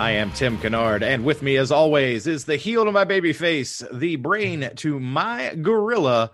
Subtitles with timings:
[0.00, 3.34] I am Tim Kennard, and with me, as always, is the heel to my baby
[3.34, 6.30] face, the brain to my gorilla,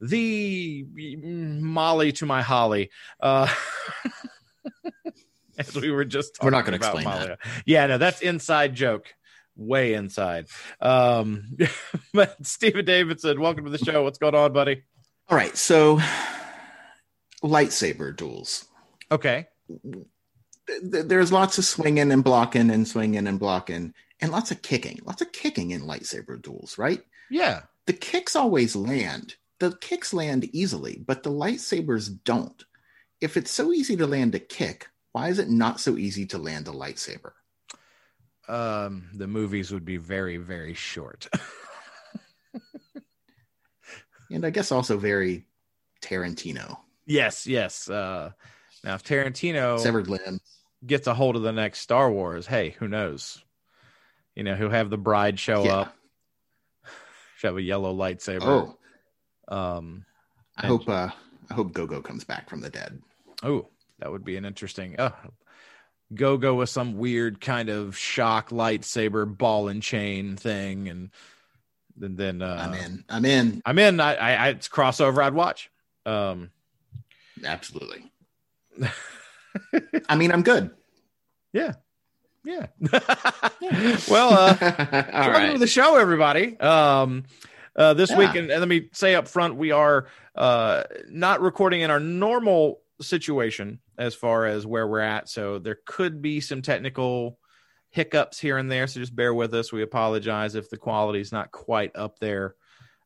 [0.00, 2.92] the Molly to my Holly.
[3.18, 3.52] Uh,
[5.58, 7.26] as we were just We're not gonna explain Molly.
[7.26, 7.40] that.
[7.66, 9.12] Yeah, no, that's inside joke.
[9.56, 10.46] Way inside.
[10.80, 11.58] Um,
[12.14, 14.04] but Steven Davidson, welcome to the show.
[14.04, 14.84] What's going on, buddy?
[15.28, 15.98] All right, so
[17.42, 18.66] lightsaber duels.
[19.10, 19.48] Okay.
[20.68, 24.62] Th- th- There's lots of swinging and blocking and swinging and blocking, and lots of
[24.62, 25.00] kicking.
[25.04, 27.02] Lots of kicking in lightsaber duels, right?
[27.30, 27.62] Yeah.
[27.86, 29.34] The kicks always land.
[29.58, 32.64] The kicks land easily, but the lightsabers don't.
[33.20, 36.38] If it's so easy to land a kick, why is it not so easy to
[36.38, 37.32] land a lightsaber?
[38.48, 41.26] Um, the movies would be very, very short.
[44.30, 45.46] And I guess also very
[46.02, 46.78] Tarantino.
[47.06, 47.88] Yes, yes.
[47.88, 48.32] Uh,
[48.84, 50.40] now, if Tarantino Severed limbs.
[50.86, 53.42] Gets a hold of the next Star Wars, hey, who knows?
[54.34, 55.74] You know, he'll have the bride show Yeah.
[55.80, 55.96] up,
[57.38, 58.76] shove a yellow lightsaber.
[59.50, 60.04] Oh, um,
[60.56, 61.08] I hope uh
[61.50, 63.00] I hope Gogo comes back from the dead.
[63.42, 64.98] oh, that would be an interesting.
[64.98, 65.10] Uh,
[66.14, 71.10] go go with some weird kind of shock lightsaber ball and chain thing, and
[71.96, 73.04] then then uh, I'm in.
[73.08, 73.62] I'm in.
[73.66, 73.98] I'm in.
[74.00, 75.22] I, I, I it's crossover.
[75.22, 75.70] I'd watch.
[76.06, 76.50] Um,
[77.44, 78.10] Absolutely.
[80.08, 80.70] I mean, I'm good.
[81.52, 81.72] yeah,
[82.44, 82.66] yeah.
[84.08, 85.52] well, uh, All welcome right.
[85.52, 86.58] to the show, everybody.
[86.60, 87.24] Um,
[87.76, 88.18] uh, this Yeah.
[88.18, 92.00] week, and, and let me say up front, we are uh, not recording in our
[92.00, 95.28] normal situation as far as where we're at.
[95.28, 97.38] So there could be some technical
[97.90, 98.86] hiccups here and there.
[98.86, 99.72] So just bear with us.
[99.72, 102.54] We apologize if the quality is not quite up there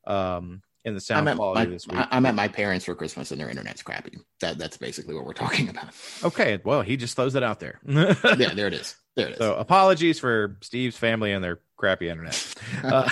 [0.06, 2.00] um, in the sound I'm at, quality my, this week.
[2.10, 4.18] I'm at my parents for Christmas and their internet's crappy.
[4.40, 5.88] That that's basically what we're talking about.
[6.24, 7.80] okay, well, he just throws it out there.
[7.86, 8.96] Yeah, there it is.
[9.14, 9.38] There it is.
[9.38, 12.54] So apologies for Steve's family and their crappy internet.
[12.82, 13.08] Uh,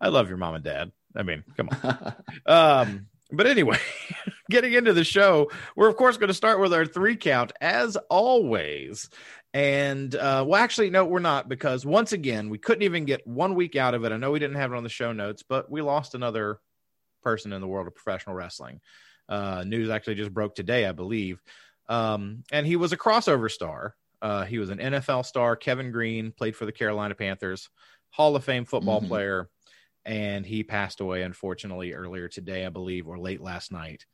[0.00, 0.92] I love your mom and dad.
[1.16, 2.14] I mean, come on.
[2.46, 3.78] Um, but anyway,
[4.50, 7.96] getting into the show, we're of course going to start with our three count as
[8.08, 9.08] always.
[9.54, 13.54] And uh, well, actually, no, we're not because once again, we couldn't even get one
[13.54, 14.12] week out of it.
[14.12, 16.60] I know we didn't have it on the show notes, but we lost another
[17.22, 18.80] person in the world of professional wrestling.
[19.28, 21.42] Uh, news actually just broke today, I believe.
[21.88, 23.94] Um, and he was a crossover star.
[24.20, 25.56] Uh, he was an NFL star.
[25.56, 27.68] Kevin Greene played for the Carolina Panthers,
[28.10, 29.08] Hall of Fame football Mhm.
[29.08, 29.48] player,
[30.08, 34.06] and he passed away unfortunately earlier today, I believe, or late last night.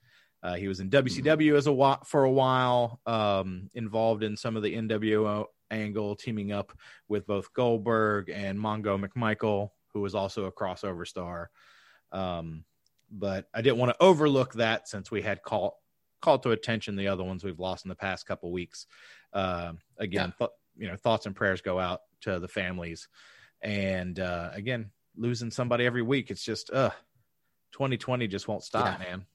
[0.43, 4.57] Uh, he was in WCW as a whi- for a while, um, involved in some
[4.57, 6.77] of the NWO angle, teaming up
[7.09, 11.49] with both Goldberg and Mongo McMichael, who was also a crossover star.
[12.11, 12.65] Um,
[13.09, 15.79] but I didn't want to overlook that since we had call
[16.21, 18.87] called to attention the other ones we've lost in the past couple weeks.
[19.33, 23.09] Uh, again, th- you know, thoughts and prayers go out to the families.
[23.63, 26.91] And uh, again, losing somebody every week, it's just uh
[27.73, 29.07] 2020 just won't stop, Yeah.
[29.09, 29.27] man.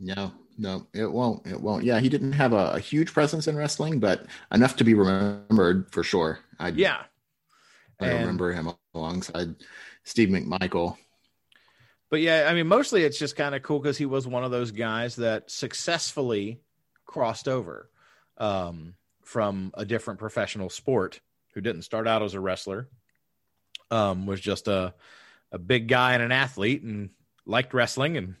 [0.00, 1.46] no, no, it won't.
[1.46, 1.84] It won't.
[1.84, 5.90] Yeah, he didn't have a, a huge presence in wrestling, but enough to be remembered
[5.92, 6.40] for sure.
[6.58, 7.02] I Yeah.
[8.00, 9.56] I remember him alongside
[10.04, 10.96] Steve McMichael.
[12.10, 14.50] But yeah, I mean, mostly it's just kind of cool because he was one of
[14.50, 16.60] those guys that successfully
[17.06, 17.90] crossed over
[18.38, 21.20] um, from a different professional sport
[21.54, 22.88] who didn't start out as a wrestler,
[23.90, 24.94] um, was just a,
[25.52, 27.10] a big guy and an athlete and
[27.46, 28.34] liked wrestling and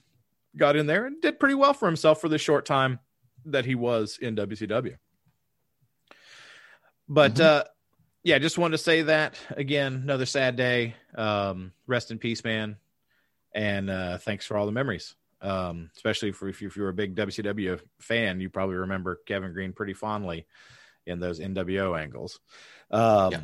[0.56, 2.98] got in there and did pretty well for himself for the short time
[3.46, 4.96] that he was in WCW.
[7.08, 7.40] But Mhm.
[7.44, 7.64] uh,
[8.22, 9.94] yeah, just wanted to say that again.
[9.94, 10.94] Another sad day.
[11.14, 12.76] Um, rest in peace, man
[13.54, 15.16] and uh, thanks for all the memories.
[15.40, 19.52] Um, especially for if, you, if you're a big WCW fan, you probably remember Kevin
[19.54, 20.46] Greene pretty fondly
[21.06, 22.40] in those NWO angles.
[22.90, 23.40] Um, Yeah.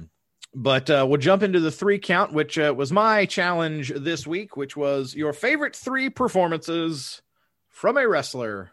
[0.57, 4.57] But uh, we'll jump into the three count, which uh, was my challenge this week,
[4.57, 7.23] which was your favorite three performances
[7.69, 8.71] from a wrestler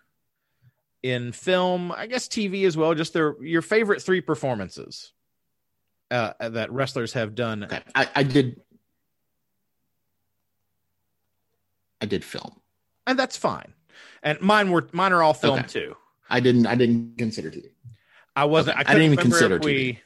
[1.02, 2.94] in film, I guess TV as well.
[2.94, 5.12] Just their your favorite three performances
[6.12, 7.64] uh, that wrestlers have done.
[7.64, 8.62] Okay, I, I did.
[12.00, 12.62] I did film.
[13.08, 13.74] and that's fine.
[14.24, 15.68] And mine were mine are all film Okay.
[15.68, 15.96] too.
[16.30, 16.68] I didn't.
[16.68, 17.72] I didn't consider TV.
[18.36, 18.78] I wasn't.
[18.78, 18.88] Okay.
[18.88, 20.00] I, I didn't even consider if we.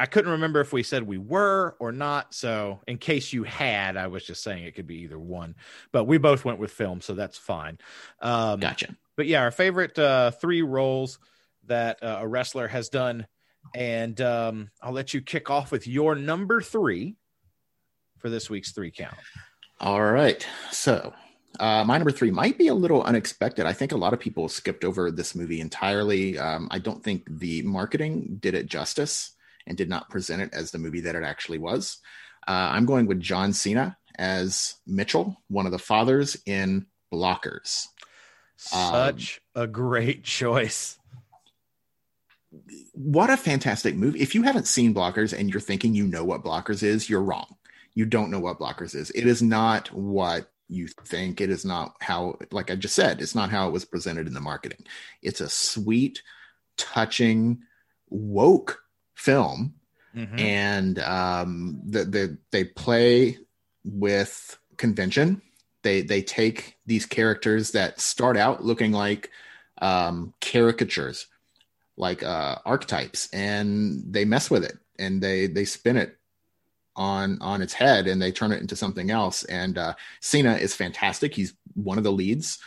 [0.00, 2.32] I couldn't remember if we said we were or not.
[2.32, 5.54] So, in case you had, I was just saying it could be either one,
[5.92, 7.76] but we both went with film, so that's fine.
[8.22, 8.96] Um, Gotcha.
[9.16, 11.18] but yeah, our favorite uh, three roles
[11.66, 13.26] that uh, a wrestler has done,
[13.74, 17.16] and um, I'll let you kick off with your number three
[18.16, 19.18] for this week's three count.
[19.80, 20.46] All right.
[20.70, 21.12] So,
[21.58, 23.66] uh, my number three might be a little unexpected.
[23.66, 26.38] I think a lot of people skipped over this movie entirely.
[26.38, 29.32] Um, I don't think the marketing did it justice
[29.66, 31.98] and did not present it as the movie that it actually was.
[32.46, 37.86] Uh, I'm going with John Cena as Mitchell, one of the fathers in Blockers.
[38.56, 40.98] Such a great choice.
[42.92, 44.20] What a fantastic movie.
[44.20, 47.56] If you haven't seen Blockers and you're thinking you know what Blockers is, you're wrong.
[47.94, 49.10] You don't know what Blockers is.
[49.10, 51.40] It is not what you think.
[51.40, 54.34] It is not how, like I just said, it's not how it was presented in
[54.34, 54.84] the marketing.
[55.22, 56.22] It's a sweet,
[56.76, 57.62] touching,
[58.08, 58.82] woke
[59.20, 59.74] film
[60.16, 60.40] Mhm.
[60.40, 63.38] and um, the, the, they play
[63.84, 65.40] with convention.
[65.82, 69.30] They they take these characters that start out looking like
[69.80, 71.26] um, caricatures,
[71.96, 76.16] like uh, archetypes, and they mess with it and they they spin it
[76.96, 79.44] on on its head and they turn it into something else.
[79.44, 81.34] And uh, Cena is fantastic.
[81.34, 82.58] He's one of the leads.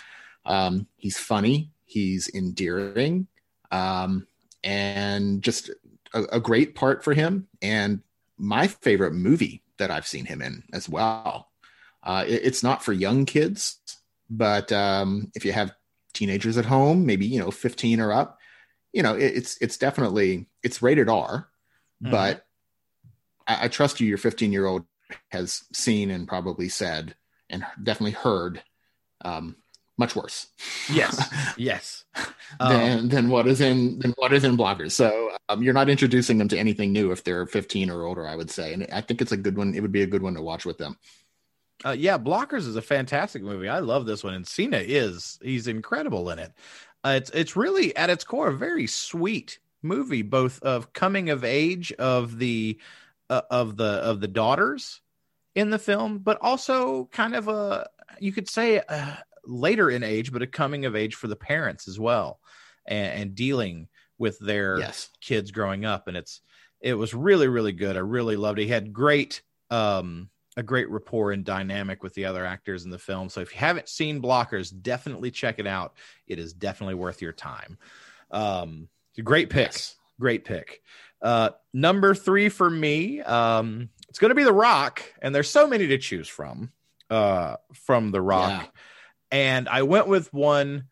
[0.46, 1.72] Um, he's funny.
[1.86, 3.28] He's endearing.
[3.72, 4.28] Um,
[4.64, 5.70] and just
[6.14, 8.02] a, a great part for him and
[8.38, 11.50] my favorite movie that I've seen him in as well.
[12.04, 13.80] Uh, it- it's not for young kids,
[14.30, 15.74] but um, if you have
[16.14, 18.38] teenagers at home, maybe you know 15 or up,
[18.92, 21.50] you know it, it's it's definitely it's rated R,
[22.04, 22.12] Mhm.
[22.12, 22.46] but
[23.48, 24.08] I, I trust you.
[24.08, 24.86] Your 15 year old
[25.32, 27.16] has seen and probably said
[27.50, 28.64] and definitely heard
[29.26, 29.56] um,
[29.98, 30.48] much worse.
[30.92, 32.06] Yes, yes.
[32.60, 34.92] Um, than than what is in than what is in Blockers.
[34.92, 38.36] So um, you're not introducing them to anything new if they're 15 or older, I
[38.36, 38.74] would say.
[38.74, 39.74] And I think it's a good one.
[39.76, 40.98] It would be a good one to watch with them.
[41.86, 43.68] Uh, yeah, Blockers is a fantastic movie.
[43.68, 46.54] I love this one, and Cena is he's incredible in it.
[47.04, 51.44] Uh, it's it's really at its core a very sweet movie, both of coming of
[51.44, 52.80] age of the
[53.30, 55.02] uh, of the of the daughters
[55.56, 60.32] in the film, but also kind of a you could say uh, later in age,
[60.32, 62.40] but a coming of age for the parents as well,
[62.86, 63.88] and, and dealing
[64.18, 65.10] with their Yes.
[65.22, 66.08] kids growing up.
[66.08, 66.42] And it's
[66.80, 67.96] it was really really good.
[67.96, 68.64] I really loved it.
[68.64, 73.00] He had great um a great rapport and dynamic with the other actors in the
[73.00, 73.28] film.
[73.28, 75.96] So if you haven't seen blockers definitely check it out.
[76.28, 77.78] It is definitely worth your time.
[78.32, 78.88] Um
[79.24, 79.68] great pick.
[79.72, 79.96] Yes.
[80.20, 80.82] great pick.
[81.22, 85.88] Uh number three for me um it's gonna be the rock and there's so many
[85.88, 86.72] to choose from
[87.10, 88.76] uh from the rock.
[89.34, 90.86] And i went with one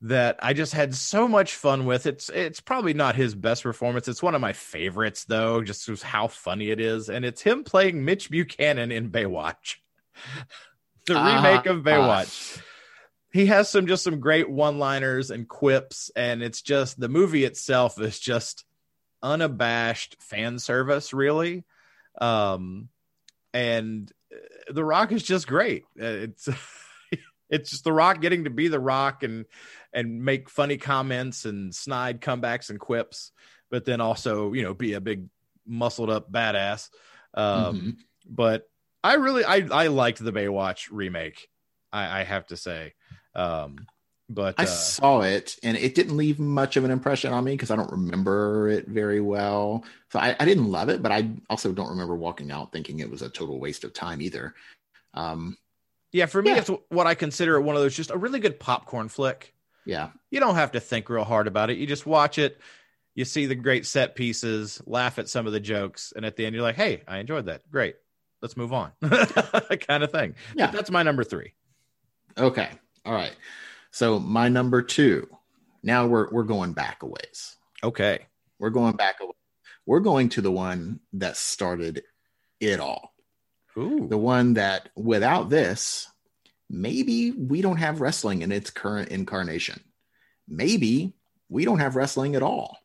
[0.00, 2.04] that I just had so much fun with.
[2.06, 4.06] It's it's probably not his best performance.
[4.08, 8.04] It's one of my favorites though, just how funny it is, and it's him playing
[8.04, 9.76] Mitch Buchannon in Baywatch,
[11.06, 12.60] the Ah, remake of Baywatch.
[13.32, 17.98] he has some just some great one-liners and quips, and it's just the movie itself
[18.00, 18.64] is just
[19.22, 21.64] unabashed fan service, really.
[22.20, 22.88] Um,
[23.54, 25.84] and uh, The Rock is just great.
[25.98, 26.46] Uh, It's
[27.50, 29.46] it's just The Rock getting to be The Rock and
[29.92, 33.32] and make funny comments and snide comebacks and quips,
[33.70, 35.28] but then also you know be a big
[35.66, 36.90] muscled up badass.
[37.34, 37.96] Um, Mhm.
[38.26, 38.68] But
[39.02, 41.48] I really I I liked the Baywatch remake.
[41.92, 42.94] I, I have to say.
[43.34, 43.86] Um,
[44.28, 47.52] but I uh, saw it and it didn't leave much of an impression on me
[47.52, 49.84] because I don't remember it very well.
[50.10, 53.10] So I, I didn't love it, but I also don't remember walking out thinking it
[53.10, 54.54] was a total waste of time either.
[55.12, 55.58] Um,
[56.14, 56.58] yeah, for me, Yeah.
[56.58, 59.52] it's what I consider one of those just a really good popcorn flick.
[59.84, 60.10] yeah.
[60.30, 61.76] you don't have to think real hard about it.
[61.76, 62.58] You just watch it.
[63.14, 66.46] You see the great set pieces, laugh at some of the jokes, and at the
[66.46, 67.70] end, you're like, "Hey, I enjoyed that.
[67.70, 67.94] Great,
[68.42, 70.34] let's move on." kind of thing.
[70.56, 70.66] Yeah.
[70.66, 71.52] But that's my number three.
[72.36, 72.68] Okay.
[73.04, 73.34] All right.
[73.92, 75.28] So my number two.
[75.84, 77.56] Now we're we're going back a ways.
[77.84, 78.26] Okay.
[78.58, 79.34] We're going back a ways.
[79.86, 82.02] We're going to the one that started
[82.58, 83.13] it all.
[83.76, 84.06] Ooh.
[84.08, 86.08] The one that without this,
[86.70, 89.82] maybe we don't have wrestling in its current incarnation.
[90.48, 91.14] Maybe
[91.48, 92.78] we don't have wrestling at all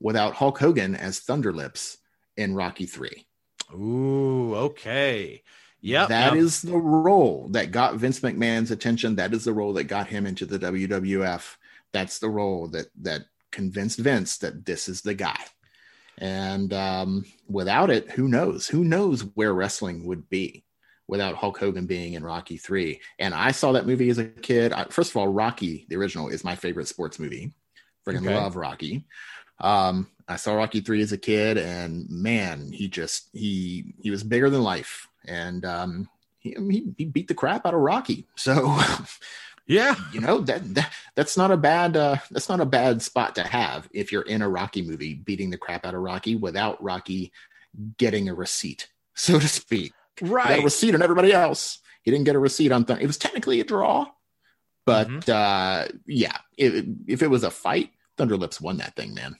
[0.00, 1.98] without Hulk Hogan as Thunderlips
[2.36, 3.26] in Rocky 3.
[3.74, 4.54] Ooh.
[4.54, 5.42] Okay.
[5.80, 6.06] Yeah.
[6.06, 9.16] That now- is the role that got Vince McMahon's attention.
[9.16, 11.56] That is the role that got him into the WWF.
[11.92, 15.38] That's the role that that convinced Vince that this is the guy.
[16.18, 18.66] And um, without it, who knows?
[18.66, 20.64] Who knows where wrestling would be
[21.08, 23.00] without Hulk Hogan being in Rocky Three?
[23.18, 24.72] And I saw that movie as a kid.
[24.72, 27.52] I, first of all, Rocky, the original, is my favorite sports movie.
[28.06, 28.34] Freaking Okay.
[28.34, 29.04] love Rocky.
[29.60, 34.24] Um, I saw Rocky three as a kid, and man, he just he he was
[34.24, 38.26] bigger than life, and um, he, he beat the crap out of Rocky.
[38.36, 38.76] So,
[39.66, 39.94] Yeah.
[40.12, 43.42] you know that, that that's not a bad uh, that's not a bad spot to
[43.42, 47.32] have if you're in a Rocky movie, beating the crap out of Rocky without Rocky
[47.96, 49.92] getting a receipt, so to speak.
[50.20, 51.78] Right, a receipt on everybody else.
[52.02, 52.84] He didn't get a receipt on.
[52.84, 54.06] Th- it was technically a draw,
[54.84, 55.28] but Mhm.
[55.28, 59.36] uh, yeah, if, if it was a fight, Thunderlips won that thing, man.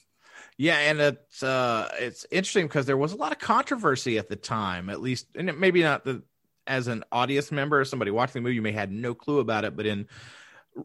[0.57, 4.37] Yeah, and it's uh it's interesting because there was a lot of controversy at the
[4.37, 6.23] time, at least and it, maybe not the
[6.67, 9.65] as an audience member or somebody watching the movie, you may had no clue about
[9.65, 10.07] it, but in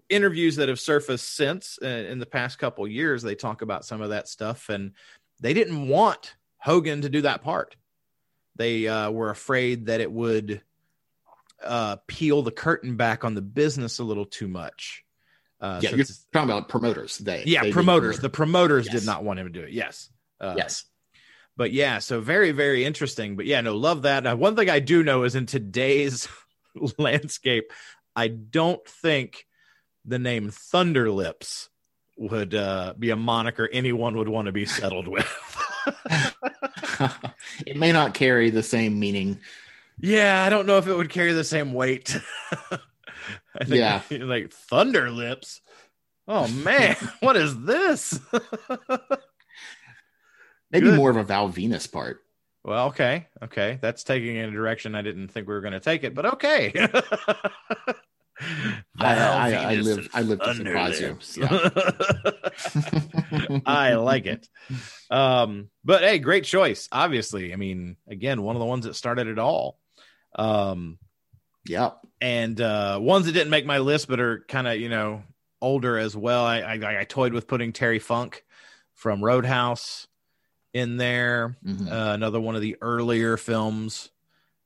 [0.09, 4.01] interviews that have surfaced since uh, in the past couple years, they talk about some
[4.01, 4.91] of that stuff, and
[5.39, 7.75] they didn't want Hogan to do that part.
[8.55, 10.61] They uh, were afraid that it would
[11.63, 15.03] uh, peel the curtain back on the business a little too much.
[15.59, 17.17] Uh, yeah, so you're talking about promoters.
[17.17, 18.19] They yeah, they promoters.
[18.19, 18.95] The promoters Yes.
[18.95, 19.71] did not want him to do it.
[19.71, 20.09] Yes.
[20.39, 20.85] Uh, yes,
[21.57, 23.35] but yeah, so very, very interesting.
[23.35, 24.23] But yeah, no, love that.
[24.23, 26.27] Now, one thing I do know is in today's
[26.97, 27.73] landscape,
[28.15, 29.45] I don't think
[30.05, 31.67] the name Thunderlips
[32.17, 35.27] would uh, be a moniker anyone would want to be settled with.
[37.65, 39.39] it may not carry the same meaning.
[39.99, 42.15] yeah, I don't know if it would carry the same weight.
[42.71, 44.01] I think, Yeah.
[44.11, 45.59] like Thunderlips.
[46.27, 48.19] Oh man, what is this?
[50.71, 50.97] Maybe Good.
[50.97, 52.21] more of a Val Venis part.
[52.63, 55.79] Well, okay, okay, that's taking in a direction I didn't think we were going to
[55.79, 56.71] take it, but okay.
[58.99, 61.15] I- I- I live- I live to surprise you.
[61.15, 62.41] Thunderlips.
[63.65, 64.47] I like it.
[65.09, 66.87] Um, but hey, great choice.
[66.91, 69.79] Obviously, I mean, again, one of the ones that started it all.
[70.35, 70.99] Um,
[71.67, 71.97] Yep.
[72.21, 75.23] and uh, ones that didn't make my list, but are kind of you know
[75.61, 76.45] older as well.
[76.45, 78.45] I, I I toyed with putting Terry Funk
[78.93, 80.06] from Roadhouse
[80.77, 81.57] in there.
[81.65, 81.91] Mhm.
[81.91, 84.09] Uh, another one of the earlier films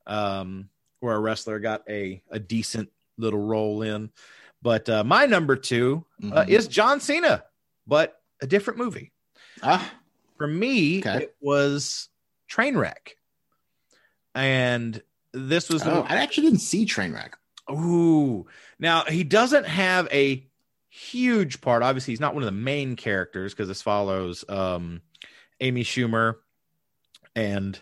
[0.07, 4.09] um, where a wrestler got a a decent little role in.
[4.61, 6.49] But uh, my number 2 uh, Mhm.
[6.49, 7.45] is John Cena,
[7.87, 9.11] but a different movie.
[9.63, 9.91] ah,
[10.37, 11.23] For me, Okay.
[11.23, 12.09] it was
[12.49, 13.15] Trainwreck,
[14.35, 15.01] and
[15.33, 17.33] this was oh, I actually didn't see Trainwreck.
[17.71, 18.47] Ooh.
[18.79, 20.45] Now he doesn't have a
[20.89, 21.83] huge part.
[21.83, 25.01] Obviously, he's not one of the main characters because this follows um
[25.61, 26.35] Amy Schumer
[27.35, 27.79] and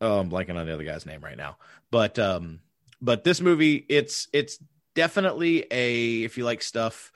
[0.00, 1.58] I'm blanking on the other guy's name right now.
[1.90, 2.60] But um
[3.00, 4.58] but this movie it's it's
[4.94, 7.12] definitely a if you like stuff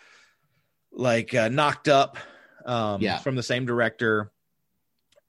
[0.93, 2.17] like uh, knocked up
[2.65, 3.19] um Yeah.
[3.19, 4.31] from the same director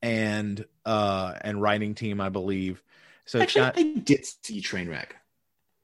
[0.01, 2.83] and uh and writing team I believe.
[3.25, 5.11] So it's Actually, got I did see Trainwreck.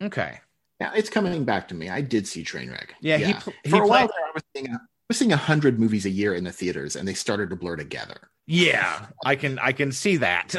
[0.01, 0.39] okay.
[0.81, 1.89] Yeah, it's coming back to me.
[1.89, 2.89] I did see Trainwreck.
[2.99, 4.77] Yeah, he pl- he for a while there, I was seeing
[5.09, 7.75] Was seeing a hundred movies a year in the theaters, and they started to blur
[7.75, 8.15] together.
[8.47, 10.53] Yeah, I can I can see that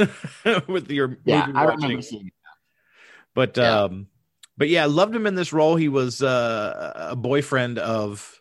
[0.68, 2.30] with your movie I remember seeing.
[3.34, 3.82] But Yeah.
[3.84, 4.08] um
[4.58, 5.76] but yeah, I loved him in this role.
[5.76, 8.40] He was uh, a boyfriend of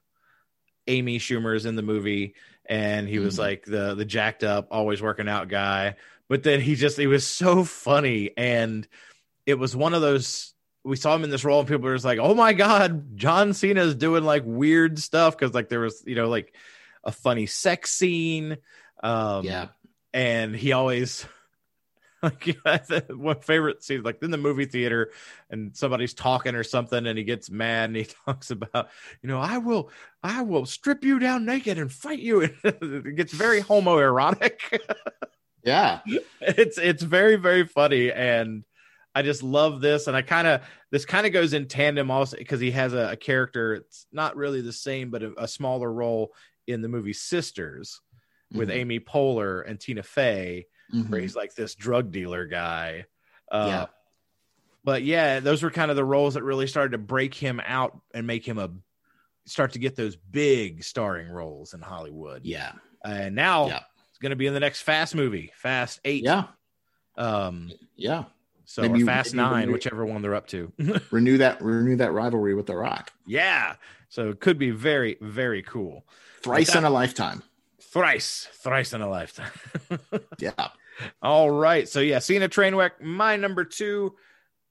[0.88, 2.36] Amy Schumer's in the movie
[2.68, 3.40] and he was Mhm.
[3.40, 5.96] like the the jacked up always working out guy.
[6.30, 8.88] But then he just he was so funny and
[9.46, 10.55] it was one of those
[10.86, 13.54] we saw him in this role and people were just like, "Oh my god, John
[13.54, 15.36] Cena's doing like weird stuff.
[15.36, 16.54] Cuz like there was, you know, like
[17.04, 18.58] a funny sex scene
[19.04, 19.68] um Yeah,
[20.13, 21.25] and he always
[22.24, 22.56] like
[23.10, 25.12] one favorite scene like in the movie theater
[25.50, 28.89] and somebody's talking or something and he gets mad and he talks about
[29.22, 29.92] you know i will
[30.24, 32.42] i will strip you down naked and fight you.
[32.63, 34.60] It gets very homoerotic.
[35.63, 36.00] Yeah,
[36.42, 38.63] it's it's very very funny and
[39.16, 42.38] i just love this and i kind of this kind of goes in tandem also
[42.38, 45.92] because he has a, a character it's not really the same but a, a smaller
[45.92, 46.34] role
[46.68, 48.02] in the movie sisters
[48.54, 48.74] with Mhm.
[48.76, 51.10] amy poehler and tina fey Mhm.
[51.10, 53.06] where he's like this drug dealer guy.
[53.52, 53.86] Uh, Yeah.
[54.84, 58.00] But yeah, those were kind of the roles that really started to break him out
[58.14, 58.70] and make him a
[59.48, 62.46] start to get those big starring roles in Hollywood.
[62.46, 63.80] yeah, And now Yeah.
[64.10, 66.24] it's going to be in the next Fast movie, Fast Eight.
[66.24, 66.50] yeah,
[67.18, 67.72] Um.
[67.96, 68.26] yeah.
[68.66, 70.72] So Maybe- or Fast maybe Nine, renew- whichever one they're up to.
[71.12, 73.12] Renew that, renew that rivalry with The Rock.
[73.26, 73.76] yeah.
[74.10, 76.06] So it could be very, very cool.
[76.42, 77.44] Thrice that- in a lifetime.
[77.82, 79.52] Thrice, thrice in a lifetime.
[80.40, 80.68] Yeah.
[81.22, 81.88] All right.
[81.90, 84.16] So yeah, Cena Trainwreck, my number two,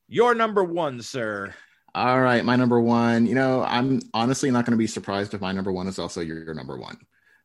[0.08, 1.54] your number one, sir.
[1.94, 3.26] All right, my number one.
[3.26, 6.20] You know, I'm honestly not going to be surprised if my number one is also
[6.20, 6.98] your, your number one.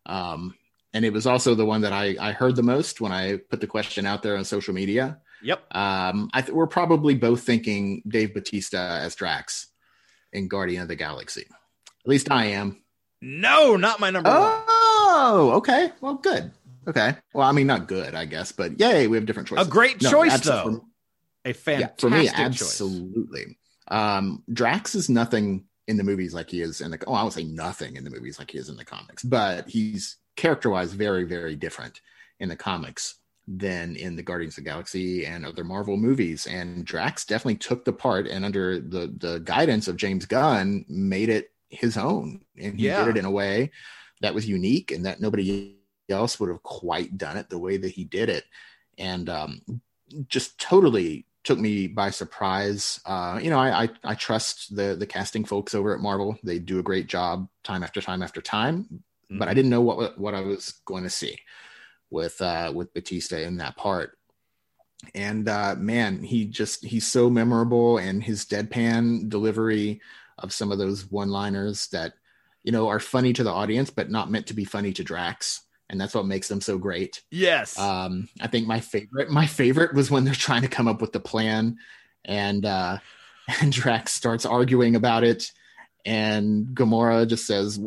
[0.05, 0.55] Um,
[0.93, 3.61] and it was also the one that I, I heard the most when I put
[3.61, 5.19] the question out there on social media.
[5.43, 5.75] Yep.
[5.75, 9.67] Um, I th- we're probably both thinking Dave Batista as Drax
[10.33, 11.45] in Guardian of the Galaxy.
[11.49, 12.81] At least I am.
[13.21, 14.39] No, not my number one.
[14.41, 15.91] Oh, okay.
[16.01, 16.51] Well, good.
[16.87, 17.15] Okay.
[17.33, 19.67] Well, I mean, not good, I guess, but yay, we have different choices.
[19.67, 20.63] A great No, choice, though.
[20.63, 20.81] for-
[21.49, 22.33] A fantastic yeah, for me, choice.
[22.37, 23.57] absolutely.
[23.89, 26.99] Um, Drax is nothing in the movies like he is in the.
[27.07, 29.67] Oh, I would say nothing in the movies like he is in the comics, but
[29.69, 32.01] he's character-wise very, very different
[32.39, 33.15] in the comics
[33.47, 36.45] than in the Guardians of the Galaxy and other Marvel movies.
[36.47, 41.29] And Drax definitely took the part, and under the the guidance of James Gunn, made
[41.29, 43.05] it his own, and he Yeah.
[43.05, 43.71] did it in a way
[44.21, 45.75] that was unique and that nobody
[46.09, 48.45] else would have quite done it the way that he did it,
[48.97, 49.61] and um,
[50.27, 52.99] just totally took me by surprise.
[53.05, 56.59] Uh, you know, I, I I trust the the casting folks over at Marvel; they
[56.59, 59.03] do a great job time after time after time.
[59.29, 61.37] But I didn't know what what I was going to see
[62.09, 64.17] with uh, with Batista in that part.
[65.13, 70.01] And uh, man, he just he's so memorable, and his deadpan delivery
[70.37, 72.13] of some of those one liners that
[72.63, 75.61] you know are funny to the audience, but not meant to be funny to Drax.
[75.91, 77.23] And that's what makes them so great.
[77.31, 77.77] Yes.
[77.79, 81.13] Um, I think my favorite, my favorite was when they're trying to come up with
[81.13, 81.77] the plan,
[82.25, 82.97] and uh,
[83.61, 85.51] and Drax starts arguing about it,
[86.05, 87.77] and Gamora just says,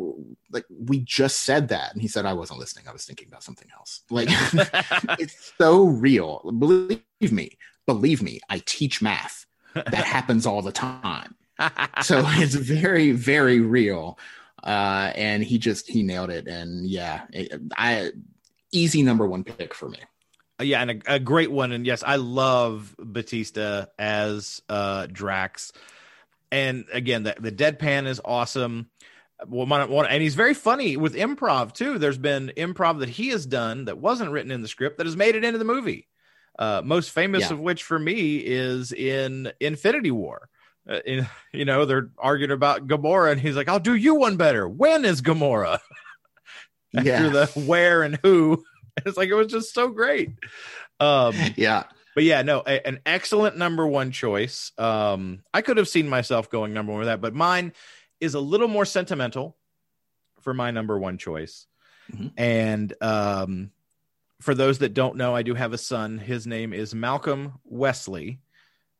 [0.51, 2.87] "Like we just said that," and he said, "I wasn't listening.
[2.87, 4.27] I was thinking about something else." Like
[5.19, 6.41] it's so real.
[6.57, 7.01] Believe
[7.31, 8.39] me, believe me.
[8.49, 9.45] I teach math.
[9.73, 11.35] That happens all the time.
[12.01, 14.17] So it's very, very real.
[14.63, 16.47] Uh, and he just he nailed it.
[16.47, 18.11] And yeah, it- I
[18.71, 19.99] easy number one pick for me.
[20.61, 21.71] yeah, and a, a great one.
[21.71, 25.71] And yes, I love Batista as uh, Drax.
[26.53, 28.89] And again, the, the deadpan is awesome.
[29.47, 31.97] Well, and he's very funny with improv too.
[31.97, 35.17] There's been improv that he has done that wasn't written in the script that has
[35.17, 36.07] made it into the movie.
[36.59, 37.53] Uh, most famous Yeah.
[37.53, 40.47] of which for me is in Infinity War.
[40.87, 44.37] Uh, in, you know, they're arguing about Gamora, and he's like, "I'll do you one
[44.37, 45.79] better." When is Gamora?
[46.95, 47.29] After Yeah.
[47.29, 48.63] the where and who.
[49.07, 50.29] It's like it was just so great.
[50.99, 51.85] Um, Yeah.
[52.15, 54.71] But yeah, no, a- an excellent number one choice.
[54.77, 57.73] Um, I could have seen myself going number one with that, but mine
[58.19, 59.57] is a little more sentimental
[60.41, 61.67] for my number one choice.
[62.11, 62.31] Mhm.
[62.37, 63.71] And um,
[64.41, 66.17] for those that don't know, I do have a son.
[66.17, 68.39] His name is Malcolm Wesley.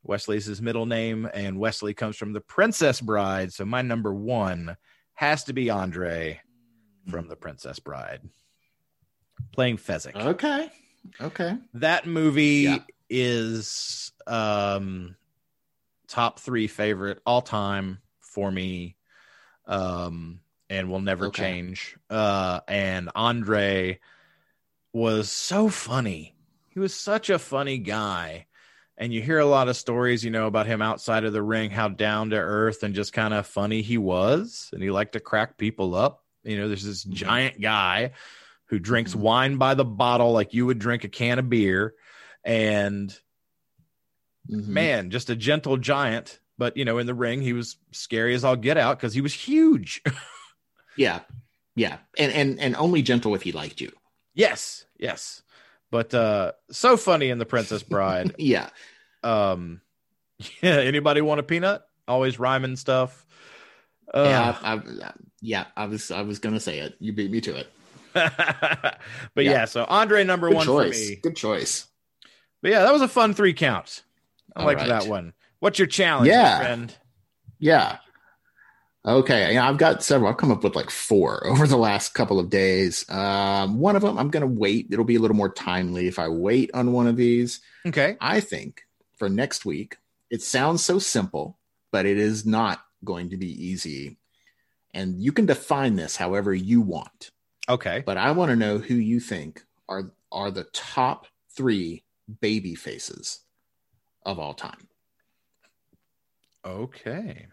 [0.03, 3.53] Wesley is his middle name, and Wesley comes from the Princess Bride.
[3.53, 4.75] So my number one
[5.15, 6.41] has to be Andre
[7.09, 8.21] from the Princess Bride,
[9.51, 10.69] playing Fezzik Okay.
[11.21, 11.57] Okay.
[11.73, 12.77] that movie Yeah.
[13.15, 15.15] Is um
[16.07, 18.97] top three favorite all time for me
[19.67, 21.43] um and will never Okay.
[21.43, 23.99] change uh and andre
[24.93, 26.35] was so funny
[26.69, 28.47] he was such a funny guy
[28.97, 31.69] and you hear a lot of stories you know about him outside of the ring
[31.69, 35.19] how down to earth and just kind of funny he was and he liked to
[35.19, 37.13] crack people up you know there's this Mhm.
[37.13, 38.11] giant guy
[38.65, 39.19] who drinks Mhm.
[39.19, 41.93] wine by the bottle like you would drink a can of beer
[42.45, 43.17] and
[44.49, 44.67] Mhm.
[44.67, 48.43] man just a gentle giant but you know in the ring he was scary as
[48.43, 50.01] all get out because he was huge
[50.97, 51.21] Yeah.
[51.75, 51.97] Yeah.
[52.19, 53.91] And and and only gentle if he liked you.
[54.33, 55.41] yes yes
[55.91, 58.69] but uh so funny in the princess bride Yeah.
[59.23, 59.79] um
[60.61, 63.25] yeah anybody want a peanut always rhyming stuff
[64.13, 64.57] uh, yeah.
[64.61, 65.65] I, I, yeah.
[65.77, 66.95] I was I was gonna say it.
[66.99, 67.67] You beat me to it.
[68.13, 68.99] but
[69.37, 69.51] Yeah.
[69.51, 69.65] yeah.
[69.65, 71.05] so andre number Good one choice.
[71.05, 71.87] for me Good choice.
[72.63, 74.01] But yeah that was a fun three count
[74.55, 74.89] i All liked right.
[74.89, 76.57] that one what's your challenge my Yeah.
[76.57, 76.97] friend
[77.59, 77.97] Yeah.
[79.05, 79.53] Okay.
[79.53, 80.29] Yeah, I've got several.
[80.31, 83.07] I've come up with like four over the last couple of days.
[83.09, 84.87] Um, one of them I'm going to wait.
[84.91, 87.59] It'll be a little more timely if I wait on one of these.
[87.85, 88.83] okay I think
[89.17, 89.97] for next week,
[90.29, 91.57] it sounds so simple,
[91.91, 94.17] but it is not going to be easy.
[94.93, 97.29] And you can define this however you want.
[97.67, 102.03] okay But I want to know who you think are are the top three
[102.41, 103.41] baby faces
[104.25, 104.87] of all time.
[106.65, 107.47] okay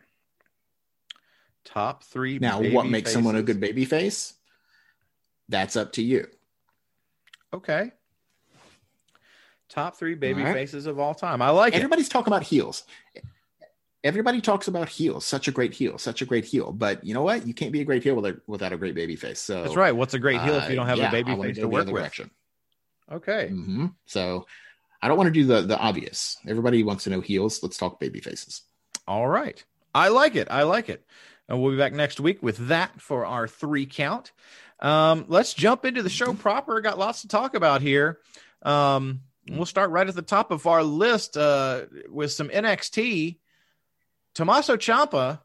[1.65, 4.35] top three Now, what makes someone a good baby face?
[5.49, 6.27] That's up to you.
[7.53, 7.93] Okay.
[9.69, 10.55] Top three baby right.
[10.55, 11.43] faces of all time.
[11.43, 11.77] I like it.
[11.77, 12.85] Everybody's talking about heels.
[14.03, 15.27] Everybody talks about heels.
[15.27, 15.99] Such a great heel.
[15.99, 16.73] Such a great heel.
[16.73, 17.47] But you know what?
[17.47, 18.15] You can't be a great heel
[18.47, 19.41] without, a great baby face.
[19.41, 19.95] So That's right.
[19.95, 21.87] What's a great heel if you uh, don't have yeah, a baby face to work
[21.87, 21.97] with?
[21.97, 22.31] direction.
[23.11, 23.49] Okay.
[23.49, 24.47] hmm So
[25.03, 26.37] I don't want to do the the obvious.
[26.47, 27.63] Everybody wants to know heels.
[27.63, 28.63] Let's talk baby faces.
[29.07, 29.63] All right.
[29.95, 30.49] I like it.
[30.51, 31.05] I like it.
[31.49, 34.31] And we'll be back next week with that for our three count.
[34.79, 36.81] Um, let's jump into the show proper.
[36.81, 38.21] Got lots to talk about here.
[38.63, 43.39] Um, we'll start right at the top of our list uh, with some NXT.
[44.35, 45.41] Tommaso Ciampa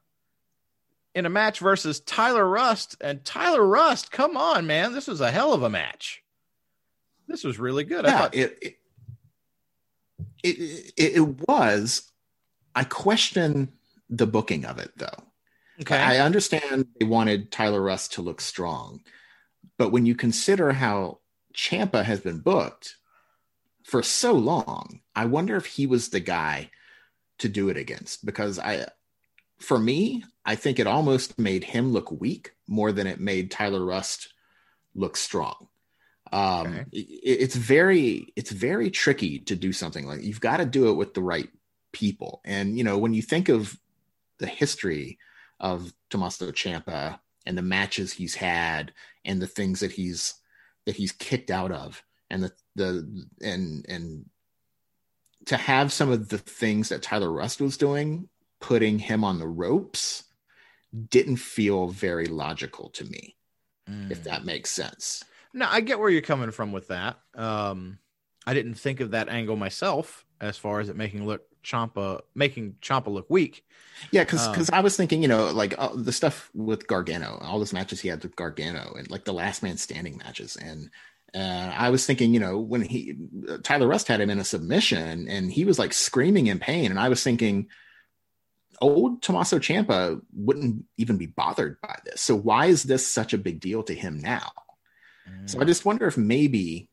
[1.15, 2.97] in a match versus Tyler Rust.
[3.01, 4.93] And Tyler Rust, come on, man.
[4.93, 6.21] This was a hell of a match.
[7.27, 8.05] This was really good.
[8.05, 8.75] Yeah, thought- it, it,
[10.43, 12.11] it it was.
[12.75, 13.71] I question
[14.09, 15.23] the booking of it though.
[15.81, 15.97] okay.
[15.97, 19.01] I understand they wanted Tyler Rust to look strong,
[19.77, 21.19] but when you consider how
[21.55, 22.97] Ciampa has been booked
[23.83, 26.69] for so long, I wonder if he was the guy
[27.39, 28.25] to do it against.
[28.25, 28.85] Because I,
[29.59, 33.83] for me, I think it almost made him look weak more than it made Tyler
[33.83, 34.33] Rust
[34.93, 35.67] look strong.
[36.35, 36.85] Um, Okay.
[36.91, 40.93] it- it's very, it's very tricky to do something like you've got to do it
[40.95, 41.49] with the right
[41.93, 42.41] people.
[42.43, 43.79] And you know, when you think of
[44.39, 45.17] the history
[45.61, 48.93] of Tommaso Ciampa and the matches he's had
[49.23, 50.33] and the things that he's
[50.85, 54.29] that he's kicked out of and the the and and
[55.45, 58.27] to have some of the things that Tyler Rust was doing
[58.59, 60.23] putting him on the ropes
[61.09, 63.37] didn't feel very logical to me
[64.09, 64.23] if Mm.
[64.23, 65.23] that makes sense.
[65.55, 67.17] No, I get where you're coming from with that.
[67.33, 67.97] Um,
[68.45, 72.75] I didn't think of that angle myself, as far as it making look Ciampa making
[72.81, 73.65] Ciampa look weak.
[74.11, 77.39] Yeah, because Um, because I was thinking, you know, like uh, the stuff with Gargano,
[77.41, 80.91] all those matches he had with Gargano, and like the last man standing matches, and
[81.33, 83.15] uh, I was thinking, you know, when he
[83.49, 86.91] uh, Tyler Rust had him in a submission, and he was like screaming in pain,
[86.91, 87.69] and I was thinking,
[88.81, 92.21] old Tommaso Ciampa wouldn't even be bothered by this.
[92.21, 94.51] So why is this such a big deal to him now?
[95.45, 96.89] So I just wonder if maybe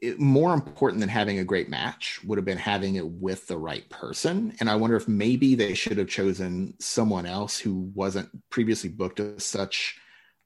[0.00, 3.56] it, more important than having a great match would have been having it with the
[3.56, 4.54] right person.
[4.60, 9.20] And I wonder if maybe they should have chosen someone else who wasn't previously booked
[9.20, 9.98] as such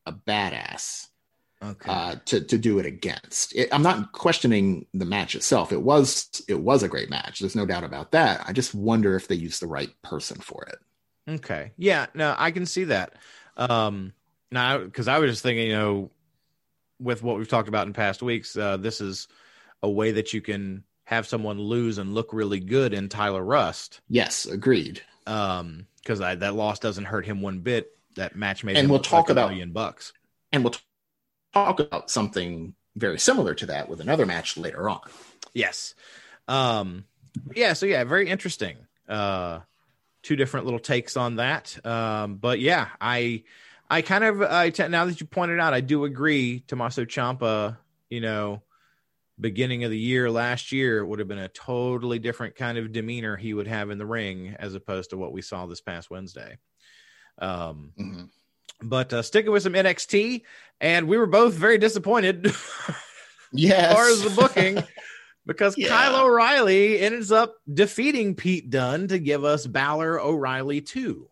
[0.04, 1.08] a badass
[1.62, 1.90] okay.
[1.90, 3.54] uh, to to do it against.
[3.56, 5.72] It, I'm not questioning the match itself.
[5.72, 7.40] It was it was a great match.
[7.40, 8.44] There's no doubt about that.
[8.46, 10.78] I just wonder if they used the right person for it.
[11.28, 11.72] Okay.
[11.76, 13.14] Yeah, no, I can see that.
[13.56, 14.12] Um
[14.50, 16.10] now because I was just thinking, you know,
[17.00, 19.28] with what we've talked about in past weeks, uh, this is
[19.82, 24.00] a way that you can have someone lose and look really good in Tyler Rust.
[24.08, 25.02] Yes, agreed.
[25.26, 27.90] Um, because I that loss doesn't hurt him one bit.
[28.14, 30.12] That match made And we'll talk like a about- million bucks.
[30.52, 30.74] And we'll
[31.52, 35.00] talk about something very similar to that with another match later on.
[35.52, 35.94] Yes.
[36.48, 37.04] Um
[37.54, 38.76] yeah, so yeah, very interesting.
[39.08, 39.60] Uh
[40.22, 41.76] two different little takes on that.
[41.84, 43.42] Um but yeah, I
[43.88, 47.76] I kind of I t- now that you pointed out, I do agree Tommaso Ciampa,
[48.10, 48.62] you know,
[49.38, 53.36] beginning of the year last year would have been a totally different kind of demeanor
[53.36, 56.58] he would have in the ring as opposed to what we saw this past Wednesday.
[57.38, 58.30] Um Mhm.
[58.82, 60.42] but uh, sticking with some NXT,
[60.80, 62.50] and we were both very disappointed
[63.52, 63.90] Yes.
[63.90, 64.82] as far as the booking
[65.46, 65.88] because Yeah.
[65.88, 71.28] Kyle O'Reilly ends up defeating Pete Dunne to give us Balor O'Reilly 2.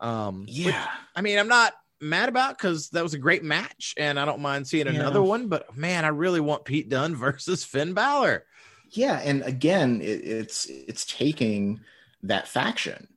[0.00, 0.88] Um, which, yeah.
[1.14, 4.40] I mean, I'm not mad about because that was a great match and I don't
[4.40, 4.94] mind seeing Yeah.
[4.94, 8.44] another one, but man, I really want Pete Dunne versus Finn Balor.
[8.90, 11.80] Yeah, and again, it, it's it's taking
[12.24, 13.08] that faction,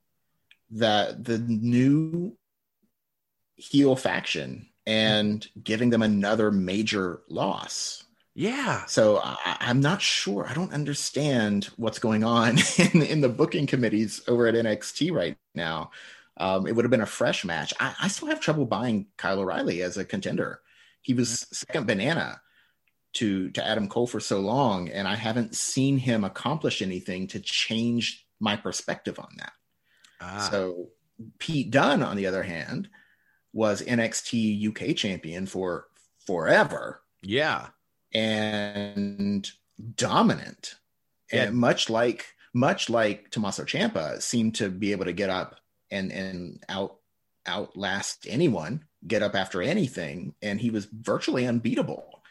[0.71, 2.37] that the new
[3.57, 8.03] heel faction, and giving them another major loss.
[8.35, 8.85] Yeah.
[8.85, 10.45] So I, I'm not sure.
[10.47, 15.37] I don't understand what's going on in in the booking committees over at NXT right
[15.55, 15.91] now.
[16.37, 17.73] Um, it would have been a fresh match.
[17.79, 20.61] I, I still have trouble buying Kyle O'Reilly as a contender.
[21.01, 22.41] He was second banana
[23.13, 27.39] to to Adam Cole for so long, and I haven't seen him accomplish anything to
[27.39, 29.53] change my perspective on that.
[30.19, 30.89] Ah, So
[31.39, 32.89] Pete Dunne, on the other hand,
[33.53, 35.87] was NXT UK champion for
[36.27, 37.67] forever yeah.
[38.13, 39.49] and
[39.95, 40.75] dominant.
[41.31, 41.43] Yeah.
[41.43, 45.59] And much like much like Tommaso Ciampa seemed to be able to get up
[45.91, 46.97] and and out
[47.47, 52.21] outlast anyone, get up after anything, and he was virtually unbeatable.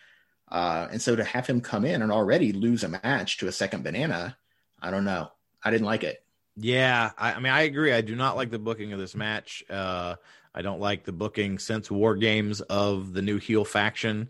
[0.51, 3.53] Uh, and so to have him come in and already lose a match to a
[3.53, 4.37] second banana,
[4.81, 5.31] I don't know.
[5.63, 6.23] I didn't like it.
[6.57, 7.93] Yeah, I, I mean, I agree.
[7.93, 9.65] I do not like the booking of this match.
[9.69, 10.17] Uh,
[10.55, 14.29] I don't like the booking since War Games of the new heel faction.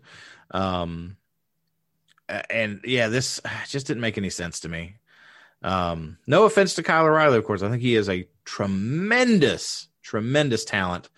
[0.51, 1.17] Um,
[2.27, 4.95] and yeah, this just didn't make any sense to me.
[5.63, 7.63] Um, no offense to Kyle O'Reilly, of course.
[7.63, 11.09] I think he is a tremendous, tremendous talent.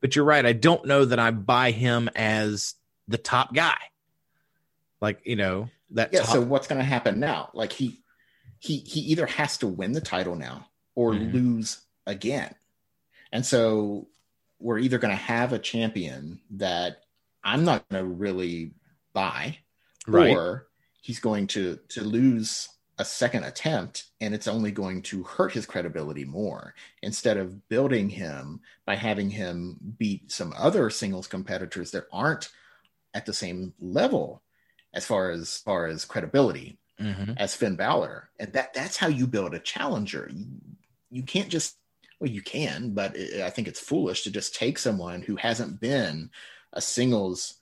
[0.00, 0.44] But you're right.
[0.44, 2.74] I don't know that I buy him as
[3.08, 3.76] the top guy.
[5.00, 6.12] Like you know that.
[6.12, 6.20] Yeah.
[6.20, 7.50] top- So what's going to happen now?
[7.54, 8.00] Like he
[8.58, 11.32] he he either has to win the title now or Mhm.
[11.32, 12.54] lose again,
[13.32, 14.08] and so
[14.58, 16.98] we're either going to have a champion that
[17.42, 18.72] I'm not going to really
[19.12, 19.58] buy,
[20.06, 20.30] right.
[20.34, 20.66] or
[21.02, 25.66] he's going to to lose a second attempt and it's only going to hurt his
[25.66, 32.06] credibility more instead of building him by having him beat some other singles competitors that
[32.12, 32.50] aren't
[33.12, 34.42] at the same level
[34.92, 37.32] as far as, as far as credibility Mm-hmm.
[37.38, 40.30] as Finn Balor, and that that's how you build a challenger.
[40.32, 40.46] You,
[41.10, 41.76] you can't just
[42.20, 45.80] well, you can, but it, I think it's foolish to just take someone who hasn't
[45.80, 46.30] been
[46.72, 47.54] a singles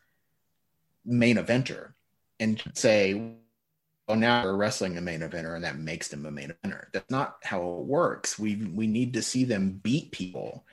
[1.05, 1.95] main eventer
[2.39, 3.37] and say,
[4.09, 7.11] "Oh, now we're wrestling a main eventer, and that makes them a main eventer." That's
[7.11, 8.39] not how it works.
[8.39, 10.65] We we need to see them beat people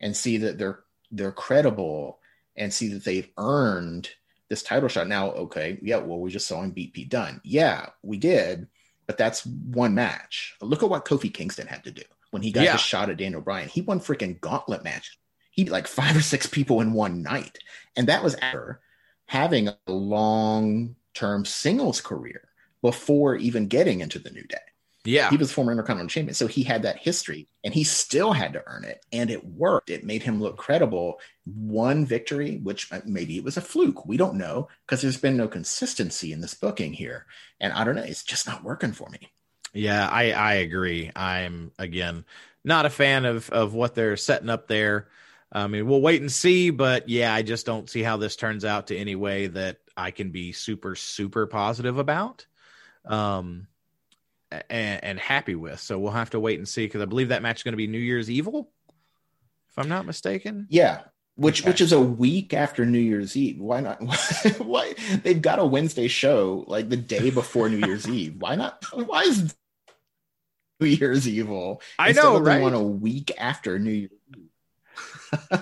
[0.00, 2.20] and see that they're they're credible
[2.56, 4.10] and see that they've earned
[4.48, 5.08] this title shot.
[5.08, 7.40] Now, okay, yeah, well, we just saw him beat Pete Dunne.
[7.44, 8.68] Yeah, we did,
[9.06, 10.56] but that's one match.
[10.60, 12.72] Look at what Kofi Kingston had to do when he got Yeah.
[12.72, 13.68] his shot at Daniel Bryan.
[13.68, 15.18] He won freaking gauntlet match.
[15.50, 17.58] He beat like five or six people in one night,
[17.96, 18.80] and that was after
[19.26, 22.47] having a long term singles career
[22.82, 24.58] before even getting into the New Day.
[25.04, 25.30] Yeah.
[25.30, 28.62] He was former Intercontinental Champion, so he had that history, and he still had to
[28.66, 29.88] earn it, and it worked.
[29.88, 31.20] It made him look credible.
[31.46, 35.36] One victory, which uh, maybe it was a fluke, we don't know, because there's been
[35.36, 37.26] no consistency in this booking here,
[37.58, 39.30] and I don't know, it's just not working for me.
[39.72, 41.10] Yeah, I I agree.
[41.14, 42.24] I'm again
[42.64, 45.08] not a fan of of what they're setting up there.
[45.50, 48.64] I mean, we'll wait and see, but yeah, I just don't see how this turns
[48.64, 52.46] out to any way that I can be super super positive about.
[53.08, 53.66] Um
[54.50, 55.78] and, and happy with.
[55.80, 57.76] So we'll have to wait and see because I believe that match is going to
[57.76, 58.70] be New Year's Evil,
[59.68, 60.66] if I'm not mistaken.
[60.70, 61.00] Yeah,
[61.36, 61.70] which Okay.
[61.70, 63.58] which is a week after New Year's Eve.
[63.60, 63.98] Why not?
[64.58, 68.36] Why they've got a Wednesday show like the day before New Year's Eve?
[68.38, 68.82] Why not?
[68.92, 69.54] Why is
[70.80, 71.82] New Year's evil?
[71.98, 72.62] I know, right?
[72.62, 74.10] On a week after New Year's.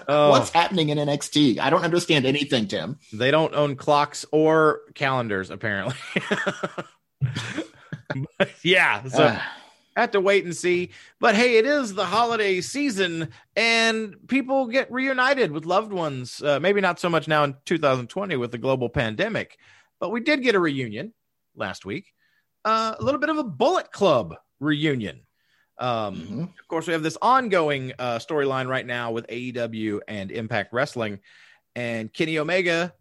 [0.06, 1.58] Oh, What's happening in NXT?
[1.58, 3.00] I don't understand anything, Tim.
[3.12, 5.96] they don't own clocks or calendars, apparently.
[8.62, 9.56] Yeah, so Ah,
[9.96, 10.90] have to wait and see.
[11.20, 16.42] But hey, it is the holiday season, and people get reunited with loved ones.
[16.42, 19.58] Uh, maybe not so much now in 2020 with the global pandemic,
[19.98, 21.12] but we did get a reunion
[21.54, 22.12] last week.
[22.64, 25.20] Uh, a little bit of a Bullet Club reunion.
[25.78, 26.42] Um, mhm.
[26.58, 31.20] Of course, we have this ongoing uh, storyline right now with AEW and Impact Wrestling,
[31.74, 32.94] and Kenny Omega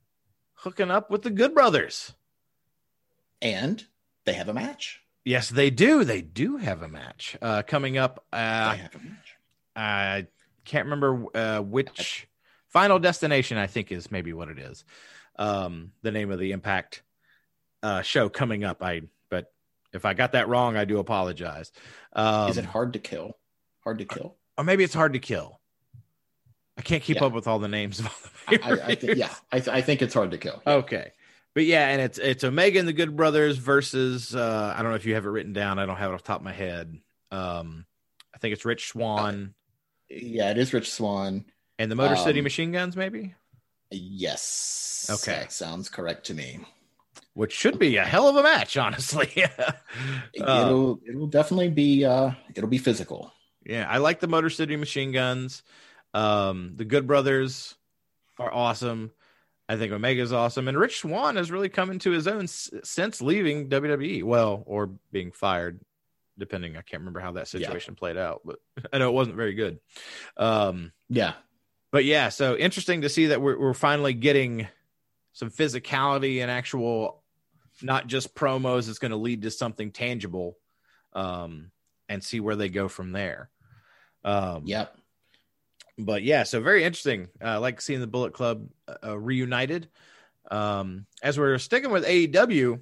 [0.54, 2.14] hooking up with the Good Brothers.
[3.42, 3.84] And
[4.26, 5.02] they have a match.
[5.24, 6.04] Yes, they do.
[6.04, 8.24] They do have a match uh, coming up.
[8.32, 9.36] Uh, have a match.
[9.76, 10.28] I
[10.66, 12.28] can't remember uh, which
[12.70, 13.58] Final Destination.
[13.58, 14.84] I think is maybe what it is.
[15.38, 17.02] Um, the name of the Impact
[17.84, 18.84] uh, show coming up.
[18.84, 19.52] I but
[19.94, 21.72] if I got that wrong, I do apologize.
[22.14, 23.38] Um, Is it hard to kill?
[23.84, 24.36] Hard to kill?
[24.58, 25.60] or maybe it's hard to kill.
[26.78, 27.26] I can't keep Yeah.
[27.26, 29.82] up with all the names of all the I, I think, yeah, I, th- I
[29.82, 30.62] think it's hard to kill.
[30.66, 31.12] Okay.
[31.56, 34.98] But yeah, and it's it's Omega and the Good Brothers versus uh I don't know
[34.98, 35.80] if you have it written down.
[35.80, 37.00] I don't have it off the top of my head.
[37.32, 37.86] Um
[38.34, 39.54] I think it's Rich Swann
[40.10, 41.46] Yeah, it is Rich Swann.
[41.80, 43.34] and the Motor City um, Machine Guns, maybe,
[43.92, 45.08] Yes.
[45.10, 45.40] Okay.
[45.40, 46.60] That sounds correct to me.
[47.34, 49.30] which should be a hell of a match, honestly.
[50.42, 53.32] Uh, it'll it'll definitely be uh it'll be physical.
[53.66, 55.64] yeah, I like the Motor City Machine Guns.
[56.14, 57.76] Um, the Good Brothers
[58.38, 59.12] are awesome.
[59.68, 63.22] I think Omega's awesome, and Rich Swann has really come into his own s- since
[63.22, 64.22] leaving WWE.
[64.24, 65.80] Well, or being fired,
[66.38, 66.74] depending.
[66.78, 67.60] I can't remember how that Yeah.
[67.62, 68.60] situation played out, but
[68.94, 69.80] I know it wasn't very good.
[70.38, 71.34] Um, Yeah.
[71.92, 74.68] but yeah, so interesting to see that we're we're finally getting
[75.34, 77.24] some physicality and actual,
[77.82, 78.88] not just promos.
[78.88, 80.58] It's going to lead to something tangible,
[81.14, 81.72] um,
[82.08, 83.50] and see where they go from there.
[84.24, 84.96] Um, Yep.
[85.98, 87.28] But yeah, so very interesting.
[87.42, 88.68] Uh, I like seeing the Bullet Club
[89.04, 89.88] uh, reunited.
[90.52, 92.80] Um, as we're sticking with AEW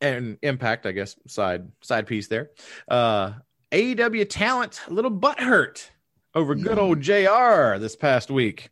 [0.00, 2.50] and Impact, I guess side side piece there.
[2.88, 3.32] Uh,
[3.72, 5.88] AEW talent a little butthurt
[6.34, 8.70] over good old JR this past week,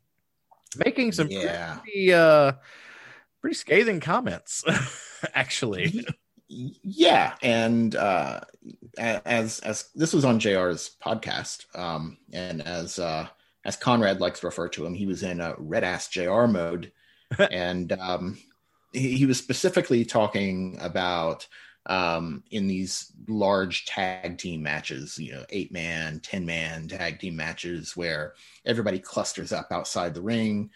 [0.85, 1.79] making some Yeah.
[1.83, 2.53] pretty uh,
[3.41, 4.65] pretty scathing comments.
[5.35, 6.07] Actually,
[6.49, 8.41] Yeah, and uh,
[8.97, 13.27] as as this was on Jr's podcast, um, and as uh,
[13.65, 16.93] as Conrad likes to refer to him, he was in a red ass Jr mode,
[17.51, 18.39] and um,
[18.93, 21.47] he, he was specifically talking about
[21.87, 27.37] um, in these large tag team matches, you know, eight man, ten man tag team
[27.37, 28.35] matches where
[28.67, 30.71] everybody clusters up outside the ring,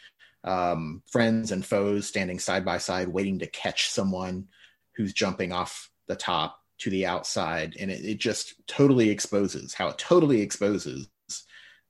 [0.45, 4.49] um, friends and foes standing side by side, waiting to catch someone
[4.97, 7.77] who's jumping off the top to the outside.
[7.79, 11.09] And it, it just totally exposes how it totally exposes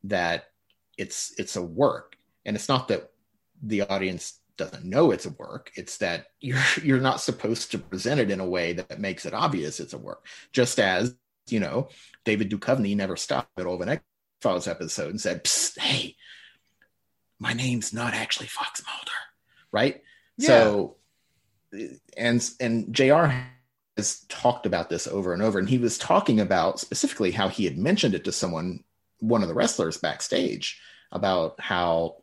[0.05, 0.47] that
[1.03, 2.17] it's it's a work.
[2.45, 3.11] And it's not that
[3.63, 5.71] the audience doesn't know it's a work.
[5.77, 9.35] It's that you're you're not supposed to present it in a way that makes it
[9.35, 10.27] obvious it's a work.
[10.53, 11.15] Just as
[11.49, 11.89] you know
[12.25, 14.01] david Duchovny never stopped in the middle of an
[14.41, 16.15] Files episode and said Psst, hey
[17.41, 19.11] my name's not actually Fox Mulder
[19.73, 20.03] right?
[20.37, 20.47] Yeah.
[20.47, 20.97] so
[22.17, 23.27] and and Jr.
[23.97, 27.65] has talked about this over and over, and he was talking about specifically how he
[27.65, 28.85] had mentioned it to someone,
[29.19, 30.81] one of the wrestlers backstage,
[31.13, 32.17] about how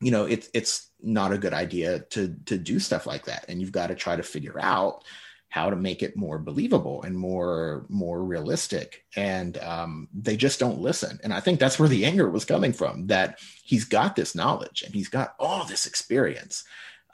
[0.00, 3.60] you know it's it's not a good idea to to do stuff like that, and
[3.60, 5.04] you've got to try to figure out
[5.48, 9.04] how to make it more believable and more more realistic.
[9.16, 11.20] And um, they just don't listen.
[11.22, 14.82] And i think that's where the anger was coming from that he's got this knowledge
[14.82, 16.64] and he's got all this experience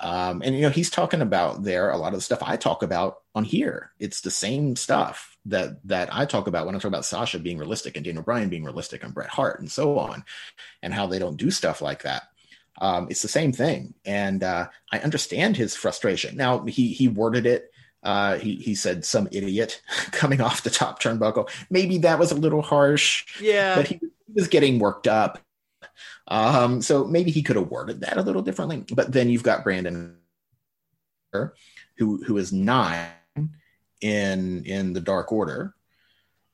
[0.00, 2.82] um, and you know he's talking about there a lot of the stuff i talk
[2.82, 6.88] about on here it's the same stuff that that i talk about when i talk
[6.88, 10.24] about sasha being realistic and daniel bryan being realistic and bret hart and so on
[10.82, 12.24] and how they don't do stuff like that
[12.80, 17.46] um, it's the same thing and uh, i understand his frustration now he he worded
[17.46, 19.82] it uh, he he said some idiot
[20.12, 21.48] coming off the top turnbuckle.
[21.68, 23.26] Maybe that was a little harsh.
[23.40, 25.40] Yeah, but he, he was getting worked up.
[26.26, 28.84] Um, so maybe he could have worded that a little differently.
[28.92, 30.16] But then you've got Brandon,
[31.32, 33.08] who who is nine
[34.00, 35.74] in in the Dark Order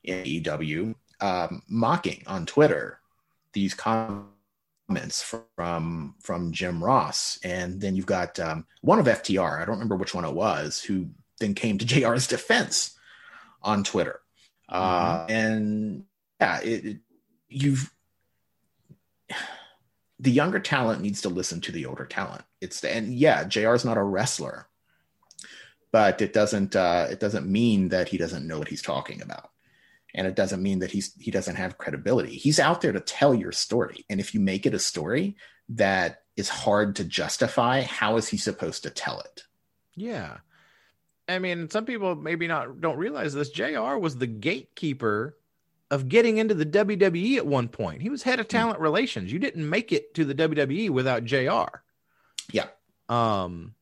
[0.03, 2.99] in EW, um, mocking on Twitter
[3.53, 4.27] these comments
[5.55, 9.61] from from Jim Ross, and then you've got um, one of FTR.
[9.61, 12.97] I don't remember which one it was who then came to JR's defense
[13.61, 14.21] on Twitter.
[14.69, 15.31] Uh, mm-hmm.
[15.31, 16.03] and
[16.39, 16.97] yeah, it, it,
[17.47, 17.91] you've
[20.19, 22.43] the younger talent needs to listen to the older talent.
[22.61, 24.67] It's and yeah, JR is not a wrestler,
[25.91, 29.49] but it doesn't uh, it doesn't mean that he doesn't know what he's talking about,
[30.13, 32.35] and it doesn't mean that he's he doesn't have credibility.
[32.35, 35.35] He's out there to tell your story, and if you make it a story
[35.69, 39.43] that is hard to justify, how is he supposed to tell it?
[39.95, 40.37] Yeah,
[41.27, 43.49] I mean, some people maybe not don't realize this.
[43.49, 45.37] JR was the gatekeeper
[45.91, 48.01] of getting into the WWE at one point.
[48.01, 48.57] He was head of hmm.
[48.57, 49.31] talent relations.
[49.31, 51.81] You didn't make it to the WWE without JR.
[52.51, 52.67] Yeah.
[53.09, 53.75] Um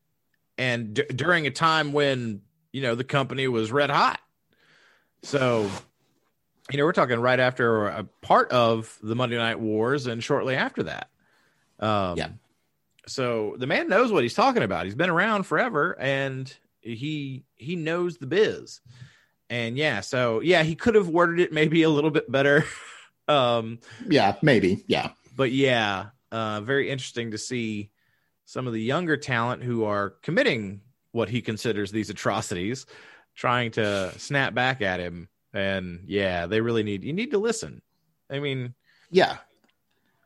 [0.58, 4.20] and d- during a time when, you know, the company was red hot.
[5.24, 5.70] So,
[6.72, 10.56] you know, we're talking right after a part of the Monday Night Wars and shortly
[10.56, 11.10] after that.
[11.80, 12.30] Um Yeah.
[13.08, 14.86] So the man knows what he's talking about.
[14.86, 18.82] He's been around forever and he he knows the biz
[19.54, 22.66] and yeah so yeah he could have worded it maybe a little bit better.
[23.26, 25.12] Um yeah maybe yeah.
[25.34, 27.90] but yeah uh very interesting to see
[28.44, 30.82] some of the younger talent who are committing
[31.14, 32.86] what he considers these atrocities
[33.34, 35.30] trying to snap back at him.
[35.54, 37.82] And yeah they really need you need to listen.
[38.30, 38.74] I mean
[39.10, 39.38] yeah.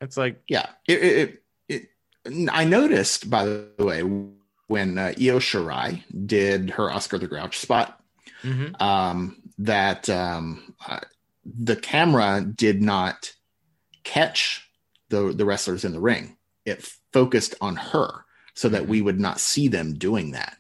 [0.02, 1.90] it's like yeah it, it, it,
[2.26, 4.02] it i noticed by the way
[4.66, 8.02] when uh, Io Shirai did her Oscar the Grouch spot,
[8.44, 8.82] mm-hmm.
[8.82, 11.00] um, that um, uh,
[11.46, 13.34] the camera did not
[14.04, 14.70] catch
[15.10, 16.38] the the wrestlers in the ring.
[16.66, 19.06] It focused on her so that we mm-hmm.
[19.06, 20.58] would not see them doing that.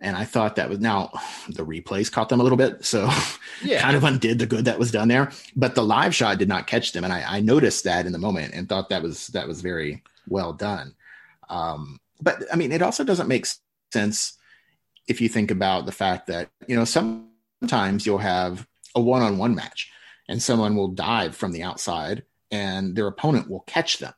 [0.00, 1.10] And I thought that was now
[1.48, 3.10] the replays caught them a little bit, so
[3.64, 3.80] yeah.
[3.80, 5.32] kind of undid the good that was done there.
[5.56, 8.18] But the live shot did not catch them, and I, I noticed that in the
[8.18, 10.94] moment and thought that was that was very well done.
[11.48, 13.46] Um, but I mean, it also doesn't make
[13.92, 14.37] sense
[15.08, 19.38] if you think about the fact that, you know, sometimes you'll have a one on
[19.38, 19.90] one match
[20.28, 24.12] and someone will dive from the outside and their opponent will catch them.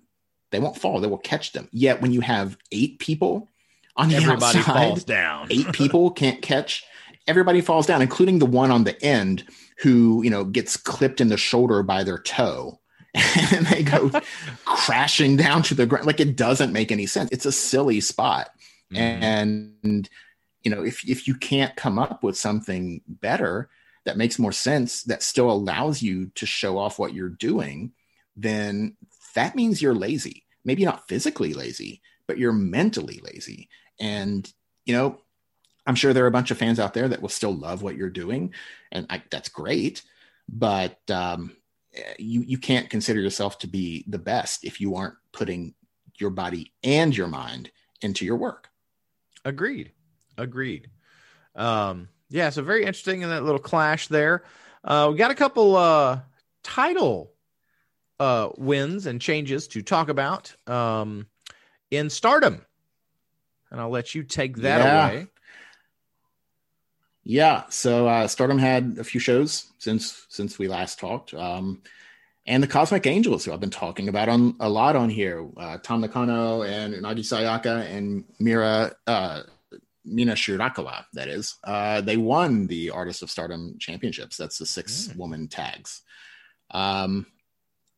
[0.50, 1.68] They won't fall, they will catch them.
[1.70, 3.48] Yet when you have eight people
[3.96, 5.46] on the everybody outside, falls down.
[5.50, 6.84] eight people can't catch.
[7.26, 9.44] Everybody falls down, including the one on the end
[9.78, 12.80] who, you know, gets clipped in the shoulder by their toe
[13.14, 14.10] and they go
[14.64, 16.06] crashing down to the ground.
[16.06, 17.30] Like it doesn't make any sense.
[17.30, 18.50] It's a silly spot.
[18.92, 19.22] Mm-hmm.
[19.22, 20.08] And
[20.62, 23.68] you know, if if you can't come up with something better
[24.04, 27.92] that makes more sense, that still allows you to show off what you're doing,
[28.36, 28.96] then
[29.34, 30.44] that means you're lazy.
[30.64, 33.68] Maybe not physically lazy, but you're mentally lazy.
[33.98, 34.50] And
[34.84, 35.18] you know,
[35.86, 37.96] I'm sure there are a bunch of fans out there that will still love what
[37.96, 38.54] you're doing,
[38.92, 40.02] and I, that's great.
[40.48, 41.56] But um,
[42.18, 45.74] you you can't consider yourself to be the best if you aren't putting
[46.18, 47.70] your body and your mind
[48.02, 48.68] into your work.
[49.44, 49.92] Agreed.
[50.40, 50.88] Agreed.
[51.54, 54.44] Um, yeah, so very interesting in that little clash there.
[54.82, 56.20] Uh, we got a couple uh,
[56.62, 57.32] title
[58.18, 61.26] uh, wins and changes to talk about um,
[61.90, 62.64] in Stardom,
[63.70, 65.08] and I'll let you take that yeah.
[65.08, 65.26] away.
[67.24, 71.82] Yeah, so uh, Stardom had a few shows since since we last talked, um,
[72.46, 75.78] and the Cosmic Angels, who I've been talking about on a lot on here, uh,
[75.78, 79.42] Tam Nakano and Unagi Sayaka and Mira uh,
[80.04, 81.04] Mina Shirakawa.
[81.12, 84.36] That is, uh, they won the Artist of Stardom championships.
[84.36, 85.16] That's the six mm.
[85.16, 86.02] woman tags,
[86.70, 87.26] um,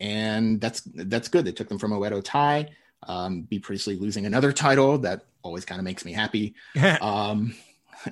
[0.00, 1.44] and that's that's good.
[1.44, 2.68] They took them from Oedo Tai.
[3.04, 6.54] Um, Bea Priestley losing another title that always kind of makes me happy.
[7.00, 7.54] um,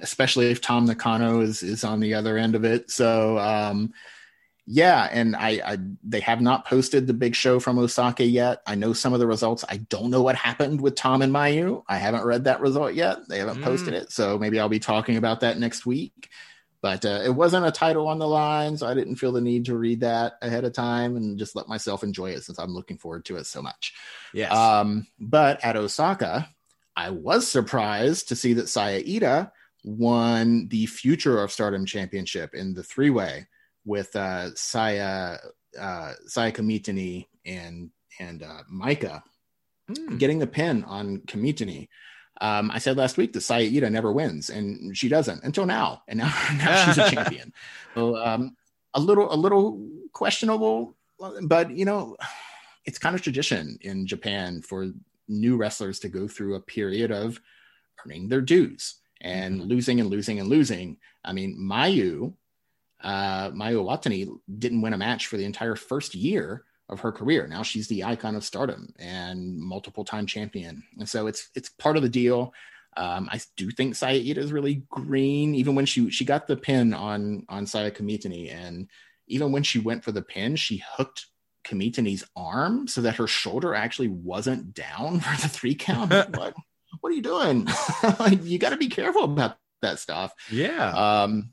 [0.00, 2.90] especially if Tam Nakano is is on the other end of it.
[2.90, 3.92] So um,
[4.72, 8.62] yeah, and I, I they have not posted the big show from Osaka yet.
[8.68, 9.64] I know some of the results.
[9.68, 11.82] I don't know what happened with Tam and Mayu.
[11.88, 13.28] I haven't read that result yet.
[13.28, 13.64] They haven't mm.
[13.64, 16.28] posted it, so maybe I'll be talking about that next week.
[16.82, 19.64] But uh, it wasn't a title on the line, so I didn't feel the need
[19.64, 22.96] to read that ahead of time and just let myself enjoy it since I'm looking
[22.96, 23.92] forward to it so much.
[24.32, 24.52] Yes.
[24.52, 26.48] Um, but at Osaka,
[26.94, 29.50] I was surprised to see that Saya Iida
[29.82, 33.48] won the Future of Stardom Championship in the three way
[33.90, 35.36] with uh, Saya
[35.78, 39.22] uh, Saya Kamitani and and uh, Maika
[39.90, 40.16] mm.
[40.16, 41.88] getting the pin on Kamitani.
[42.40, 46.02] Um, I said last week that Saya Iida never wins, and she doesn't until now.
[46.06, 47.52] And now, now she's a champion.
[47.94, 48.56] So um,
[48.94, 50.96] a little a little questionable,
[51.42, 52.16] but you know,
[52.86, 54.86] it's kind of tradition in Japan for
[55.26, 57.40] new wrestlers to go through a period of
[58.06, 59.68] earning their dues and mm-hmm.
[59.68, 60.96] losing and losing and losing.
[61.24, 62.34] I mean, Mayu,
[63.02, 64.28] uh, Mayu Iwatani
[64.58, 67.46] didn't win a match for the entire first year of her career.
[67.46, 70.82] Now she's the icon of stardom and multiple time champion.
[70.98, 72.52] And so it's it's part of the deal.
[72.96, 76.56] Um, I do think Saya Iida is really green, even when she she got the
[76.56, 78.88] pin on on Saya Kamitani, and
[79.28, 81.26] even when she went for the pin, she hooked
[81.64, 86.10] Kamitani's arm so that her shoulder actually wasn't down for the three count.
[86.10, 86.54] what,
[87.00, 87.68] what are you doing?
[88.18, 90.34] like, you got to be careful about that stuff.
[90.50, 90.90] Yeah.
[91.22, 91.52] Um.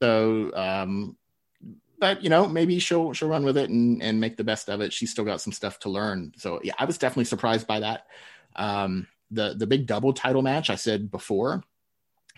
[0.00, 1.16] So, um,
[1.98, 4.80] but you know, maybe she'll she'll run with it and and make the best of
[4.80, 4.92] it.
[4.92, 6.32] She's still got some stuff to learn.
[6.36, 8.06] So yeah, I was definitely surprised by that.
[8.56, 11.62] Um, the the big double title match I said before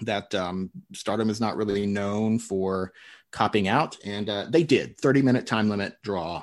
[0.03, 2.93] that um, Stardom is not really known for
[3.31, 6.43] copping out, and uh, they did 30 minute time limit draw,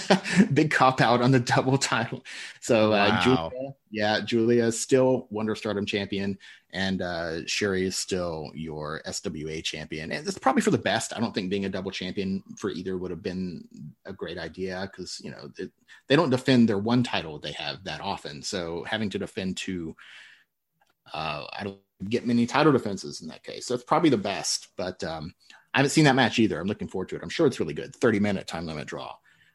[0.54, 2.24] big cop out on the double title.
[2.60, 3.20] So uh, wow.
[3.22, 6.38] Giulia, yeah, Giulia is still Wonder Stardom champion,
[6.72, 11.12] and uh, Syuri is still your SWA champion, and it's probably for the best.
[11.16, 13.66] I don't think being a double champion for either would have been
[14.04, 15.70] a great idea because you know it,
[16.08, 19.96] they don't defend their one title they have that often, so having to defend two.
[21.12, 23.66] Uh, I don't get many title defenses in that case.
[23.66, 25.34] So it's probably the best, but um,
[25.74, 26.60] I haven't seen that match either.
[26.60, 27.22] I'm looking forward to it.
[27.22, 27.94] I'm sure it's really good.
[27.96, 29.14] 30 minute time limit draw.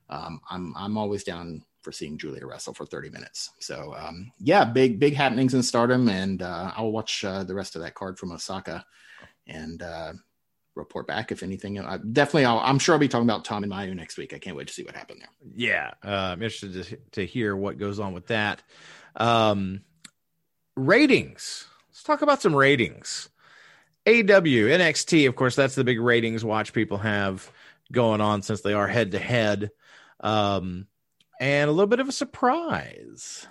[0.10, 3.52] Um, I'm I'm always down for seeing Giulia wrestle for 30 minutes.
[3.60, 7.78] So um, yeah, big big happenings in Stardom, and uh, I'll watch uh, the rest
[7.78, 8.86] of that card from Osaka
[9.48, 10.14] and uh,
[10.76, 11.80] report back if anything.
[11.80, 14.34] I, definitely, i am sure I'll be talking about Tam and Mayu next week.
[14.34, 15.30] I can't wait to see what happened there.
[15.56, 18.62] Yeah, I'm interested to, to hear what goes on with that.
[19.16, 19.82] Um,
[20.76, 23.30] ratings Let's talk about some ratings.
[24.06, 27.50] AEW, NXT, of course, that's the big ratings watch people have
[27.90, 29.72] going on since they are head to head.
[30.20, 30.88] Um,
[31.40, 33.48] and a little bit of a surprise.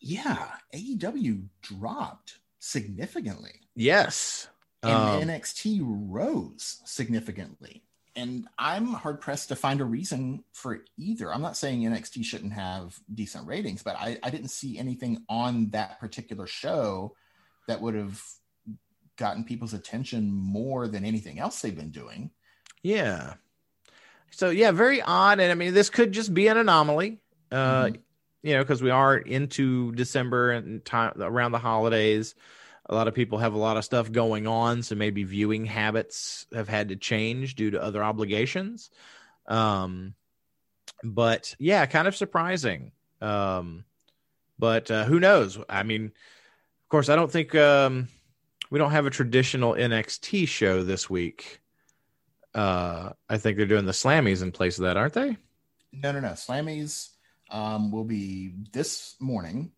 [0.00, 3.52] Yeah, AEW dropped significantly.
[3.74, 4.48] Yes.
[4.82, 7.82] And um, NXT rose significantly.
[8.14, 11.32] And I'm hard pressed to find a reason for either.
[11.32, 15.70] I'm not saying NXT shouldn't have decent ratings, but I, I didn't see anything on
[15.70, 17.14] that particular show
[17.68, 18.20] that would have
[19.16, 22.30] gotten people's attention more than anything else they've been doing.
[22.82, 23.34] Yeah.
[24.30, 27.18] So yeah, very odd, and I mean this could just be an anomaly.
[27.50, 27.96] Uh, mm-hmm.
[28.42, 32.34] You know, because we are into December and time around the holidays.
[32.86, 36.46] A lot of people have a lot of stuff going on, so maybe viewing habits
[36.54, 38.90] have had to change due to other obligations.
[39.46, 40.14] Um,
[41.04, 42.92] but yeah, kind of surprising.
[43.20, 43.84] Um,
[44.58, 45.58] but uh, who knows?
[45.68, 48.08] I mean, of course, I don't think um,
[48.70, 51.60] we don't have a traditional NXT show this week.
[52.58, 55.36] Uh, I think they're doing the Slammies in place of that, aren't they?
[55.92, 56.30] No, no, no.
[56.30, 57.10] Slammies
[57.52, 59.70] um, will be this morning,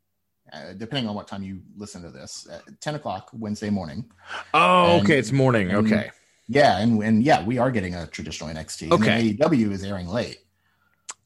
[0.51, 4.11] uh, depending on what time you listen to this, at 10 o'clock Wednesday morning.
[4.55, 5.18] Oh, and, okay.
[5.18, 5.68] It's morning.
[5.68, 6.11] And, okay.
[6.49, 6.78] Yeah.
[6.78, 8.93] And, and yeah, we are getting a traditional NXT.
[8.93, 9.35] Okay.
[9.35, 10.39] AEW is airing late.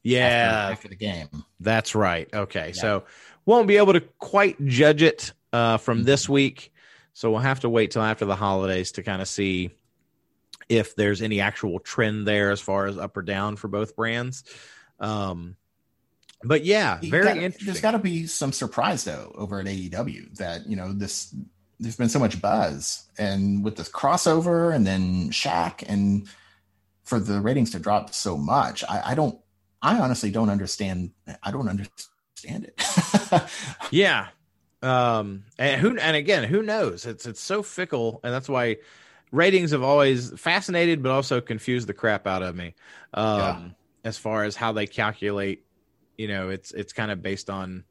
[0.03, 0.27] Yeah.
[0.27, 1.45] After, after the game.
[1.61, 2.27] That's right.
[2.33, 2.73] Okay.
[2.75, 2.81] Yeah.
[2.81, 3.03] So
[3.45, 6.33] won't be able to quite judge it uh, from this mm-hmm.
[6.33, 6.73] week.
[7.13, 9.71] So we'll have to wait till after the holidays to kind of see
[10.69, 14.43] if there's any actual trend there as far as up or down for both brands.
[14.99, 15.55] Um,
[16.43, 17.65] but yeah, very got, interesting.
[17.65, 21.35] There's got to be some surprise though over at AEW that you know this.
[21.79, 26.27] There's been so much buzz, and with this crossover, and then Shaq, and
[27.03, 29.39] for the ratings to drop so much, I, I don't.
[29.81, 31.11] I honestly don't understand.
[31.43, 33.43] I don't understand it.
[33.91, 34.27] yeah,
[34.81, 37.05] um, and who and again, who knows?
[37.05, 38.77] It's it's so fickle, and that's why
[39.31, 42.73] ratings have always fascinated, but also confused the crap out of me.
[43.13, 43.69] Um, yeah.
[44.03, 45.65] as far as how they calculate,
[46.17, 47.83] you know, it's it's kind of based on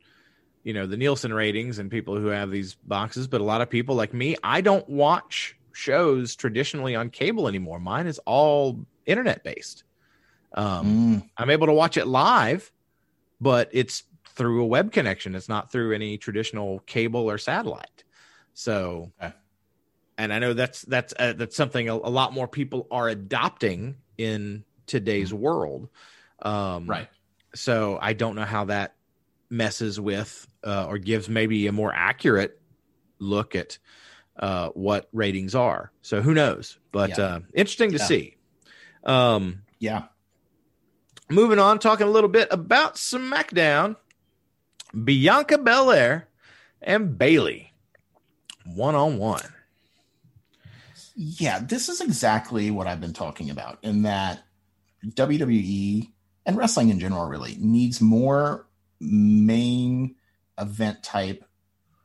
[0.62, 3.70] you know the Nielsen ratings and people who have these boxes, but a lot of
[3.70, 7.80] people like me, I don't watch shows traditionally on cable anymore.
[7.80, 9.84] Mine is all internet based.
[10.54, 10.86] Um,
[11.22, 11.30] mm.
[11.36, 12.70] I'm able to watch it live,
[13.40, 15.34] but it's through a web connection.
[15.34, 18.04] It's not through any traditional cable or satellite.
[18.54, 19.34] So, okay.
[20.16, 23.96] And I know that's that's uh, that's something a, a, lot more people are adopting
[24.16, 25.38] in today's mm.
[25.38, 25.88] world.
[26.40, 27.08] Um, right.
[27.54, 28.94] So I don't know how that
[29.50, 32.60] messes with uh, or gives maybe a more accurate
[33.18, 33.78] look at
[34.38, 35.90] uh, what ratings are.
[36.02, 36.78] So who knows?
[36.92, 37.24] But yeah.
[37.24, 38.04] uh, interesting to yeah.
[38.04, 38.36] see.
[39.04, 40.04] Um, yeah.
[41.30, 43.96] Moving on, talking a little bit about SmackDown.
[45.02, 46.28] Bianca Belair
[46.80, 47.74] and Bayley
[48.64, 49.42] one on one.
[51.14, 54.42] Yeah, this is exactly what I've been talking about in that
[55.06, 56.10] WWE
[56.46, 58.66] and wrestling in general really needs more
[59.00, 60.16] main
[60.58, 61.44] event type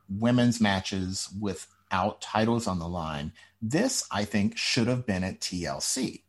[0.08, 3.32] women's matches without titles on the line.
[3.60, 6.22] This, I think, should have been at TLC.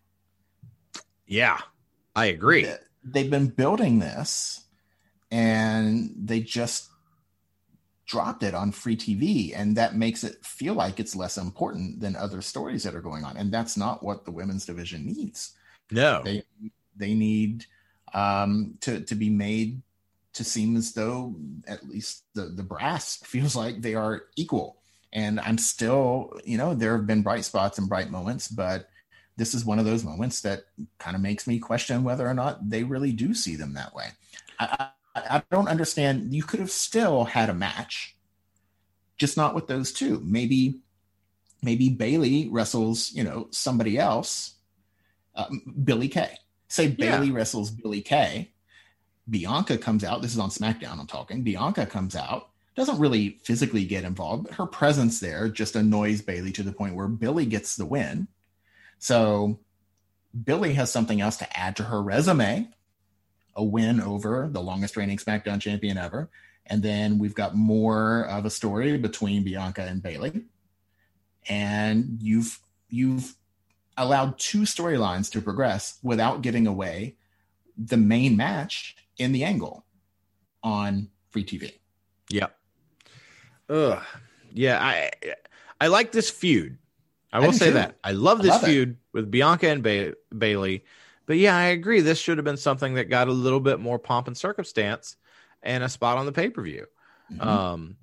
[1.26, 1.60] Yeah,
[2.16, 2.68] I agree.
[3.04, 4.66] They've been building this
[5.32, 6.91] and they just
[8.12, 9.54] dropped it on free TV.
[9.56, 13.24] And that makes it feel like it's less important than other stories that are going
[13.24, 13.38] on.
[13.38, 15.54] And that's not what the women's division needs.
[15.92, 16.22] No.
[16.24, 16.44] They
[16.98, 17.66] they need
[18.14, 19.82] um, to, to be made
[20.34, 21.36] to seem as though
[21.68, 24.78] at least the, the brass feels like they are equal.
[25.14, 28.90] And I'm still, you know, there have been bright spots and bright moments, but
[29.38, 30.64] this is one of those moments that
[31.00, 34.08] kind of makes me question whether or not they really do see them that way.
[34.60, 36.34] I, I, don't understand.
[36.34, 38.16] You could have still had a match,
[39.18, 40.22] just not with those two.
[40.24, 40.80] Maybe,
[41.62, 44.56] maybe Bayley wrestles, you know, somebody else,
[45.36, 45.48] uh,
[45.84, 46.38] Billie Kay.
[46.68, 47.34] Say Bayley yeah.
[47.34, 48.52] wrestles Billie Kay
[49.30, 50.22] Bianca comes out.
[50.22, 51.00] This is on SmackDown.
[51.00, 51.44] I'm talking.
[51.44, 56.52] Bianca comes out, doesn't really physically get involved, but her presence there just annoys Bayley
[56.54, 58.28] to the point where Billie gets the win.
[59.00, 59.60] So
[60.44, 62.70] Billy has something else to add to her resume
[63.56, 66.30] a win over the longest reigning SmackDown champion ever.
[66.68, 70.44] And then we've got more of a story between Bianca and Bayley.
[71.50, 73.36] And you've you've
[73.98, 77.16] allowed two storylines to progress without giving away
[77.78, 79.86] the main match in the angle
[80.64, 81.74] on free TV.
[82.30, 82.48] Yeah.
[83.70, 84.02] Ugh.
[84.54, 85.12] Yeah, I
[85.80, 86.78] I like this feud.
[87.34, 87.74] I will I say too.
[87.74, 87.98] that.
[88.04, 88.96] I love this I love feud it.
[89.14, 90.84] with Bianca and ba- Bayley.
[91.26, 92.02] But yeah, I agree.
[92.02, 95.16] This should have been something that got a little bit more pomp and circumstance
[95.64, 96.88] and a spot on the pay per view.
[97.32, 97.48] Mm-hmm.
[97.48, 97.98] Um,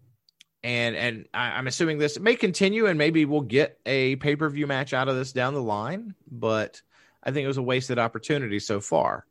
[0.62, 4.48] and and I, am assuming this may continue, and maybe we'll get a pay per
[4.48, 6.14] view match out of this down the line.
[6.30, 6.82] But
[7.22, 9.26] I think it was a wasted opportunity so far.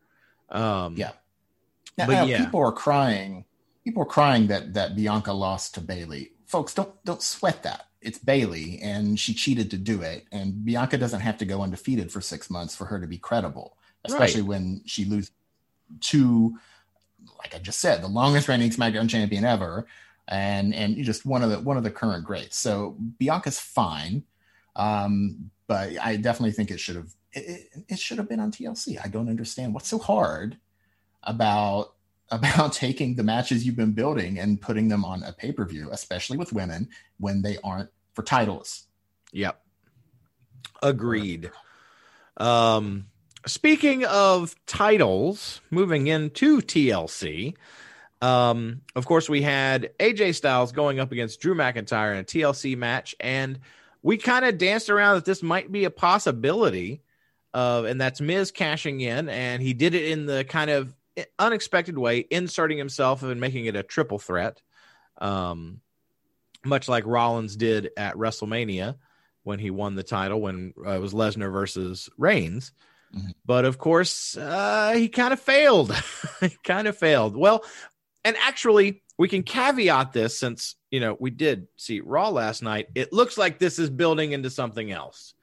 [0.50, 1.12] Um, yeah.
[1.98, 2.46] Now, but now, yeah.
[2.46, 3.46] people are crying.
[3.84, 6.32] People are crying that that Bianca lost to Bayley.
[6.46, 7.87] Folks, don't don't sweat that.
[8.02, 10.26] It's Bayley and she cheated to do it.
[10.32, 13.78] And Bianca doesn't have to go undefeated for six months for her to be credible,
[14.06, 14.50] especially right.
[14.50, 15.32] when she loses
[16.02, 16.58] to,
[17.40, 19.88] like I just said, the longest reigning SmackDown champion ever,
[20.28, 22.58] and and you just one of the one of the current greats.
[22.58, 24.24] So Bianca's fine,
[24.76, 29.00] um, but I definitely think it should have it, it should have been on TLC.
[29.04, 30.58] I don't understand what's so hard
[31.24, 31.94] about
[32.30, 36.54] about taking the matches you've been building and putting them on a pay-per-view, especially with
[36.54, 38.88] women when they aren't for titles.
[39.32, 39.62] Yep.
[40.82, 41.52] Agreed.
[42.38, 43.08] Um
[43.46, 47.56] speaking of titles, moving into TLC,
[48.22, 52.76] um, of course, we had AJ Styles going up against Drew McIntyre in a TLC
[52.76, 53.60] match, and
[54.02, 57.02] we kind of danced around that this might be a possibility
[57.54, 60.94] of, and that's Miz cashing in, and he did it in the kind of
[61.40, 64.62] unexpected way, inserting himself and making it a triple threat,
[65.18, 65.82] um,
[66.66, 68.96] much like Rollins did at WrestleMania
[69.44, 72.72] when he won the title when uh, it was Lesnar versus Reigns.
[73.16, 73.30] Mm-hmm.
[73.46, 75.96] But of course, uh, he kind of failed.
[76.42, 77.36] he kind of failed.
[77.36, 77.64] Well,
[78.26, 82.88] and actually, we can caveat this since you know we did see Raw last night.
[82.96, 85.34] It looks like this is building into something else.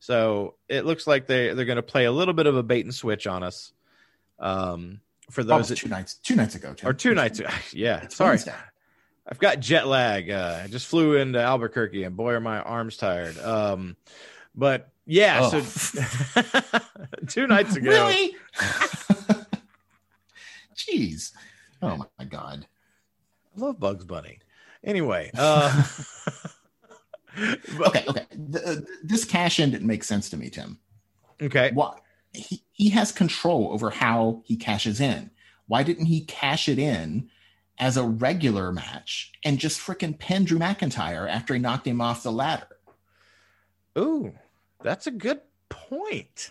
[0.00, 2.84] So it looks like they they're going to play a little bit of a bait
[2.84, 3.72] and switch on us.
[4.38, 5.00] Um,
[5.30, 6.88] for those that, two nights two nights ago Tim.
[6.88, 7.50] or two nights ago.
[7.72, 8.30] yeah it's sorry.
[8.30, 8.54] Wednesday.
[9.26, 10.30] i've got jet lag.
[10.30, 13.38] Uh, i just flew into albuquerque and boy are my arms tired.
[13.38, 13.96] Um
[14.54, 15.60] but yeah oh.
[15.60, 16.40] so
[17.28, 17.90] two nights ago.
[17.90, 18.34] Really?
[20.76, 21.32] Jeez.
[21.82, 22.66] Oh my god.
[23.56, 24.38] I love bugs bunny.
[24.82, 25.84] Anyway uh
[27.80, 28.26] okay okay.
[28.32, 30.78] The, uh, this cash in didn't make sense to me tim.
[31.40, 31.70] Okay.
[31.72, 32.00] What
[32.32, 35.30] he, he has control over how he cashes in.
[35.66, 37.28] Why didn't he cash it in
[37.78, 42.22] as a regular match and just freaking pin Drew McIntyre after he knocked him off
[42.22, 42.66] the ladder.
[43.96, 44.34] Ooh,
[44.82, 46.50] that's a good point.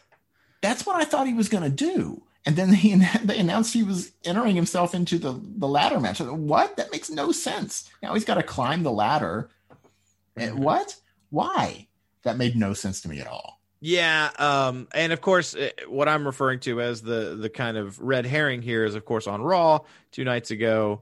[0.62, 2.24] That's what I thought he was going to do.
[2.46, 6.20] And then he, they announced he was entering himself into the, the ladder match.
[6.20, 6.78] What?
[6.78, 7.90] That makes no sense.
[8.02, 9.50] Now he's got to climb the ladder.
[10.38, 10.58] Mm-hmm.
[10.58, 10.96] What?
[11.30, 11.88] Why?
[12.24, 13.57] That made no sense to me at all.
[13.80, 18.00] Yeah, um, and of course, eh, what I'm referring to as the the kind of
[18.00, 19.80] red herring here is, of course, on Raw
[20.12, 21.02] two nights ago,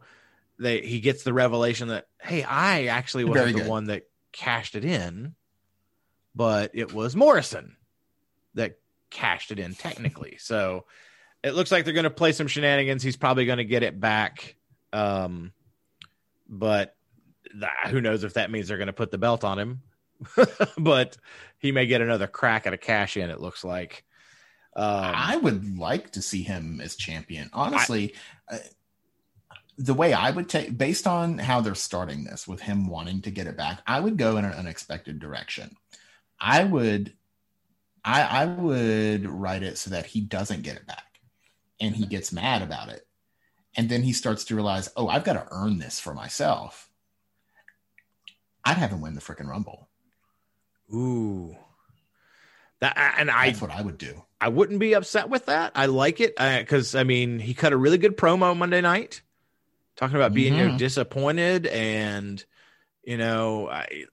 [0.60, 4.04] they he gets the revelation that hey, I actually wasn't the one that
[4.34, 5.36] cashed it in,
[6.36, 7.78] but it was Morrison
[8.56, 8.78] that
[9.10, 10.38] cashed it in technically.
[10.40, 10.86] so
[11.44, 13.04] it looks like they're going to play some shenanigans.
[13.04, 14.56] He's probably going to get it back,
[14.92, 15.54] um,
[16.50, 16.94] but
[17.88, 19.82] who knows if that means they're going to put the belt on him
[20.78, 21.18] but
[21.60, 23.30] he may get another crack at a cash in.
[23.30, 24.04] It looks like.
[24.76, 27.50] Um, I would like to see him as champion.
[27.54, 28.14] Honestly,
[28.50, 28.60] I, uh,
[29.78, 33.32] the way I would take, based on how they're starting this with him wanting to
[33.32, 35.76] get it back, I would go in an unexpected direction.
[36.40, 37.14] I would,
[38.04, 41.20] I, I would write it so that he doesn't get it back,
[41.80, 43.06] and he gets mad about it,
[43.76, 46.90] and then he starts to realize, oh, I've got to earn this for myself.
[48.64, 49.90] I'd have him win the freaking rumble.
[50.94, 51.56] Ooh.
[52.82, 54.24] That and I that's what I would do.
[54.40, 55.72] I wouldn't be upset with that.
[55.76, 59.22] I like it because I, I, mean he cut a really good promo Monday night,
[59.96, 60.62] talking about being mm-hmm.
[60.62, 62.44] you know, disappointed and
[63.04, 64.06] you know I,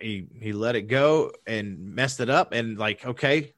[0.00, 3.54] he he let it go and messed it up and like okay,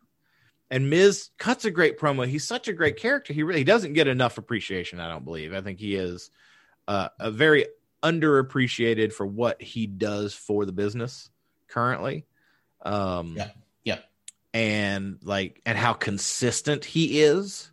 [0.71, 2.27] and Miz cuts a great promo.
[2.27, 3.33] He's such a great character.
[3.33, 5.01] He really he doesn't get enough appreciation.
[5.01, 5.55] I don't believe.
[5.55, 6.31] I think he is
[6.89, 7.67] uh, a very
[8.03, 11.31] underappreciated for what he does for the business
[11.69, 12.27] currently.
[12.83, 13.51] Um, yeah,
[13.85, 13.99] yeah,
[14.55, 17.71] and like and how consistent he is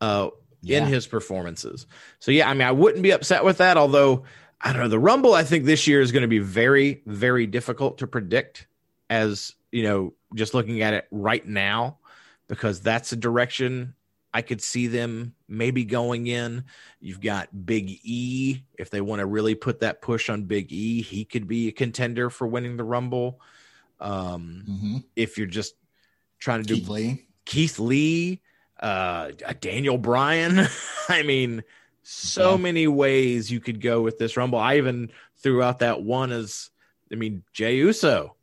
[0.00, 0.30] uh,
[0.62, 0.78] yeah.
[0.78, 1.86] in his performances.
[2.18, 3.76] So yeah, I mean, I wouldn't be upset with that.
[3.76, 4.24] Although
[4.60, 7.46] I don't know, the Rumble I think this year is going to be very, very
[7.46, 8.66] difficult to predict.
[9.08, 11.98] As you know, just looking at it right now,
[12.48, 13.94] because that's a direction
[14.32, 16.64] I could see them maybe going in.
[17.00, 18.62] You've got Big E.
[18.78, 21.72] If they want to really put that push on Big E, he could be a
[21.72, 23.40] contender for winning the Rumble.
[24.00, 24.96] Um, mm-hmm.
[25.16, 25.74] If you're just
[26.38, 28.40] trying to do Keith Lee, Keith Lee,
[28.80, 29.30] uh,
[29.60, 30.66] Daniel Bryan,
[31.08, 31.62] I mean,
[32.02, 32.56] so yeah.
[32.56, 34.58] many ways you could go with this Rumble.
[34.58, 36.70] I even threw out that one as,
[37.12, 38.36] I mean, Jey Uso.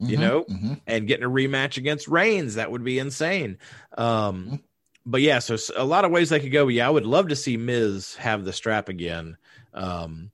[0.00, 0.10] Mm-hmm.
[0.10, 0.72] You know, mm-hmm.
[0.84, 3.58] and getting a rematch against Reigns, that would be insane.
[3.96, 4.54] Um, mm-hmm.
[5.06, 6.66] but yeah, so a lot of ways they could go.
[6.66, 9.36] Yeah, I would love to see Miz have the strap again.
[9.72, 10.32] Um,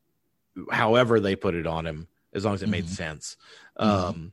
[0.71, 2.95] however they put it on him, as long as it made mm-hmm.
[2.95, 3.37] sense.
[3.79, 4.33] Um,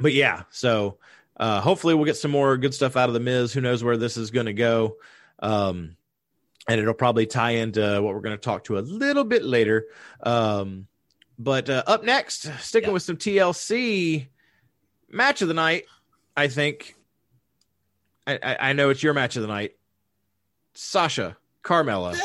[0.00, 0.98] but yeah, so
[1.36, 3.52] uh, hopefully we'll get some more good stuff out of the Miz.
[3.52, 4.96] Who knows where this is going to go?
[5.40, 5.96] Um,
[6.68, 9.86] and it'll probably tie into what we're going to talk to a little bit later.
[10.22, 10.86] Um,
[11.38, 14.28] but uh, up next, sticking with some TLC
[15.10, 15.84] match of the night,
[16.36, 16.94] I think.
[18.26, 19.76] I, I, I know it's your match of the night.
[20.74, 22.18] Sasha Carmella.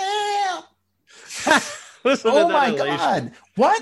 [2.26, 3.32] oh my god!
[3.56, 3.82] What?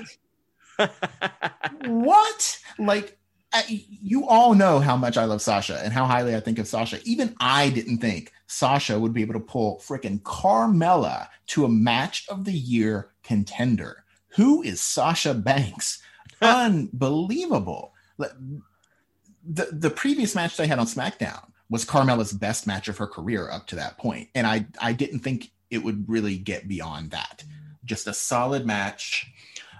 [1.86, 2.58] What?
[2.78, 3.18] Like,
[3.66, 7.00] you all know how much I love Sasha and how highly I think of Sasha.
[7.04, 12.26] Even I didn't think Sasha would be able to pull freaking Carmella to a match
[12.28, 14.04] of the year contender.
[14.36, 16.02] Who is Sasha Banks?
[16.42, 17.92] Unbelievable.
[18.18, 23.50] The, the previous match they had on SmackDown was Carmella's best match of her career
[23.50, 24.28] up to that point.
[24.34, 27.44] And I, I didn't think it would really get beyond that.
[27.84, 29.30] Just a solid match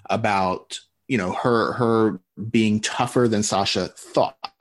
[0.08, 4.52] about you know her her being tougher than Sasha thought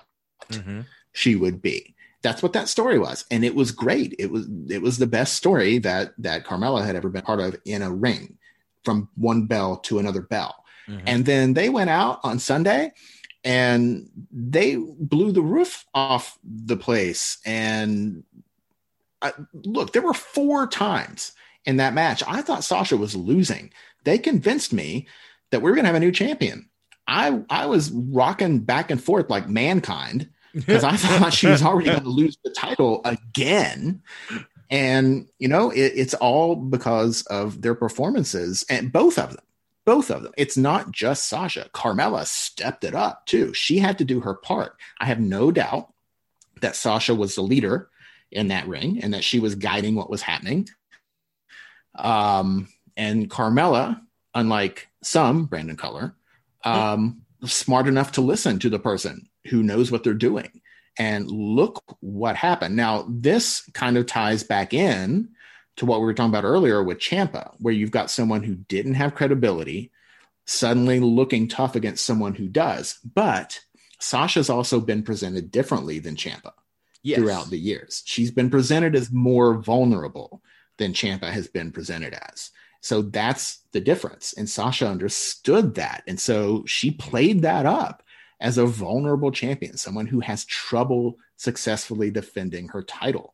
[0.49, 0.81] mm-hmm.
[1.13, 1.93] she would be.
[2.23, 4.15] That's what that story was, and it was great.
[4.17, 7.55] It was it was the best story that that Carmella had ever been part of
[7.65, 8.37] in a ring,
[8.83, 10.63] from one bell to another bell.
[10.87, 11.03] Mm-hmm.
[11.05, 12.93] And then they went out on Sunday,
[13.43, 17.37] and they blew the roof off the place.
[17.45, 18.23] And
[19.21, 21.33] I, look, there were four times
[21.65, 23.71] in that match I thought Sasha was losing.
[24.05, 25.07] They convinced me
[25.51, 26.69] that we are going to have a new champion.
[27.07, 31.89] I I was rocking back and forth like mankind because I thought she was already
[31.89, 34.01] going to lose the title again.
[34.69, 39.43] And you know, it, it's all because of their performances and both of them.
[39.85, 40.33] Both of them.
[40.35, 41.69] It's not just Sasha.
[41.73, 43.53] Carmella stepped it up too.
[43.53, 44.75] She had to do her part.
[44.99, 45.93] I have no doubt
[46.59, 47.89] that Sasha was the leader
[48.29, 50.67] in that ring and that she was guiding what was happening.
[51.95, 52.67] Um,
[52.97, 54.01] and Carmella,
[54.33, 56.15] unlike some Brandon Cutler,
[56.63, 60.61] um, smart enough to listen to the person who knows what they're doing.
[60.99, 62.75] And look what happened.
[62.75, 65.29] Now, this kind of ties back in
[65.75, 68.95] to what we were talking about earlier with Ciampa, where you've got someone who didn't
[68.95, 69.91] have credibility
[70.45, 72.97] suddenly looking tough against someone who does.
[73.03, 73.59] But
[73.99, 76.53] Sasha's also been presented differently than Ciampa
[77.03, 77.19] yes.
[77.19, 78.01] throughout the years.
[78.05, 80.41] She's been presented as more vulnerable
[80.77, 82.49] than Ciampa has been presented as.
[82.81, 84.33] So that's the difference.
[84.33, 86.03] And Sasha understood that.
[86.07, 88.03] And so she played that up
[88.39, 93.33] as a vulnerable champion, someone who has trouble successfully defending her title.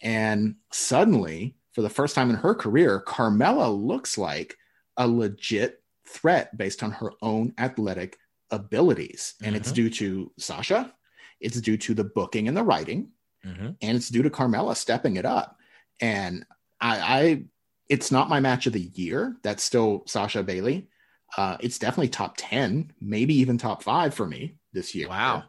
[0.00, 4.56] And suddenly, for the first time in her career, Carmella looks like
[4.96, 8.18] a legit threat based on her own athletic
[8.50, 9.34] abilities.
[9.42, 9.56] And mm-hmm.
[9.56, 10.92] it's due to Sasha,
[11.40, 13.10] it's due to the booking and the writing,
[13.44, 13.70] mm-hmm.
[13.80, 15.56] and it's due to Carmella stepping it up.
[16.00, 16.44] And
[16.80, 17.42] I, I,
[17.88, 19.36] it's not my match of the year.
[19.42, 20.88] That's still Sasha Bayley.
[21.36, 25.08] Uh, it's definitely top 10, maybe even top five for me this year.
[25.08, 25.44] Wow.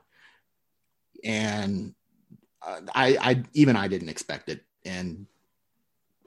[1.23, 1.93] And
[2.65, 4.63] uh, I, I, even I didn't expect it.
[4.85, 5.25] And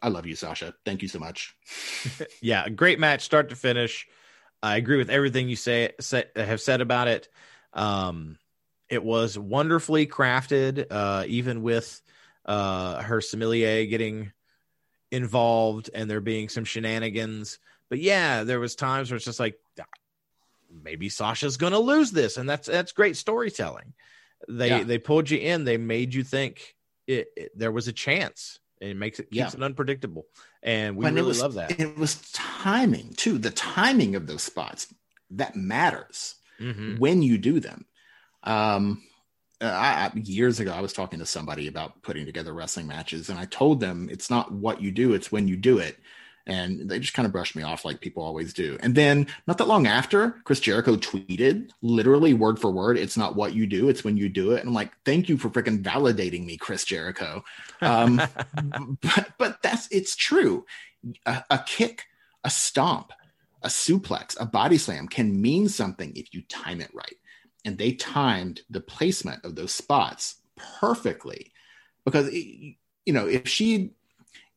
[0.03, 0.75] I love you, Sasha.
[0.85, 1.55] Thank you so much.
[2.43, 4.07] yeah, great match, start to finish.
[4.63, 7.29] I agree with everything you say, say have said about it.
[7.73, 8.39] Um,
[8.89, 12.01] it was wonderfully crafted, uh, even with
[12.45, 14.33] uh, her sommelier getting
[15.13, 17.59] involved and there being some shenanigans.
[17.89, 19.85] But yeah, there was times where it's just like ah,
[20.83, 23.93] maybe Sasha's going to lose this, and that's that's great storytelling.
[24.49, 24.83] They yeah.
[24.83, 25.65] they pulled you in.
[25.65, 26.75] They made you think
[27.07, 28.59] it, it, there was a chance.
[28.81, 29.61] It makes it keeps yeah.
[29.61, 30.27] it unpredictable,
[30.63, 31.79] and we really was, love that.
[31.79, 33.39] It was timing too.
[33.39, 34.93] The timing of those spots
[35.31, 36.97] that matters mm-hmm.
[36.97, 37.85] when you do them.
[38.43, 39.03] Um,
[39.63, 43.39] uh, I, years ago, I was talking to somebody about putting together wrestling matches, and
[43.39, 45.99] I told them it's not what you do; it's when you do it
[46.47, 48.77] and they just kind of brushed me off like people always do.
[48.81, 53.37] And then not that long after, Chris Jericho tweeted literally word for word, "It's not
[53.37, 55.83] what you do; it's when you do it." And I'm like, "Thank you for freaking
[55.83, 57.45] validating me, Chris Jericho."
[57.81, 58.17] Um,
[59.01, 60.67] but but that's it's true.
[61.27, 62.05] A, a kick,
[62.45, 63.13] a stomp,
[63.63, 67.17] a suplex, a body slam can mean something if you time it right.
[67.65, 70.37] And they timed the placement of those spots
[70.81, 71.53] perfectly
[72.05, 72.75] because you
[73.07, 73.91] know if she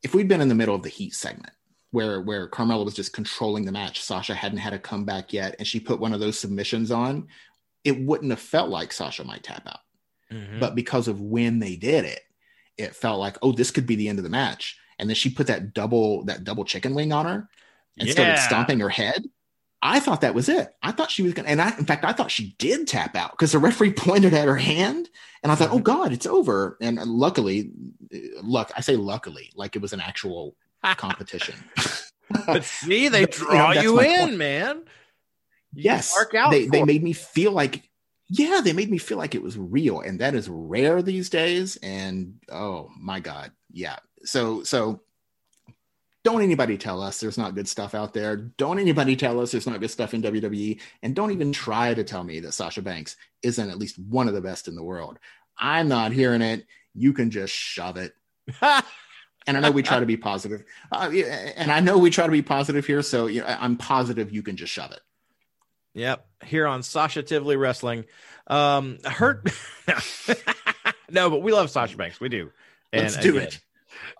[0.03, 1.53] if we'd been in the middle of the heat segment
[1.95, 4.03] where where Carmella was just controlling the match.
[4.03, 7.27] Sasha hadn't had a comeback yet, and she put one of those submissions on.
[7.83, 9.79] It wouldn't have felt like Sasha might tap out,
[10.31, 10.59] mm-hmm.
[10.59, 12.19] but because of when they did it,
[12.77, 14.77] it felt like oh, this could be the end of the match.
[14.99, 17.47] And then she put that double that double chicken wing on her
[17.97, 18.13] and yeah.
[18.13, 19.23] started stomping her head.
[19.85, 20.73] I thought that was it.
[20.81, 23.15] I thought she was going to, and I, in fact, I thought she did tap
[23.15, 25.07] out because the referee pointed at her hand,
[25.43, 25.77] and I thought, mm-hmm.
[25.77, 26.75] oh God, it's over.
[26.81, 27.69] And luckily,
[28.41, 30.55] luck, I say luckily, like it was an actual
[30.97, 31.55] competition.
[32.47, 34.37] but see, they draw you, know, you in, point.
[34.37, 34.83] man.
[35.75, 36.17] You yes,
[36.49, 37.87] they they made me feel like
[38.27, 41.75] yeah, they made me feel like it was real, and that is rare these days.
[41.83, 43.97] And oh my god, yeah.
[44.23, 45.01] So so
[46.25, 48.35] don't anybody tell us there's not good stuff out there.
[48.35, 50.81] Don't anybody tell us there's not good stuff in WWE.
[51.03, 54.33] And don't even try to tell me that Sasha Banks isn't at least one of
[54.33, 55.19] the best in the world.
[55.55, 56.65] I'm not hearing it.
[56.95, 58.15] You can just shove it.
[58.61, 62.31] and I know we try to be positive, uh, and I know we try to
[62.31, 63.03] be positive here.
[63.03, 65.01] So you know, I'm positive you can just shove it.
[65.93, 68.05] Yep, here on Sasha Tively Wrestling.
[68.47, 69.47] Um, hurt.
[71.09, 72.19] no, but we love Sasha Banks.
[72.19, 72.51] We do.
[72.91, 73.59] And Let's do again, it.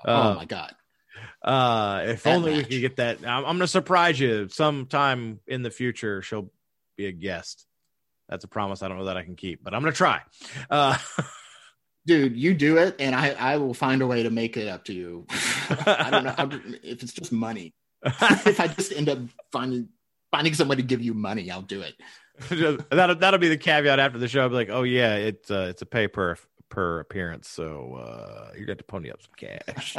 [0.06, 0.76] Uh, oh my god.
[1.46, 2.58] Uh, if that only match.
[2.58, 3.20] we could get that.
[3.20, 6.22] I'm, I'm going to surprise you sometime in the future.
[6.22, 6.52] She'll
[6.98, 7.66] be a guest.
[8.28, 8.82] That's a promise.
[8.82, 10.22] I don't know that I can keep, but I'm going to try.
[10.70, 10.98] Uh,
[12.06, 14.86] dude you do it and i i will find a way to make it up
[14.86, 15.26] to you
[15.88, 16.36] i don't know
[16.84, 17.74] if it's just money
[18.04, 19.18] if i just end up
[19.52, 19.89] finding
[20.32, 21.96] finding somebody to give you money i'll do it
[22.91, 25.68] that'll that'll be the caveat after the show i'll be like oh yeah it's uh,
[25.70, 26.38] it's a pay per
[26.70, 29.96] per appearance so uh you got to pony up some cash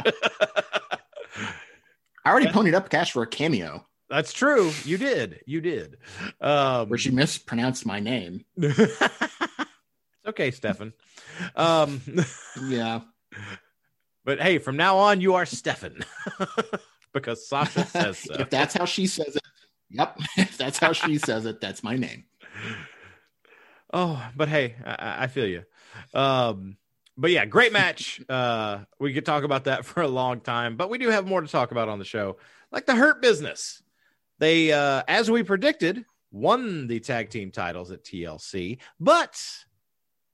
[2.27, 5.97] i already ponied up cash for a cameo that's true you did you did
[6.41, 8.43] um where she mispronounced my name
[10.27, 10.93] okay stefan
[11.55, 12.01] um,
[12.67, 13.01] yeah.
[14.25, 16.03] But hey, from now on, you are Stefan
[17.13, 18.33] because Sasha says so.
[18.33, 19.43] if that's how she says it,
[19.89, 20.17] yep.
[20.35, 22.25] If that's how she says it, that's my name.
[23.93, 25.63] Oh, but hey, I, I feel you.
[26.13, 26.77] Um,
[27.17, 28.21] but yeah, great match.
[28.29, 31.41] Uh, we could talk about that for a long time, but we do have more
[31.41, 32.37] to talk about on the show,
[32.71, 33.81] like the Hurt Business.
[34.39, 39.41] They, uh, as we predicted, won the tag team titles at TLC, but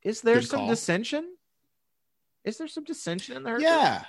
[0.01, 0.69] is there Good some call.
[0.69, 1.35] dissension?
[2.43, 3.61] Is there some dissension in the Hurt?
[3.61, 4.03] Yeah.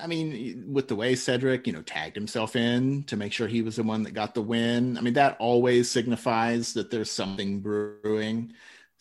[0.00, 3.62] I mean, with the way Cedric, you know, tagged himself in to make sure he
[3.62, 4.96] was the one that got the win.
[4.96, 8.52] I mean, that always signifies that there's something brewing.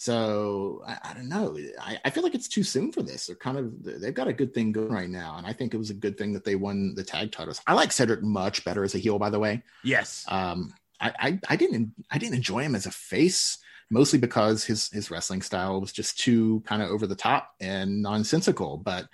[0.02, 1.56] So I, I don't know.
[1.80, 3.28] I, I, feel like it's too soon for this.
[3.28, 5.78] They're kind of they've got a good thing going right now, and I think it
[5.78, 7.62] was a good thing that they won the tag titles.
[7.68, 9.62] I like Cedric much better as a heel, by the way.
[9.84, 10.26] Yes.
[10.28, 13.60] Um, I, I, I didn't I didn't enjoy him as a face
[13.92, 18.02] mostly because his his wrestling style was just too kind of over the top and
[18.02, 18.78] nonsensical.
[18.78, 19.08] But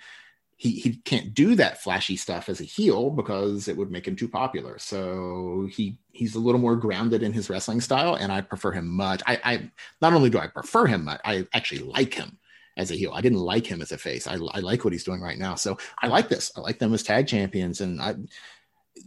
[0.58, 4.16] he he can't do that flashy stuff as a heel because it would make him
[4.16, 4.76] too popular.
[4.78, 8.88] So he he's a little more grounded in his wrestling style, and I prefer him
[8.88, 9.22] much.
[9.24, 9.70] I, I
[10.02, 12.38] not only do I prefer him, much, I actually like him
[12.76, 13.12] as a heel.
[13.14, 14.26] I didn't like him as a face.
[14.26, 15.54] I, I like what he's doing right now.
[15.54, 16.50] So I like this.
[16.56, 18.16] I like them as tag champions, and I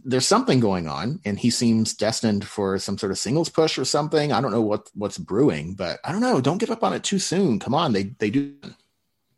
[0.06, 3.84] there's something going on, and he seems destined for some sort of singles push or
[3.84, 4.32] something.
[4.32, 6.40] I don't know what what's brewing, but I don't know.
[6.40, 7.58] Don't give up on it too soon.
[7.58, 8.54] Come on, they they do.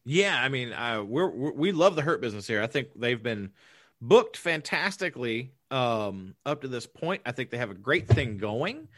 [0.05, 2.63] Yeah, I mean, uh, we're, we're, we love the hurt business here.
[2.63, 3.53] I think they've been
[4.01, 7.23] booked fantastically um, up to this point.
[7.25, 8.89] I think they have a great thing going,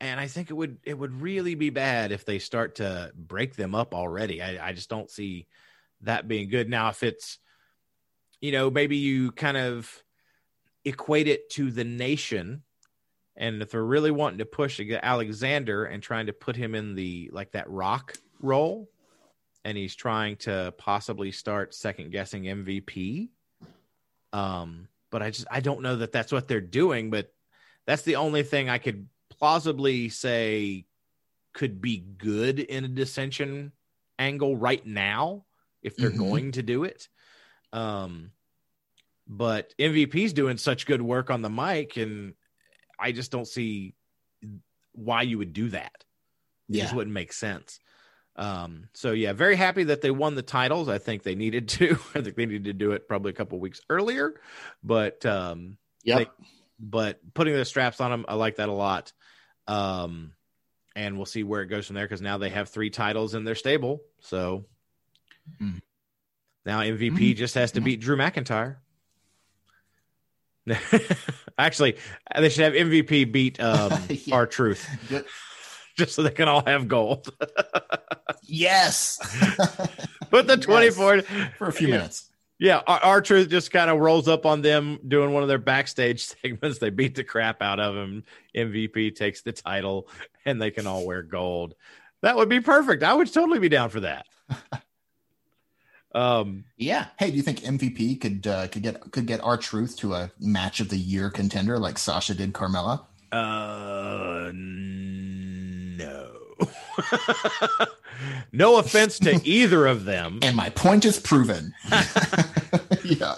[0.00, 3.56] and I think it would it would really be bad if they start to break
[3.56, 4.40] them up already.
[4.40, 5.46] I, I just don't see
[6.02, 6.68] that being good.
[6.68, 7.38] Now, if it's
[8.40, 10.02] you know maybe you kind of
[10.84, 12.62] equate it to the nation
[13.36, 17.30] and if they're really wanting to push Alexander and trying to put him in the
[17.32, 18.88] like that rock role
[19.64, 23.28] and he's trying to possibly start second guessing MVP.
[24.32, 27.10] Um, but I just I don't know that that's what they're doing.
[27.10, 27.32] But
[27.86, 30.86] that's the only thing I could plausibly say
[31.52, 33.72] could be good in a dissension
[34.18, 35.44] angle right now
[35.82, 36.28] if they're mm-hmm.
[36.30, 37.08] going to do it.
[37.72, 38.30] Um,
[39.26, 42.34] but MVP's doing such good work on the mic, and
[42.98, 43.94] I just don't see
[44.92, 46.04] why you would do that.
[46.68, 46.84] Yeah.
[46.84, 47.80] Just wouldn't make sense.
[48.36, 50.88] Um, so yeah, very happy that they won the titles.
[50.88, 51.98] I think they needed to.
[52.14, 54.40] I think they needed to do it probably a couple weeks earlier,
[54.82, 56.24] but um, yeah.
[56.80, 59.12] But putting the straps on them, I like that a lot.
[59.68, 60.32] Um,
[60.96, 63.44] and we'll see where it goes from there because now they have three titles in
[63.44, 64.02] their stable.
[64.20, 64.64] So
[65.62, 65.80] mm.
[66.66, 67.36] now MVP mm.
[67.36, 68.76] just has to beat Drew McIntyre.
[71.58, 71.96] Actually,
[72.36, 74.34] they should have MVP beat um, yeah.
[74.34, 74.88] R-Truth
[75.96, 77.28] just so they can all have gold.
[78.42, 79.18] yes.
[80.30, 81.26] Put the 24 yes.
[81.58, 81.96] for a few yeah.
[81.96, 82.28] minutes.
[82.58, 86.78] Yeah, R-Truth just kind of rolls up on them doing one of their backstage segments.
[86.78, 88.22] They beat the crap out of him.
[88.54, 90.08] MVP takes the title,
[90.44, 91.74] and they can all wear gold.
[92.20, 93.02] That would be perfect.
[93.02, 94.26] I would totally be down for that.
[96.14, 97.06] Um, yeah.
[97.18, 100.80] Hey, do you think MVP could uh, could get could get R-Truth to a match
[100.80, 103.06] of the year contender like Sasha did Carmella?
[103.32, 104.50] Uh,
[108.52, 110.40] no offense to either of them.
[110.42, 111.74] And my point is proven.
[113.04, 113.36] yeah.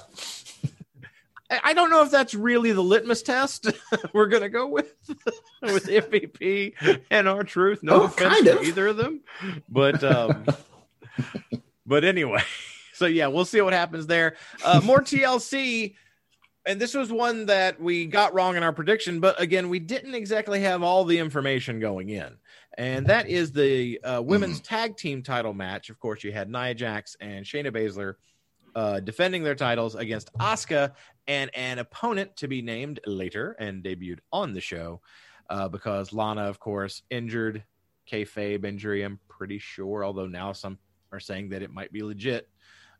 [1.62, 3.70] I don't know if that's really the litmus test
[4.12, 4.94] we're going to go with
[5.62, 6.72] with MVP
[7.10, 7.82] and R-Truth.
[7.82, 8.60] No oh, offense kind of.
[8.60, 9.20] to either of them,
[9.68, 10.46] but um,
[11.86, 12.42] but anyway,
[12.92, 14.36] so yeah, we'll see what happens there.
[14.64, 15.94] Uh, more TLC,
[16.66, 20.14] and this was one that we got wrong in our prediction, but again, we didn't
[20.14, 22.36] exactly have all the information going in
[22.76, 24.64] and that is the uh, women's mm.
[24.64, 25.90] tag team title match.
[25.90, 28.14] Of course, you had Nia Jax and Shayna Baszler
[28.74, 30.92] uh, defending their titles against Asuka
[31.26, 35.00] and an opponent to be named later and debuted on the show
[35.48, 37.64] uh, because Lana, of course, injured
[38.10, 39.02] kayfabe injury.
[39.02, 40.78] I'm pretty sure, although now some
[41.12, 42.48] are saying that it might be legit.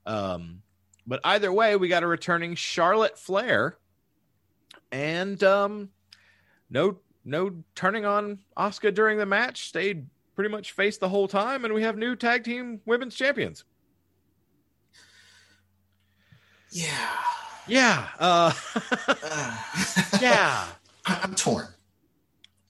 [0.06, 0.62] Um,
[1.06, 3.76] but either way, we got a returning Charlotte Flair,
[4.92, 5.90] and um,
[6.70, 9.68] no no turning on Asuka during the match.
[9.68, 13.64] Stayed pretty much face the whole time, and we have new tag team women's champions.
[16.70, 16.88] Yeah.
[17.68, 18.08] Yeah.
[18.18, 18.52] Uh,
[20.20, 20.66] yeah.
[21.06, 21.66] I'm torn.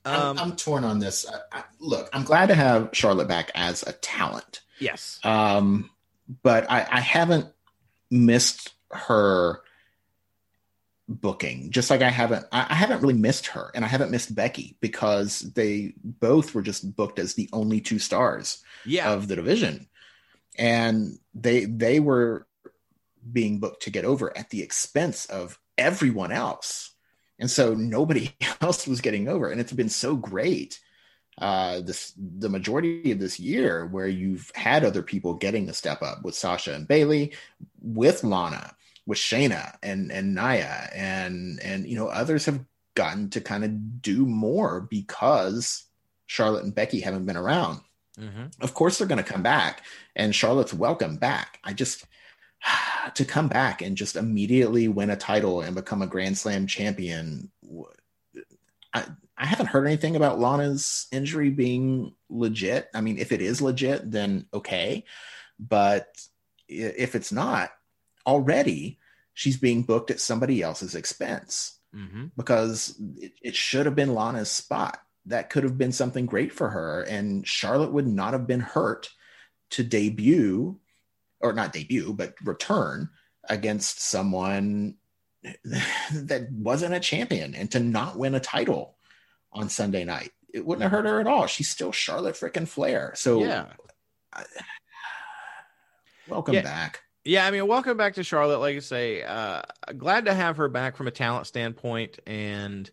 [0.04, 1.24] Um, I'm, I'm, torn on this.
[1.26, 4.60] I, I, look, I'm glad to have Charlotte back as a talent.
[4.78, 5.18] Yes.
[5.24, 5.90] Um,
[6.42, 7.46] but I, I haven't
[8.10, 9.60] missed her
[11.06, 14.74] booking just like i haven't i haven't really missed her and i haven't missed becky
[14.80, 19.12] because they both were just booked as the only two stars yeah.
[19.12, 19.88] of the division.
[20.56, 22.46] And they they were
[23.30, 26.94] being booked to get over at the expense of everyone else.
[27.38, 29.50] And so nobody else was getting over.
[29.50, 30.80] And it's been so great
[31.38, 36.00] uh this the majority of this year where you've had other people getting the step
[36.00, 37.32] up with sasha and bayley
[37.82, 38.72] with lana
[39.06, 44.02] with Shayna and and Nia and and you know others have gotten to kind of
[44.02, 45.84] do more because
[46.26, 47.80] Charlotte and Becky haven't been around.
[48.18, 48.46] Mm-hmm.
[48.60, 49.82] Of course they're going to come back
[50.14, 51.58] and Charlotte's welcome back.
[51.64, 52.04] I just
[53.14, 57.50] to come back and just immediately win a title and become a Grand Slam champion
[58.94, 59.04] I
[59.36, 62.88] I haven't heard anything about Lana's injury being legit.
[62.94, 65.04] I mean, if it is legit, then okay.
[65.58, 66.06] But
[66.68, 67.70] if it's not,
[68.26, 68.98] already
[69.34, 72.26] she's being booked at somebody else's expense mm-hmm.
[72.36, 74.98] because it, it should have been Lana's spot.
[75.26, 77.02] That could have been something great for her.
[77.02, 79.10] And Charlotte would not have been hurt
[79.70, 80.78] to debut,
[81.40, 83.08] or not debut, but return
[83.48, 84.96] against someone
[86.14, 88.96] that wasn't a champion and to not win a title
[89.52, 90.30] on Sunday night.
[90.52, 91.46] It wouldn't have hurt her at all.
[91.46, 93.12] She's still Charlotte freaking Flair.
[93.16, 93.66] So yeah.
[94.32, 94.44] I,
[96.28, 96.62] welcome yeah.
[96.62, 97.00] back.
[97.24, 98.58] Yeah, I mean, welcome back to Charlotte.
[98.58, 99.62] Like I say, uh,
[99.96, 102.90] glad to have her back from a talent standpoint and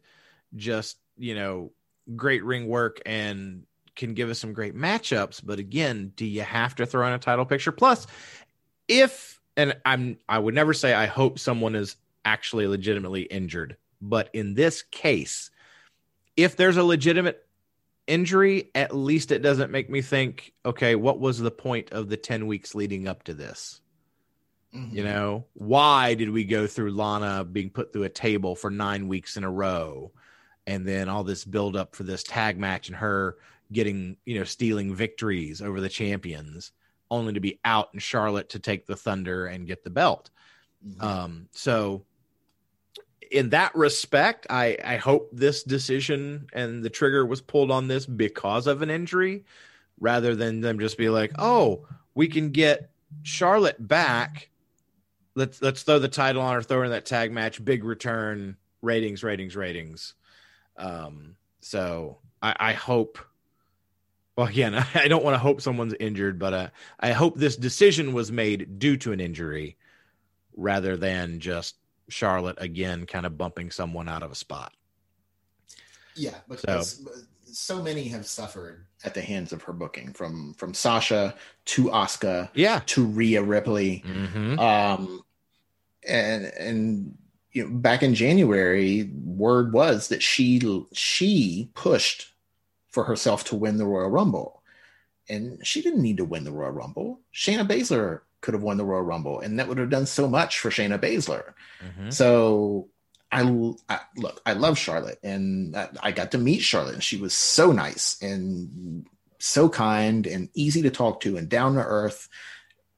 [0.56, 1.74] just, you know,
[2.16, 3.64] great ring work and
[3.98, 5.42] can give us some great matchups.
[5.44, 7.74] But again, do you have to throw in a title picture?
[7.74, 8.08] Plus,
[8.88, 14.30] if and I'm I would never say I hope someone is actually legitimately injured, but
[14.32, 15.52] in this case,
[16.38, 17.46] if there's a legitimate
[18.08, 22.18] injury, at least it doesn't make me think, okay, what was the point of the
[22.18, 23.82] 10 weeks leading up to this?
[24.76, 24.96] Mm-hmm.
[24.96, 29.08] You know, why did we go through Lana being put through a table for nine
[29.08, 30.12] weeks in a row?
[30.68, 33.38] And then all this build up for this tag match and her
[33.74, 36.72] getting, you know, stealing victories over the champions,
[37.10, 40.30] only to be out in Charlotte to take the Thunder and get the belt.
[40.88, 41.04] Mm-hmm.
[41.04, 42.06] Um, so
[43.32, 48.06] in that respect, I, I hope this decision and the trigger was pulled on this
[48.06, 49.46] because of an injury
[50.00, 52.92] rather than them just be like, oh, we can get
[53.24, 54.50] Charlotte back.
[55.36, 59.24] Let's let's throw the title on her, throw in that tag match, big return, ratings,
[59.24, 60.14] ratings, ratings.
[60.78, 63.18] Um, so I, I hope
[64.36, 66.68] well again, I don't want to hope someone's injured, but uh,
[67.00, 69.78] I hope this decision was made due to an injury
[70.56, 71.76] rather than just
[72.10, 74.74] Charlotte again kind of bumping someone out of a spot.
[76.16, 77.12] Yeah, because so,
[77.52, 81.36] so many have suffered at the hands of her booking from from Sasha
[81.66, 84.04] to Asuka, yeah, to Rhea Ripley.
[84.06, 84.60] Mm-hmm.
[84.60, 85.24] Um
[86.08, 87.18] and and
[87.52, 90.62] you know back in January word was that she
[90.94, 92.32] she pushed
[92.92, 94.62] for herself to win the Royal Rumble.
[95.30, 97.22] And she didn't need to win the Royal Rumble.
[97.34, 100.60] Shayna Baszler could have won the Royal Rumble, and that would have done so much
[100.60, 101.54] for Shayna Baszler.
[101.82, 102.10] Mm-hmm.
[102.10, 102.90] So
[103.32, 107.34] I, I, look, I love Charlotte, and I, got to meet Charlotte, and she was
[107.34, 109.06] so nice and
[109.40, 112.28] so kind and easy to talk to and down to earth.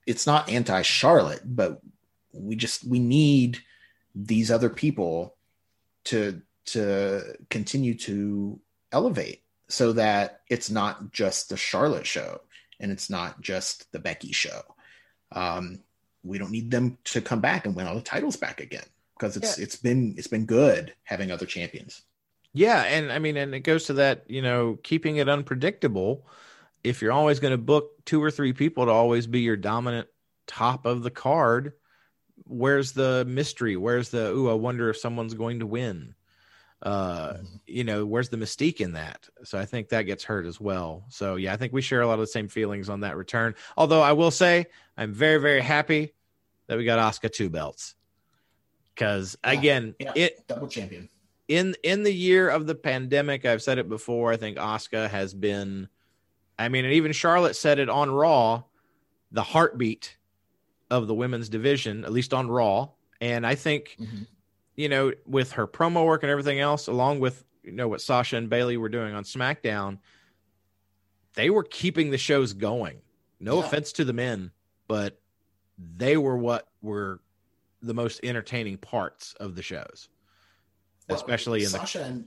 [0.08, 1.82] It's not anti Charlotte, but
[2.34, 3.60] we just we need
[4.16, 5.36] these other people
[6.06, 8.60] to to continue to
[8.92, 12.42] elevate so that it's not just the Charlotte show
[12.80, 14.62] and it's not just the Becky show
[15.32, 15.80] um,
[16.24, 18.86] we don't need them to come back and win all the titles back again
[19.24, 19.64] because it's yeah.
[19.64, 22.02] it's been it's been good having other champions.
[22.54, 26.28] Yeah, and I mean, and it goes to that you know keeping it unpredictable.
[26.84, 30.10] If you're always going to book two or three people to always be your dominant
[30.46, 31.74] top of the card,
[32.44, 33.78] where's the mystery?
[33.78, 34.50] Where's the ooh?
[34.50, 36.16] I wonder if someone's going to win
[36.82, 40.60] uh you know where's the mystique in that so i think that gets hurt as
[40.60, 43.16] well so yeah i think we share a lot of the same feelings on that
[43.16, 44.66] return although i will say
[44.98, 46.12] i'm very very happy
[46.68, 47.96] that we got Asuka two belts
[48.94, 51.10] because again yeah, it double champion
[51.48, 55.34] in in the year of the pandemic i've said it before i think Asuka has
[55.34, 55.88] been
[56.58, 58.64] i mean and even charlotte said it on raw
[59.32, 60.18] the heartbeat
[60.90, 62.88] of the women's division at least on raw
[63.20, 64.24] and i think mm-hmm
[64.76, 68.38] you know, with her promo work and everything else, along with you know what Sasha
[68.38, 70.00] and Bayley were doing on SmackDown,
[71.36, 73.02] they were keeping the shows going.
[73.40, 73.66] No yeah.
[73.66, 74.52] offense to the men,
[74.88, 75.20] but
[75.78, 77.22] they were what were
[77.84, 80.10] the most entertaining parts of the shows,
[81.08, 82.06] well, especially in Sasha the.
[82.06, 82.26] And,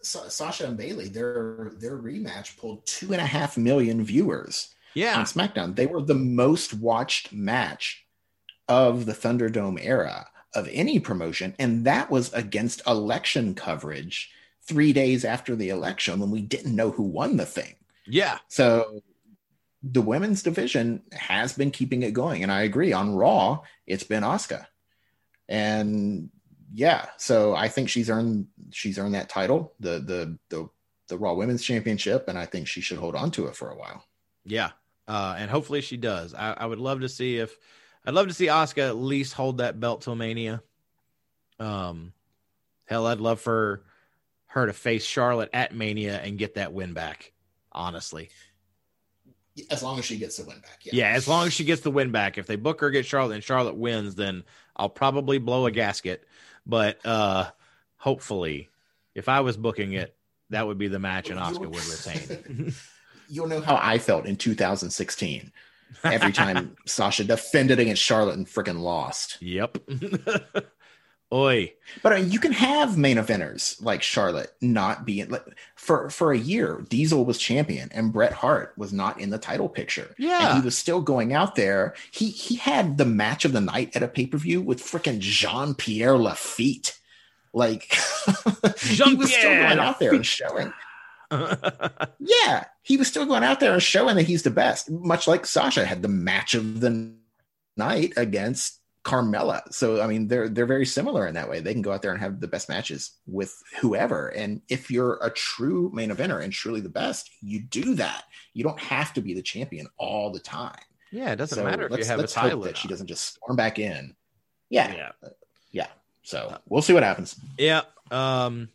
[0.00, 4.74] Sasha and Bayley, their their rematch pulled two and a half million viewers.
[4.94, 8.04] Yeah, on SmackDown, they were the most watched match
[8.68, 11.54] of the Thunderdome era of any promotion.
[11.58, 14.30] And that was against election coverage
[14.62, 17.74] three days after the election when we didn't know who won the thing.
[18.06, 18.38] Yeah.
[18.48, 19.02] So
[19.82, 22.42] the women's division has been keeping it going.
[22.42, 24.66] And I agree on Raw, it's been Asuka.
[25.48, 26.30] And
[26.72, 30.68] yeah, so I think she's earned she's earned that title, the the the
[31.08, 33.76] the Raw Women's Championship, and I think she should hold on to it for a
[33.76, 34.04] while.
[34.44, 34.70] Yeah.
[35.06, 36.34] Uh, and hopefully she does.
[36.34, 37.56] I, I would love to see if
[38.04, 40.62] I'd love to see Asuka at least hold that belt till Mania.
[41.58, 42.12] Um,
[42.84, 43.84] hell, I'd love for
[44.48, 47.32] her to face Charlotte at Mania and get that win back.
[47.72, 48.30] Honestly,
[49.70, 50.92] as long as she gets the win back, yeah.
[50.94, 52.38] Yeah, as long as she gets the win back.
[52.38, 54.44] If they book her, get Charlotte, and Charlotte wins, then
[54.76, 56.24] I'll probably blow a gasket.
[56.66, 57.50] But uh
[57.96, 58.68] hopefully,
[59.14, 60.14] if I was booking it,
[60.50, 62.74] that would be the match, and Asuka would retain.
[63.28, 65.52] You'll know how I felt in 2016
[66.04, 69.40] every time Sasha defended against Charlotte and freaking lost.
[69.42, 69.76] yep.
[71.32, 71.74] Oi.
[72.02, 76.32] But I mean, you can have main eventers like Charlotte not being like, for for
[76.32, 76.84] a year.
[76.88, 80.14] Diesel was champion and Bret Hart was not in the title picture.
[80.18, 80.48] Yeah.
[80.48, 81.94] and he was still going out there.
[82.10, 85.18] He he had the match of the night at a pay per view with freaking
[85.18, 86.98] Jean Pierre Lafitte.
[87.52, 87.92] Like
[88.80, 90.72] he was still going out there and showing.
[92.18, 94.90] Yeah, he was still going out there and showing that he's the best.
[94.90, 97.12] Much like Sasha had the match of the
[97.76, 98.77] night against
[99.08, 99.62] Carmella.
[99.72, 101.60] So I mean, they're they're very similar in that way.
[101.60, 104.28] They can go out there and have the best matches with whoever.
[104.28, 108.24] And if you're a true main eventer and truly the best, you do that.
[108.54, 110.78] You don't have to be the champion all the time.
[111.10, 112.60] yeah, it doesn't So matter if you let's- have a title.
[112.62, 114.14] that she doesn't just storm back in.
[114.68, 115.10] Yeah, Yeah.
[115.72, 115.86] yeah.
[116.22, 117.34] So we'll see what happens.
[117.56, 117.82] Yeah.
[118.10, 118.68] Um,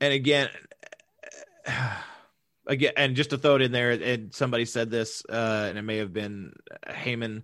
[0.00, 0.48] and again,
[2.66, 5.82] again, and just to throw it in there, and somebody said this, uh, and it
[5.82, 6.52] may have been
[6.88, 7.42] Heyman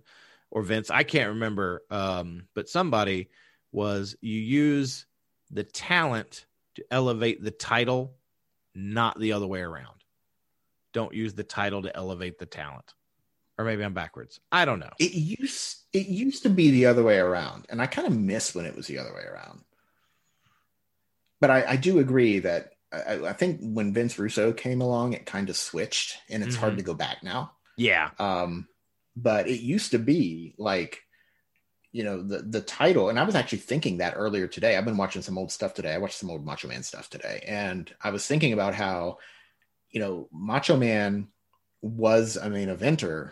[0.51, 0.89] or Vince.
[0.89, 1.83] I can't remember.
[1.89, 3.29] Um, but somebody
[3.71, 5.05] was you use
[5.51, 6.45] the talent
[6.75, 8.15] to elevate the title,
[8.75, 10.03] not the other way around.
[10.93, 12.93] Don't use the title to elevate the talent.
[13.59, 14.39] Or maybe I'm backwards.
[14.51, 14.91] I don't know.
[14.99, 18.53] It used it used to be the other way around, and I kind of miss
[18.53, 19.63] when it was the other way around.
[21.39, 25.25] But I, I do agree that I, I think when Vince Russo came along, it
[25.25, 26.77] kind of switched, and it's hard Mhm.
[26.77, 27.51] to go back now.
[27.77, 28.11] Yeah.
[28.19, 28.67] Um,
[29.17, 31.01] but it used to be like,
[31.91, 34.77] you know, the the title, and I was actually thinking that earlier today.
[34.77, 35.93] I've been watching some old stuff today.
[35.93, 39.17] I watched some old Macho Man stuff today, and I was thinking about how,
[39.89, 41.29] you know, Macho Man
[41.81, 43.31] was a main eventer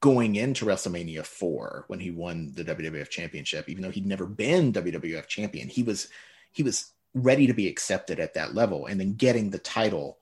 [0.00, 4.72] going into WrestleMania 4 when he won the WWF championship, even though he'd never been
[4.72, 5.68] WWF champion.
[5.68, 6.08] He was
[6.50, 10.18] he was ready to be accepted at that level and then getting the title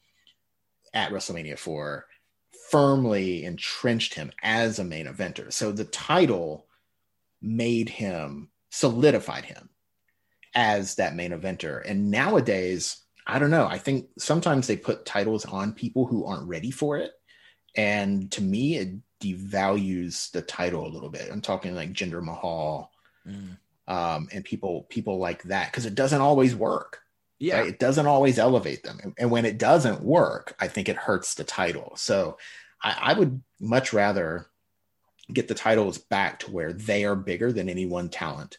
[0.93, 2.07] at WrestleMania 4
[2.71, 5.53] firmly entrenched him as a main eventer.
[5.53, 6.67] So the title
[7.41, 9.71] made him solidified him
[10.55, 11.83] as that main eventer.
[11.89, 13.67] And nowadays, I don't know.
[13.67, 17.13] I think sometimes they put titles on people who aren't ready for it.
[17.77, 21.31] And to me, it devalues the title a little bit.
[21.31, 22.91] I'm talking like Jinder Mahal
[23.87, 27.01] um, and people people like that because it doesn't always work.
[27.39, 27.61] Yeah.
[27.61, 27.69] right?
[27.69, 29.15] It doesn't always elevate them.
[29.19, 31.93] And, when it doesn't work, I think it hurts the title.
[31.97, 32.39] So
[32.83, 34.47] I, I would much rather
[35.33, 38.59] get the titles back to where they are bigger than any one talent.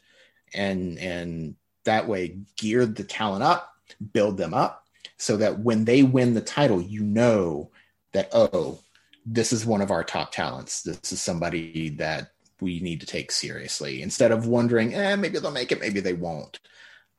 [0.54, 1.56] And and
[1.86, 3.74] that way gear the talent up,
[4.14, 4.86] build them up
[5.18, 7.72] so that when they win the title, you know
[8.14, 8.80] that, oh,
[9.26, 10.82] this is one of our top talents.
[10.82, 15.52] This is somebody that we need to take seriously instead of wondering, eh, maybe they'll
[15.52, 16.60] make it, maybe they won't.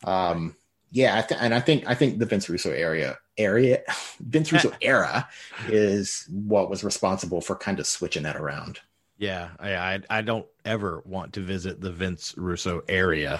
[0.05, 0.57] Um,
[0.91, 3.83] yeah, I th- and I think I think the Vince Russo area area
[4.21, 5.29] Vince Russo era
[5.69, 8.81] is what was responsible for kind of switching that around.
[9.19, 13.39] Yeah, I, I I don't ever want to visit the Vince Russo area,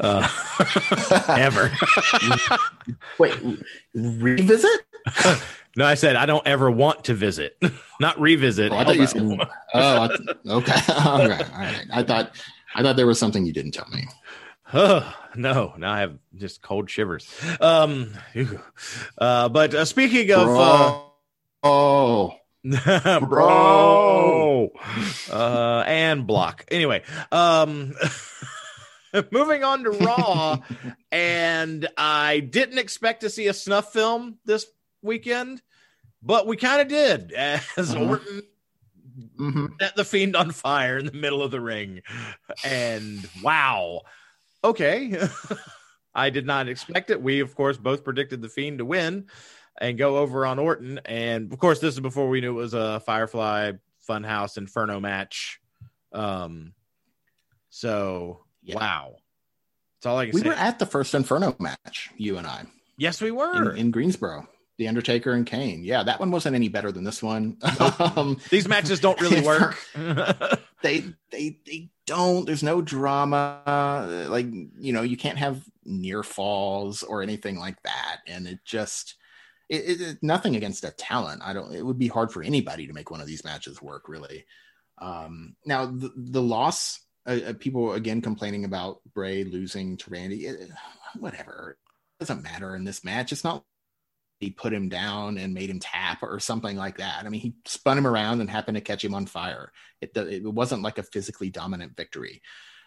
[0.00, 0.26] uh,
[1.28, 1.70] ever.
[3.18, 3.38] Wait,
[3.94, 4.86] revisit?
[5.76, 7.62] no, I said I don't ever want to visit,
[8.00, 8.72] not revisit.
[8.72, 9.38] Oh, I thought you said, oh,
[9.74, 10.08] I
[10.48, 11.86] okay, all right, all right.
[11.92, 12.32] I thought
[12.74, 14.06] I thought there was something you didn't tell me.
[14.72, 17.28] Oh, no, now I have just cold shivers.
[17.60, 18.12] Um,
[19.18, 20.92] uh, but uh, speaking of uh,
[21.62, 22.36] oh,
[23.20, 24.70] bro,
[25.30, 26.66] uh, and block.
[26.70, 27.02] Anyway,
[27.32, 27.94] um,
[29.30, 30.58] moving on to Raw,
[31.10, 34.66] and I didn't expect to see a snuff film this
[35.02, 35.62] weekend,
[36.22, 38.08] but we kind of did as Mhm.
[38.08, 38.42] Orton
[39.38, 42.02] hmm set the fiend on fire in the middle of the ring,
[42.64, 44.02] and wow,
[44.64, 45.18] okay.
[46.14, 47.22] I did not expect it.
[47.22, 49.26] We, of course, both predicted the Fiend to win
[49.80, 50.98] and go over on Orton.
[51.04, 53.72] And of course, this is before we knew it was a Firefly
[54.08, 55.60] Funhouse Inferno match.
[56.12, 56.72] Um,
[57.70, 58.76] so Yeah.
[58.76, 59.16] wow,
[59.96, 60.48] that's all I can we say.
[60.48, 62.64] were at the first Inferno match, you and I,
[62.96, 63.72] yes, we were.
[63.72, 64.48] in, in Greensboro.
[64.78, 65.82] The Undertaker and Kane.
[65.82, 67.56] Yeah, that one wasn't any better than this one.
[68.16, 69.76] um, These matches don't really work.
[70.82, 71.02] they
[71.32, 74.46] they they don't there's no drama uh, like
[74.78, 78.20] you know you can't have near falls or anything like that.
[78.26, 79.14] And it just
[79.68, 81.42] it, it, nothing against a talent.
[81.44, 84.08] I don't it would be hard for anybody to make one of these matches work
[84.08, 84.46] really.
[84.98, 90.46] Um now the, the loss uh, uh, people again complaining about bray losing to randy
[90.46, 90.70] it,
[91.18, 91.76] whatever.
[92.18, 93.32] It doesn't matter in this match.
[93.32, 93.64] It's not
[94.38, 97.24] he put him down and made him tap or something like that.
[97.24, 99.72] I mean, he spun him around and happened to catch him on fire.
[100.00, 102.42] It it wasn't like a physically dominant victory.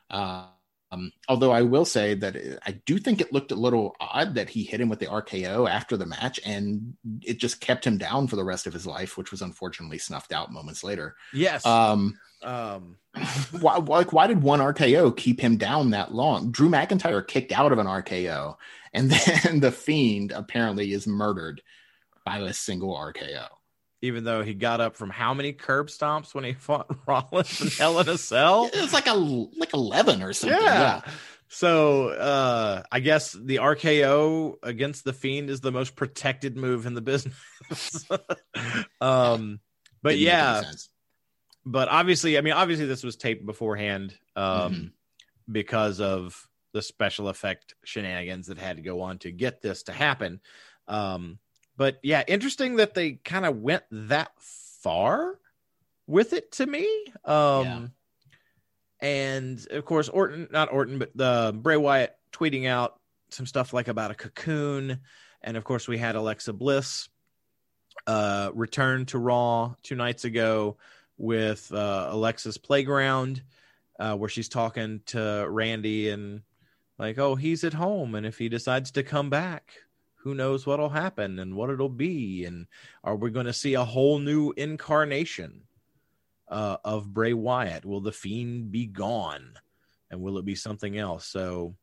[0.09, 0.47] Uh,
[0.93, 4.49] Um, although I will say that I do think it looked a little odd that
[4.49, 8.27] he hit him with the RKO after the match, and it just kept him down
[8.27, 11.15] for the rest of his life, which was unfortunately snuffed out moments later.
[11.33, 11.65] Yes.
[11.65, 12.97] Um, um,
[13.61, 16.51] why, like, why did one RKO keep him down that long?
[16.51, 18.57] Drew McIntyre kicked out of an RKO,
[18.93, 19.09] and
[19.43, 21.61] then the Fiend apparently is murdered
[22.25, 23.47] by a single RKO.
[24.01, 27.67] even though he got up from how many curb stomps when he fought Rollins in
[27.69, 28.69] Hell in a Cell?
[28.73, 30.59] It was like a like eleven or something.
[30.61, 31.01] Yeah.
[31.05, 31.11] Yeah.
[31.53, 36.93] So uh I guess the RKO against the Fiend is the most protected move in
[36.93, 38.05] the business.
[38.99, 39.59] um
[40.03, 40.63] but Didn't yeah,
[41.65, 44.91] but obviously, I mean, obviously this was taped beforehand um Mhm.
[45.51, 49.91] because of the special effect shenanigans that had to go on to get this to
[49.91, 50.39] happen.
[50.87, 51.39] Um
[51.77, 55.39] but yeah, interesting that they kind of went that far
[56.07, 56.85] with it to me.
[57.25, 57.87] Um Yeah.
[59.01, 62.99] and of course Orton, not Orton, but the Bray Wyatt tweeting out
[63.29, 64.99] some stuff like about a cocoon,
[65.41, 67.09] and of course we had Alexa Bliss
[68.07, 70.77] uh return to Raw two nights ago
[71.17, 73.43] with uh, Alexa's Playground,
[73.99, 76.41] uh, where she's talking to Randy and
[77.01, 79.73] like, oh, he's at home, and if he decides to come back,
[80.17, 82.67] who knows what'll happen and what it'll be, and
[83.03, 85.63] are we going to see a whole new incarnation
[86.47, 87.85] uh, of Bray Wyatt?
[87.85, 89.53] Will the Fiend be gone,
[90.11, 91.25] and will it be something else?
[91.25, 91.75] So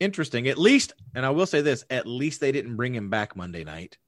[0.00, 0.48] interesting.
[0.48, 3.64] At least, and I will say this: at least they didn't bring him back Monday
[3.64, 3.98] night.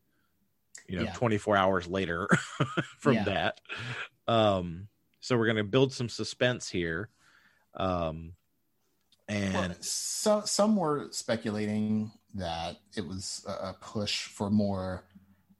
[0.89, 1.13] You know, Yeah.
[1.13, 2.27] 24 hours later
[2.99, 3.25] from Yeah.
[3.25, 3.61] that.
[4.27, 4.89] Um,
[5.21, 7.11] so we're going to build some suspense here.
[7.75, 8.33] Um,
[9.29, 15.05] and Well, so, some were speculating that it was a push for more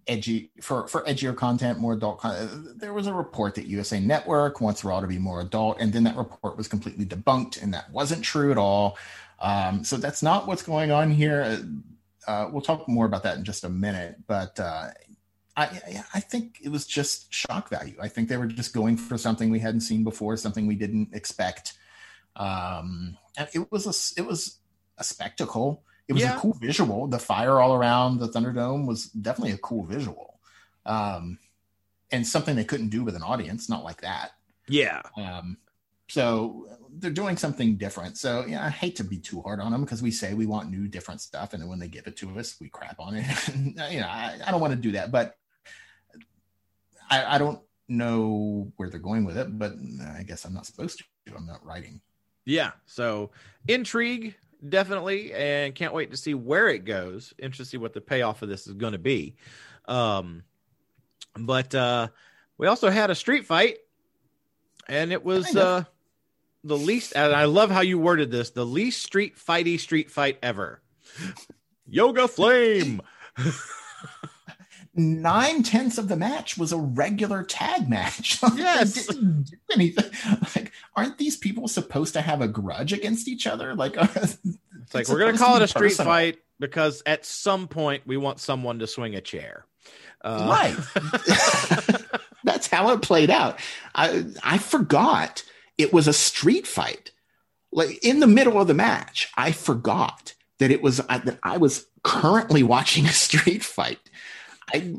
[0.07, 2.79] edgy for for edgier content, more adult content.
[2.79, 6.05] There was a report that USA Network wants Raw to be more adult, and then
[6.05, 8.99] that report was completely debunked, and that wasn't true at all.
[9.41, 11.65] Um, so that's not what's going on here.
[12.27, 14.89] Uh, we'll talk more about that in just a minute, but uh,
[15.57, 17.97] I I think it was just shock value.
[18.01, 21.15] I think they were just going for something we hadn't seen before, something we didn't
[21.15, 21.75] expect.
[22.37, 24.59] Um, and it was a it was
[24.99, 25.85] a spectacle.
[26.09, 26.37] It was Yeah.
[26.37, 27.07] a cool visual.
[27.07, 30.39] The fire all around the Thunderdome was definitely a cool visual,
[30.87, 31.39] um,
[32.11, 33.69] and something they couldn't do with an audience.
[33.69, 34.33] Not like that.
[34.69, 35.57] yeah, Um,
[36.09, 38.19] so they're doing something different.
[38.19, 40.71] So yeah, I hate to be too hard on them because we say we want
[40.71, 43.27] new, different stuff, and then when they give it to us, we crap on it.
[43.57, 45.37] you know, I, I don't want to do that, but
[47.11, 49.59] I, I don't know where they're going with it.
[49.59, 49.73] But
[50.17, 51.35] I guess I'm not supposed to.
[51.37, 52.01] I'm not writing.
[52.45, 52.73] Yeah.
[52.87, 53.31] So
[53.67, 57.35] intrigue definitely, and can't wait to see where it goes.
[57.39, 59.37] Interested to see what the payoff of this is going to be.
[59.87, 60.43] Um,
[61.37, 62.09] but uh,
[62.59, 63.79] we also had a street fight,
[64.89, 65.85] and it was uh,
[66.63, 67.13] the least.
[67.15, 70.81] And I love how you worded this: the least street fighty street fight ever.
[71.87, 73.03] Yoga Flame.
[74.97, 78.39] Nine tenths of the match was a regular tag match.
[78.57, 79.07] Yes.
[79.07, 80.11] Didn't do anything.
[80.55, 83.75] Like, aren't these people supposed to have a grudge against each other?
[83.75, 88.17] Like, It's like we're gonna call it a street fight because at some point we
[88.17, 89.65] want someone to swing a chair.
[90.23, 90.77] Uh, Right.
[92.45, 93.59] That's how it played out.
[93.95, 95.43] I I forgot
[95.79, 97.11] it was a street fight.
[97.73, 101.57] Like in the middle of the match, I forgot that it was uh, that I
[101.57, 103.99] was currently watching a street fight.
[104.73, 104.95] I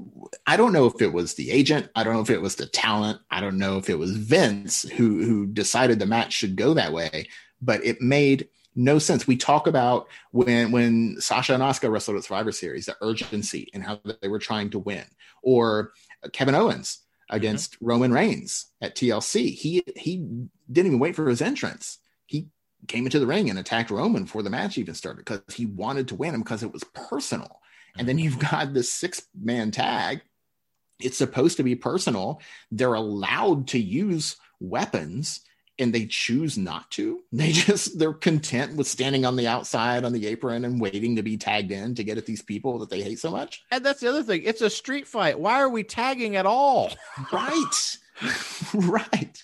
[0.46, 2.68] I don't know if it was the agent, I don't know if it was the
[2.68, 6.74] talent, I don't know if it was Vince who who decided the match should go
[6.74, 7.28] that way,
[7.62, 9.26] but it made no sense.
[9.26, 13.84] We talk about when when Sasha and Asuka wrestled at Survivor Series, the urgency and
[13.84, 15.06] how they were trying to win,
[15.42, 15.94] or
[16.34, 17.86] Kevin Owens against mm-hmm.
[17.88, 19.54] Roman Reigns at TLC.
[19.54, 20.18] He he
[20.72, 22.00] didn't even wait for his entrance.
[22.26, 22.50] He
[22.88, 26.08] came into the ring and attacked Roman before the match even started because he wanted
[26.10, 27.62] to win him because it was personal.
[27.98, 30.22] And then you've got this six man tag.
[31.00, 32.42] It's supposed to be personal.
[32.72, 35.42] They're allowed to use weapons
[35.78, 37.22] and they choose not to.
[37.32, 41.24] They just they're content with standing on the outside on the apron and waiting to
[41.24, 43.64] be tagged in to get at these people that they hate so much.
[43.72, 44.44] And that's the other thing.
[44.46, 45.40] It's a street fight.
[45.40, 46.92] Why are we tagging at all?
[47.32, 47.98] Right.
[48.74, 49.44] right.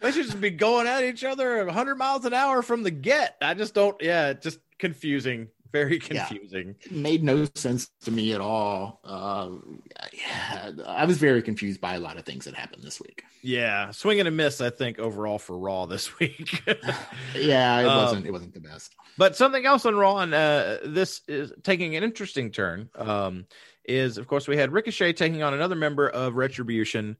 [0.00, 3.36] They should just be going at each other 100 miles an hour from the get.
[3.40, 4.00] I just don't.
[4.00, 5.48] Yeah, just confusing.
[5.72, 6.74] Very confusing.
[6.80, 9.00] It made no sense to me at all.
[9.04, 9.82] Um,
[10.12, 13.22] yeah, I was very confused by a lot of things that happened this week.
[13.42, 14.60] Yeah, swing and a miss.
[14.60, 16.62] I think overall for Raw this week.
[17.36, 18.26] Yeah, it Um, wasn't.
[18.26, 18.94] It wasn't the best.
[19.16, 22.90] But something else on Raw, and uh, this is taking an interesting turn.
[22.96, 23.46] Um,
[23.84, 27.16] is of course we had Ricochet taking on another member of Retribution,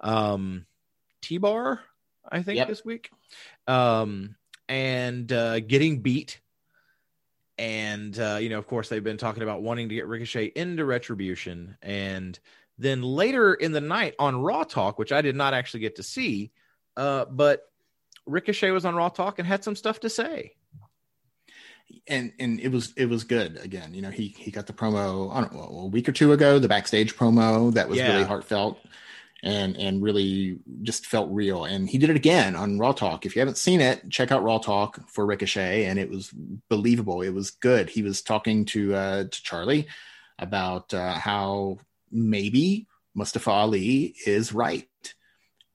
[0.00, 0.66] um,
[1.22, 1.80] T Bar,
[2.30, 2.68] I think Yep.
[2.68, 3.10] this week.
[3.66, 4.36] Um,
[4.68, 6.40] and uh, getting beat.
[7.56, 10.84] And, uh, you know, of course, they've been talking about wanting to get Ricochet into
[10.84, 11.76] Retribution.
[11.82, 12.38] And
[12.78, 16.02] then later in the night on Raw Talk, which I did not actually get to
[16.02, 16.50] see,
[16.96, 17.62] uh, but
[18.26, 20.56] Ricochet was on Raw Talk and had some stuff to say.
[22.08, 23.58] And and it was it was good.
[23.58, 26.32] Again, you know, he he got the promo I don't know, a week or two
[26.32, 28.12] ago, the backstage promo that was Yeah.
[28.12, 28.78] really heartfelt
[29.44, 31.66] and and really just felt real.
[31.66, 33.26] And he did it again on Raw Talk.
[33.26, 36.32] If you haven't seen it, check out Raw Talk for Ricochet, and it was
[36.70, 37.20] believable.
[37.20, 37.90] It was good.
[37.90, 39.86] He was talking to uh, to Charlie
[40.38, 41.78] about uh, how
[42.10, 44.88] maybe Mustafa Ali is right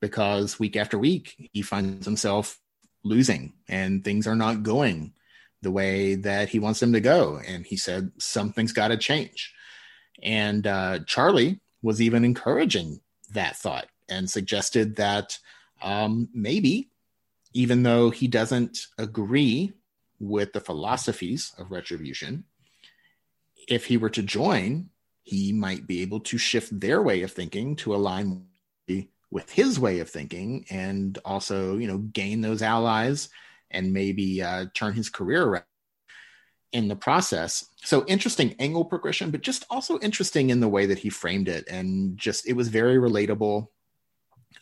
[0.02, 2.60] because week after week he finds himself
[3.04, 5.14] losing and things are not going
[5.62, 7.40] the way that he wants them to go.
[7.46, 9.54] And he said something's got to change.
[10.24, 13.02] And uh, Charlie was even encouraging
[13.34, 15.38] that thought and suggested that
[15.82, 16.90] um, maybe,
[17.54, 19.74] even though he doesn't agree
[20.20, 22.44] with the philosophies of retribution,
[23.68, 24.90] if he were to join,
[25.24, 28.46] he might be able to shift their way of thinking to align
[29.32, 33.30] with his way of thinking and also, you know, gain those allies
[33.70, 35.64] and maybe uh, turn his career around
[36.72, 37.66] in the process.
[37.84, 41.68] So interesting angle progression, but just also interesting in the way that he framed it.
[41.70, 43.68] And just, it was very relatable.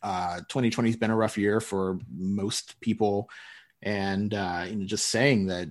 [0.01, 3.29] Uh, 2020 has been a rough year for most people.
[3.81, 5.67] And, uh, you know, just saying that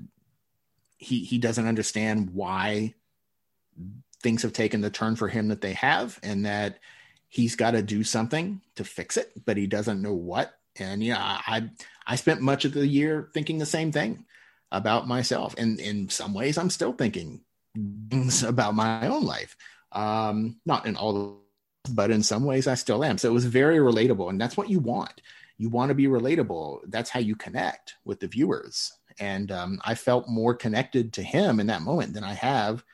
[0.99, 2.95] he, he doesn't understand why
[4.23, 6.79] things have taken the turn for him that they have and that
[7.29, 10.55] he's got to do something to fix it, but he doesn't know what.
[10.79, 11.71] And yeah, I
[12.07, 14.27] I spent much of the year thinking the same thing
[14.73, 17.41] about myself, and in some ways, I'm still thinking
[18.11, 19.57] things about my own life.
[19.93, 21.43] Um, not in all,
[21.91, 23.19] but in some ways, I still am.
[23.19, 25.21] So it was very relatable, and that's what you want.
[25.59, 26.81] You want to be relatable.
[26.89, 28.93] That's how you connect with the viewers.
[29.19, 32.85] And um, I felt more connected to him in that moment than I have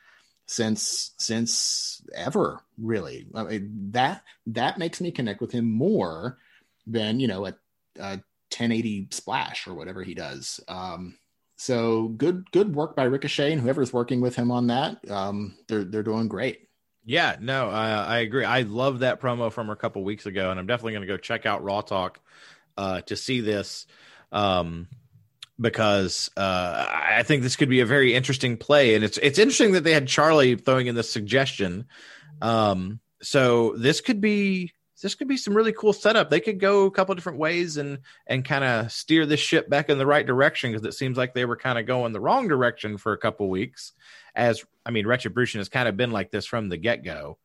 [0.45, 6.37] since since ever really I mean, that that makes me connect with him more
[6.85, 7.55] than you know a,
[7.97, 8.19] a
[8.51, 11.17] 1080 splash or whatever he does um
[11.63, 15.83] so good good work by ricochet and whoever's working with him on that um they're
[15.83, 16.67] they're doing great
[17.05, 18.45] Yeah, no, I, I agree.
[18.45, 21.17] I love that promo from a couple weeks ago, and I'm definitely going to go
[21.17, 22.21] check out Raw Talk
[22.77, 23.85] uh, to see this
[24.31, 24.87] um,
[25.59, 29.73] because uh, I think this could be a very interesting play, and it's it's interesting
[29.73, 31.87] that they had Charlie throwing in this suggestion.
[32.41, 34.71] Um, so this could be
[35.03, 36.29] this could be some really cool setup.
[36.29, 39.89] They could go a couple different ways and and kind of steer this ship back
[39.89, 42.47] in the right direction because it seems like they were kind of going the wrong
[42.47, 43.91] direction for a couple weeks.
[44.33, 47.37] As I mean, Retribution has kind of been like this from the get go.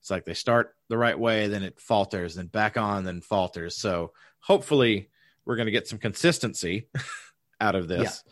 [0.00, 3.78] It's like they start the right way, then it falters, then back on, then falters.
[3.78, 5.08] So hopefully,
[5.46, 6.88] we're going to get some consistency
[7.60, 8.22] out of this.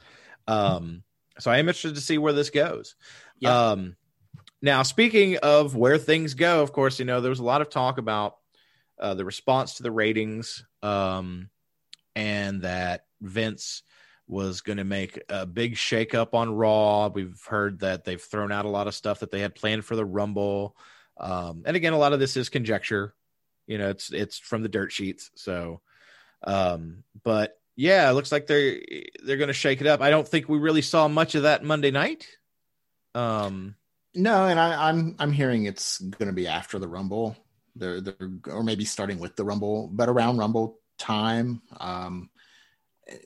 [0.46, 1.04] Um,
[1.38, 2.96] so I am interested to see where this goes.
[3.40, 3.70] Yeah.
[3.70, 3.96] Um,
[4.60, 7.70] now, speaking of where things go, of course, you know there was a lot of
[7.70, 8.36] talk about
[8.98, 11.50] uh, the response to the ratings, um,
[12.14, 13.82] and that Vince
[14.26, 17.08] was going to make a big shakeup on Raw.
[17.08, 19.96] We've heard that they've thrown out a lot of stuff that they had planned for
[19.96, 20.76] the Rumble,
[21.16, 23.14] um, and again, a lot of this is conjecture.
[23.66, 25.30] You know, it's it's from the dirt sheets.
[25.34, 25.80] So,
[26.42, 28.80] um, but yeah, it looks like they're
[29.24, 30.00] they're going to shake it up.
[30.00, 32.26] I don't think we really saw much of that Monday night.
[33.14, 33.76] Um,
[34.14, 37.36] no and I, i'm i'm hearing it's going to be after the rumble
[37.76, 42.30] they're, they're or maybe starting with the rumble but around rumble time um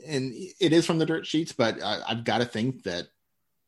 [0.06, 3.08] and it is from the dirt sheets but I, i've got to think that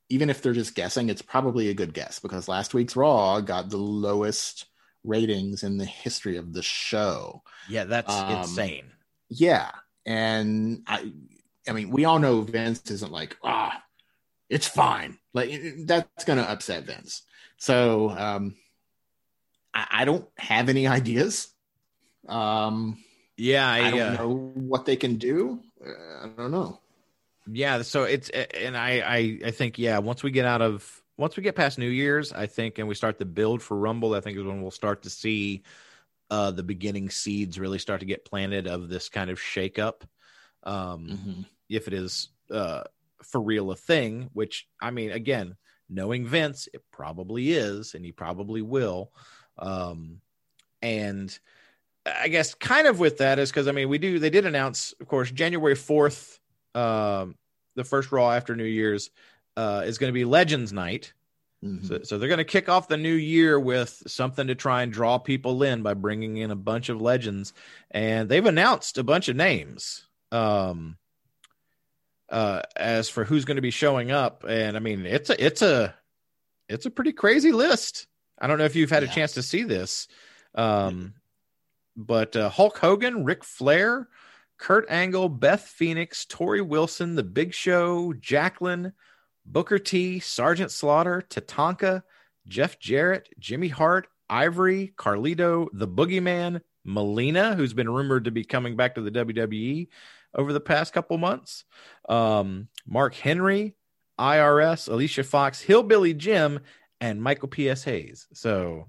[0.09, 3.71] even if they're just guessing it's probably a good guess because last week's raw got
[3.71, 4.67] the lowest
[5.05, 7.43] ratings in the history of the show.
[7.69, 8.91] Yeah, that's Um, insane.
[9.29, 9.71] yeah
[10.05, 11.13] and i
[11.69, 13.81] i mean we all know vince isn't like ah
[14.49, 15.17] it's fine.
[15.33, 15.53] Like
[15.87, 17.23] that's gonna upset vince.
[17.59, 18.57] So um
[19.75, 21.49] i, I don't have any ideas
[22.29, 22.99] um
[23.37, 26.81] Yeah, I, i, don't uh, know what they can do Uh, i don't know
[27.53, 27.83] yeah.
[27.83, 29.99] So it's and I, I I think yeah.
[29.99, 32.95] Once we get out of once we get past New Year's, I think, and we
[32.95, 35.63] start to build for Rumble, I think is when we'll start to see
[36.31, 40.03] uh the beginning seeds really start to get planted of this kind of shakeup.
[40.63, 41.47] Um, Mhm.
[41.69, 42.85] if it is uh,
[43.23, 45.57] for real a thing, which I mean, again,
[45.89, 49.13] knowing Vince, it probably is, and he probably will.
[49.61, 50.21] Um,
[50.83, 51.37] and
[52.07, 54.95] I guess kind of with that is because I mean, we do, they did announce,
[55.01, 56.39] of course, January 4th,
[56.75, 57.37] um,
[57.77, 59.11] the first Raw after New Year's
[59.57, 61.13] uh, is going to be Legends Night.
[61.65, 61.87] Mhm.
[61.87, 64.93] So, so they're going to kick off the new year with something to try and
[64.93, 67.53] draw people in by bringing in a bunch of legends,
[67.91, 70.07] and they've announced a bunch of names.
[70.33, 70.97] Um,
[72.31, 75.61] uh, as for who's going to be showing up, and I mean, it's a it's
[75.63, 75.95] a
[76.69, 78.07] it's a pretty crazy list.
[78.41, 80.09] I don't know if you've had a chance to see this,
[80.55, 81.15] um,
[81.97, 84.09] but uh, Hulk Hogan, Ric Flair,
[84.59, 88.93] Kurt Angle, Beth Phoenix, Torrie Wilson, The Big Show, Jacqueline,
[89.47, 92.03] Booker T, Sergeant Slaughter, Tatanka,
[92.47, 98.77] Jeff Jarrett, Jimmy Hart, Ivory, Carlito, The Boogeyman, Melina, who's been rumored to be coming
[98.77, 99.89] back to the WWE
[100.35, 101.65] over the past couple months,
[102.09, 103.75] um, Mark Henry,
[104.19, 106.61] IRS, Alicia Fox, Hillbilly Jim,
[107.01, 107.85] and Michael P.S.
[107.85, 108.27] Hayes.
[108.33, 108.89] So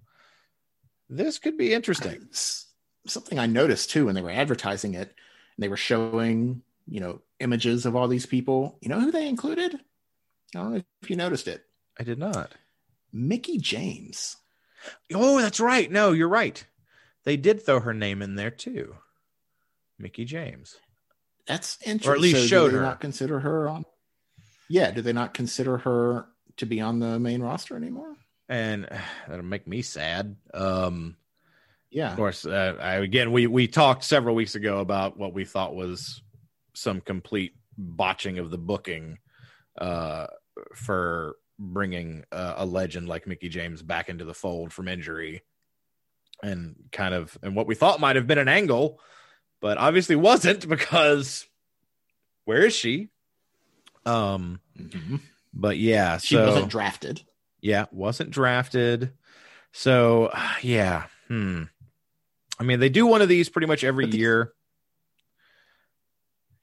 [1.09, 2.27] this could be interesting.
[2.31, 6.99] Uh, something I noticed too when they were advertising it, and they were showing, you
[6.99, 8.77] know, images of all these people.
[8.81, 9.75] You know who they included?
[10.55, 11.63] I don't know if you noticed it.
[11.99, 12.51] I did not.
[13.13, 14.37] Mickie James.
[15.13, 15.91] Oh, that's right.
[15.91, 16.65] No, you're right.
[17.23, 18.95] They did throw her name in there too.
[19.99, 20.77] Mickie James.
[21.47, 22.11] That's interesting.
[22.11, 22.81] Or at least So do showed they her.
[22.81, 23.85] Not consider her on.
[24.69, 26.27] Yeah, do they not consider her
[26.61, 28.15] to be on the main roster anymore?
[28.49, 28.97] And uh,
[29.27, 30.35] that'll make me sad.
[30.53, 31.17] Um,
[31.89, 35.43] Yeah, of course, uh, I, again, we we talked several weeks ago about what we
[35.45, 36.21] thought was
[36.73, 39.17] some complete botching of the booking
[39.77, 40.27] uh,
[40.75, 45.41] for bringing uh, a legend like Mickie James back into the fold from injury,
[46.41, 48.99] and kind of and what we thought might have been an angle,
[49.59, 51.45] but obviously wasn't because
[52.45, 53.09] where is she?
[54.05, 55.19] Um, Mhm.
[55.53, 57.21] But yeah, she so wasn't drafted.
[57.61, 59.11] yeah, wasn't drafted.
[59.71, 61.63] So yeah, hmm.
[62.59, 64.53] I mean, they do one of these pretty much every But the- year.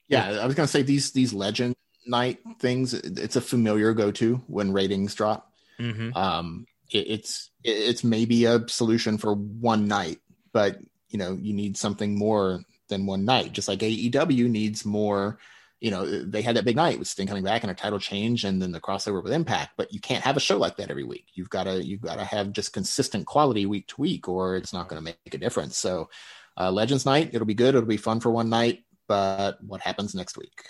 [0.09, 2.95] Yeah, I was gonna say these these legend night things.
[2.95, 5.53] It's a familiar go to when ratings drop.
[5.79, 6.17] Mm-hmm.
[6.17, 10.19] Um, it, it's it, it's maybe a solution for one night,
[10.53, 10.79] but
[11.11, 13.53] you know you need something more than one night.
[13.53, 15.39] Just like AEW needs more.
[15.81, 18.45] You know, they had that big night with Sting coming back and a title change,
[18.45, 19.73] and then the crossover with Impact.
[19.77, 21.27] But you can't have a show like that every week.
[21.35, 24.73] You've got to you've got to have just consistent quality week to week, or it's
[24.73, 25.79] not going to make a difference.
[25.79, 26.11] So,
[26.57, 27.75] uh, Legends Night, it'll be good.
[27.75, 30.65] It'll be fun for one night, but what happens next week?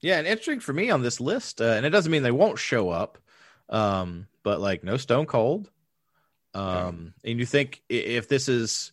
[0.00, 2.58] Yeah, and interesting for me on this list, uh, and it doesn't mean they won't
[2.58, 3.18] show up,
[3.68, 5.70] um, but like no Stone Cold.
[6.54, 8.92] Um, and you think if this is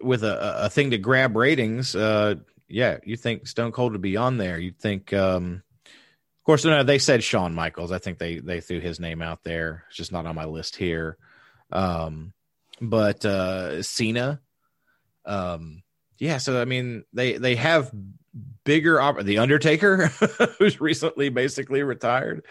[0.00, 2.36] with a, a thing to grab ratings, uh,
[2.70, 4.58] yeah, you think Stone Cold would be on there.
[4.58, 7.92] You'd think, um, of course, no, they said Shawn Michaels.
[7.92, 9.84] I think they they threw his name out there.
[9.88, 11.18] It's just not on my list here.
[11.70, 12.32] Um,
[12.80, 14.40] but uh, Cena,
[15.26, 15.82] um,
[16.18, 16.38] yeah.
[16.38, 17.92] So I mean, they they have
[18.64, 20.06] bigger op- the Undertaker,
[20.58, 22.46] who's recently basically retired,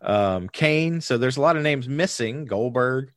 [0.00, 1.00] um, Kane.
[1.00, 2.46] So there's a lot of names missing.
[2.46, 3.12] Goldberg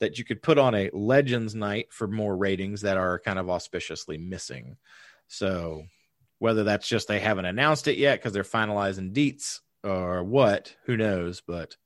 [0.00, 3.46] that you could put on a Legends night for more ratings that are kind of
[3.46, 4.76] auspiciously missing.
[5.28, 5.84] So
[6.38, 10.96] whether that's just they haven't announced it yet because they're finalizing deets or what, who
[10.96, 11.40] knows?
[11.46, 11.76] But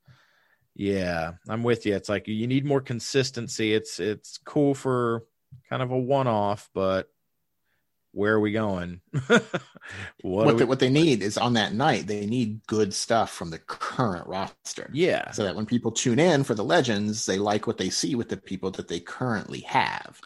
[0.75, 1.95] yeah, I'm with you.
[1.95, 3.73] It's like you need more consistency.
[3.73, 5.23] It's it's cool for
[5.69, 7.07] kind of a one off, but
[8.11, 9.01] where are we going?
[9.27, 9.43] what
[10.21, 13.57] What, we- what they need is on that night, they need good stuff from the
[13.59, 14.89] current roster.
[14.93, 18.13] yeah, so that when people tune in for the legends, they like what they see
[18.15, 20.21] with the people that they currently have.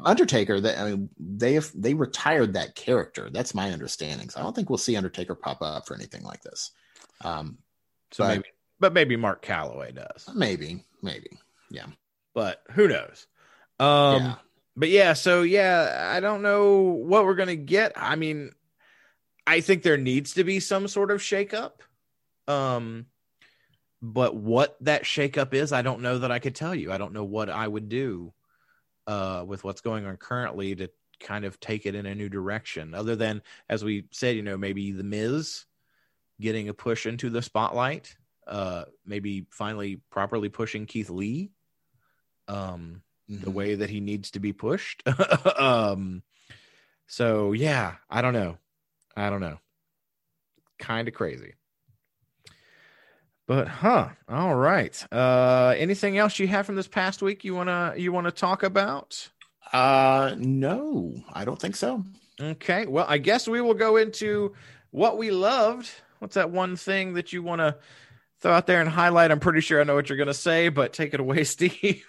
[0.00, 3.28] Undertaker, they, I mean, they have they retired that character.
[3.30, 4.30] That's my understanding.
[4.30, 6.70] So I don't think we'll see Undertaker pop up for anything like this.
[7.20, 7.58] Um,
[8.10, 8.44] so but- maybe,
[8.80, 11.38] but maybe Mark Calaway does, maybe, maybe,
[11.70, 11.86] yeah.
[12.34, 13.26] but who knows?
[13.78, 14.34] Um, yeah.
[14.76, 17.92] but yeah, so yeah, I don't know what we're gonna get.
[17.94, 18.52] I mean,
[19.46, 21.72] I think there needs to be some sort of shakeup.
[22.48, 23.06] Um,
[24.00, 26.90] but what that shakeup is, I don't know that I could tell you.
[26.90, 28.32] I don't know what I would do
[29.06, 30.88] uh, with what's going on currently to
[31.20, 32.94] kind of take it in a new direction.
[32.94, 35.64] Other than, as we said, you know, maybe the Miz
[36.40, 38.16] getting a push into the spotlight,
[38.46, 41.52] uh, maybe finally properly pushing Keith Lee.
[42.48, 43.54] Um, the Mhm.
[43.54, 45.02] way that he needs to be pushed.
[45.58, 46.22] um,
[47.06, 48.58] so yeah, I don't know.
[49.16, 49.58] I don't know.
[50.78, 51.54] Kind of crazy.
[53.52, 54.08] But huh.
[54.30, 54.96] All right.
[55.12, 59.28] Uh anything else you have from this past week you wanna you wanna talk about?
[59.74, 62.02] Uh, no, I don't think so.
[62.40, 62.86] Okay.
[62.86, 64.54] Well, I guess we will go into
[64.90, 65.90] what we loved.
[66.18, 67.76] What's that one thing that you want to
[68.40, 69.30] throw out there and highlight?
[69.30, 72.04] I'm pretty sure I know what you're going to say, but take it away, Steve.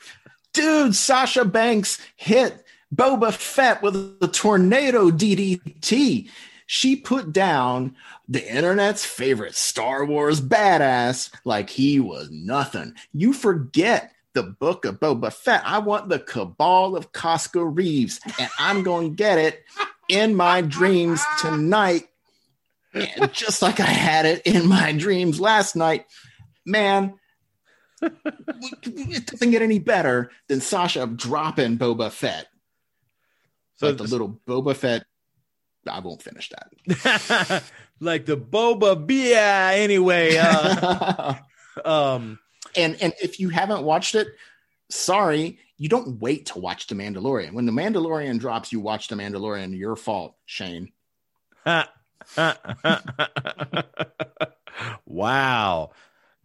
[0.54, 6.30] Dude, Sasha Banks hit Boba Fett with a tornado DDT.
[6.66, 7.96] She put down
[8.28, 12.94] the internet's favorite Star Wars badass like he was nothing.
[13.14, 15.62] You forget the book of Boba Fett.
[15.66, 19.64] I want the cabal of Costco Reeves, and I'm going to get it
[20.10, 22.08] in my dreams tonight.
[22.94, 26.06] And just like I had it in my dreams last night,
[26.66, 27.16] man.
[28.02, 32.48] it doesn't get any better than Sasha dropping Boba Fett.
[33.78, 35.06] So like the little Boba Fett.
[35.90, 37.64] I won't finish that.
[38.00, 40.38] like the Boba beer, anyway.
[40.38, 41.36] Uh,
[41.86, 42.40] um,
[42.76, 44.28] and and if you haven't watched it,
[44.90, 47.54] sorry, you don't wait to watch The Mandalorian.
[47.54, 49.78] When The Mandalorian drops, you watch The Mandalorian.
[49.78, 50.92] Your fault, Shane.
[55.06, 55.92] wow.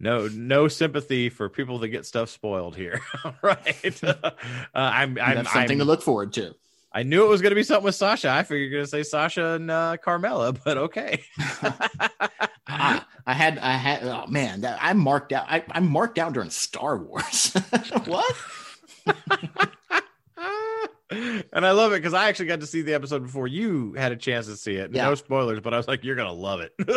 [0.01, 3.01] No, no sympathy for people that get stuff spoiled here.
[3.41, 4.03] right.
[4.03, 4.31] Uh,
[4.73, 6.55] I'm, I'm, That's something I'm, to look forward to.
[6.91, 8.29] I knew it was going to be something with Sasha.
[8.31, 11.23] I figured you're going to say Sasha and uh, Carmella, but okay.
[12.67, 15.45] I, I, had, I had, oh man, that, I marked out.
[15.47, 17.53] I, I marked out during Star Wars.
[18.05, 18.35] what?
[21.11, 24.11] And I love it because I actually got to see the episode before you had
[24.11, 24.93] a chance to see it.
[24.93, 25.05] Yeah.
[25.05, 26.73] No spoilers, but I was like, "You're gonna love it."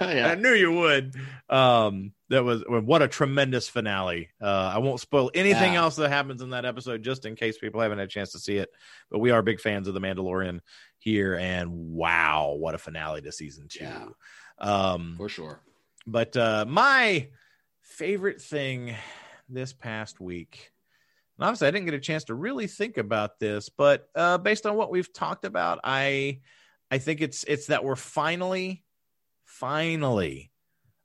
[0.00, 0.28] yeah.
[0.30, 1.14] I knew you would.
[1.50, 4.30] Um, that was what a tremendous finale.
[4.40, 5.80] Uh, I won't spoil anything yeah.
[5.80, 8.38] else that happens in that episode, just in case people haven't had a chance to
[8.38, 8.70] see it.
[9.10, 10.60] But we are big fans of the Mandalorian
[10.98, 13.84] here, and wow, what a finale to season two!
[13.84, 14.06] Yeah.
[14.58, 15.60] Um, for sure.
[16.06, 17.28] But uh, my
[17.82, 18.94] favorite thing
[19.48, 20.72] this past week
[21.38, 24.66] and obviously, I didn't get a chance to really think about this, but uh, based
[24.66, 26.40] on what we've talked about, I
[26.90, 28.84] I think it's it's that we're finally,
[29.44, 30.50] finally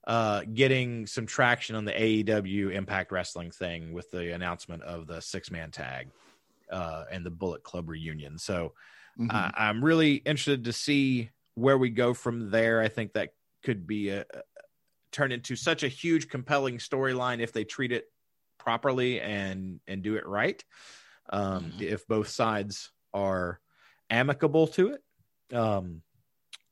[0.08, 5.22] uh, getting some traction on the AEW Impact Wrestling thing with the announcement of the
[5.22, 6.10] six man tag
[6.72, 8.40] uh, and the Bullet Club reunion.
[8.40, 8.74] So
[9.20, 9.30] mm-hmm.
[9.30, 12.82] uh, I'm really interested to see where we go from there.
[12.82, 13.30] I think that
[13.64, 14.42] could be a, a
[15.12, 18.06] turn into such a huge, compelling storyline if they treat it
[18.64, 20.64] properly and and do it right
[21.30, 21.84] um, mm-hmm.
[21.84, 23.60] if both sides are
[24.10, 26.02] amicable to it um,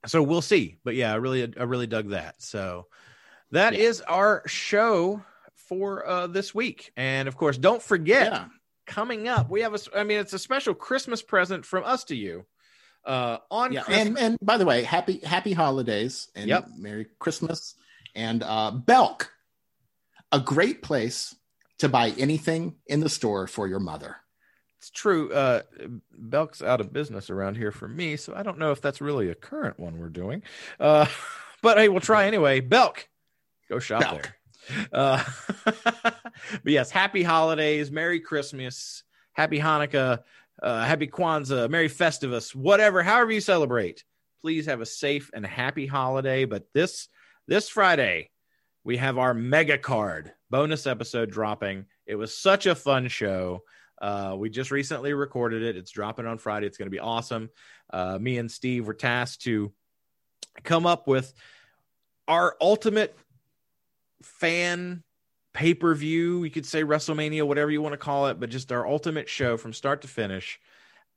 [0.06, 2.88] so we'll see but yeah i really i really dug that so
[3.52, 3.80] that yeah.
[3.80, 5.22] is our show
[5.56, 8.46] for uh, this week and of course don't forget yeah.
[8.86, 12.16] coming up we have a i mean it's a special christmas present from us to
[12.16, 12.46] you
[13.06, 16.68] uh on yeah, and and by the way happy happy holidays and yep.
[16.78, 17.76] merry christmas
[18.16, 19.32] and uh belk
[20.32, 21.36] a great place
[21.82, 24.18] to buy anything in the store for your mother.
[24.80, 25.32] It's true.
[25.32, 25.62] Uh,
[26.12, 29.30] Belk's out of business around here for me, so I don't know if that's really
[29.30, 30.42] a current one we're doing.
[30.80, 31.06] Uh,
[31.62, 32.62] but hey, we'll try anyway.
[32.62, 33.08] Belk,
[33.70, 34.22] go shop Belk.
[34.22, 34.88] there.
[34.92, 35.24] Uh,
[35.64, 39.04] but yes, happy holidays, Merry Christmas,
[39.34, 40.20] Happy Hanukkah,
[40.62, 44.04] uh, Happy Kwanzaa, Merry Festivus, whatever, however you celebrate.
[44.42, 46.46] Please have a safe and happy holiday.
[46.46, 47.08] But this
[47.48, 48.31] this Friday,
[48.84, 51.86] we have our mega card bonus episode dropping.
[52.06, 53.64] It was such a fun show.
[54.02, 55.78] Uh, we just recently recorded it.
[55.78, 56.66] It's dropping on Friday.
[56.66, 57.50] It's going to be awesome.
[57.92, 59.72] Uh, me and Steve were tasked to
[60.64, 61.32] come up with
[62.28, 63.16] our ultimate
[64.24, 65.04] fan
[65.54, 66.44] pay per view.
[66.44, 69.58] You could say WrestleMania, whatever you want to call it, but just our ultimate show
[69.58, 70.60] from start to finish.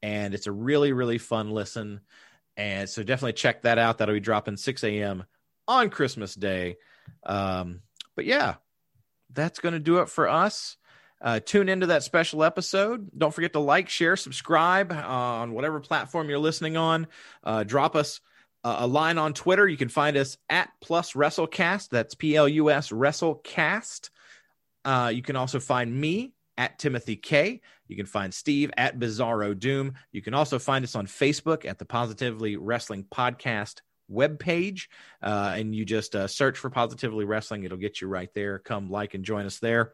[0.03, 2.01] And it's a really, really fun listen.
[2.57, 3.99] And so definitely check that out.
[3.99, 5.25] That'll be dropping 6 a.m.
[5.67, 6.77] on Christmas Day.
[7.25, 7.81] Um,
[8.17, 8.55] but yeah,
[9.33, 10.77] that's going to do it for us.
[11.21, 13.09] Uh, tune into that special episode.
[13.17, 17.07] Don't forget to like, share, subscribe uh, on whatever platform you're listening on.
[17.43, 18.21] Uh, drop us
[18.67, 19.69] a line on Twitter.
[19.69, 21.91] You can find us at Plus WrestleCast.
[21.91, 24.09] That's P L U S WrestleCast.
[24.85, 27.61] Uh, you can also find me at Timothy K.
[27.89, 29.95] You can find Steve at Bizarro Doom.
[30.13, 34.89] You can also find us on Facebook at the Positively Wrestling Podcast webpage
[35.23, 37.65] uh, and you just uh, search for positively wrestling.
[37.65, 38.59] It'll get you right there.
[38.59, 39.93] Come like and join us there.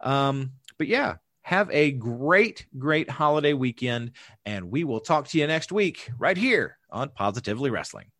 [0.00, 1.16] Um, but yeah
[1.48, 4.12] have a great great holiday weekend
[4.44, 8.10] and we will talk to you next week right here on positively wrestling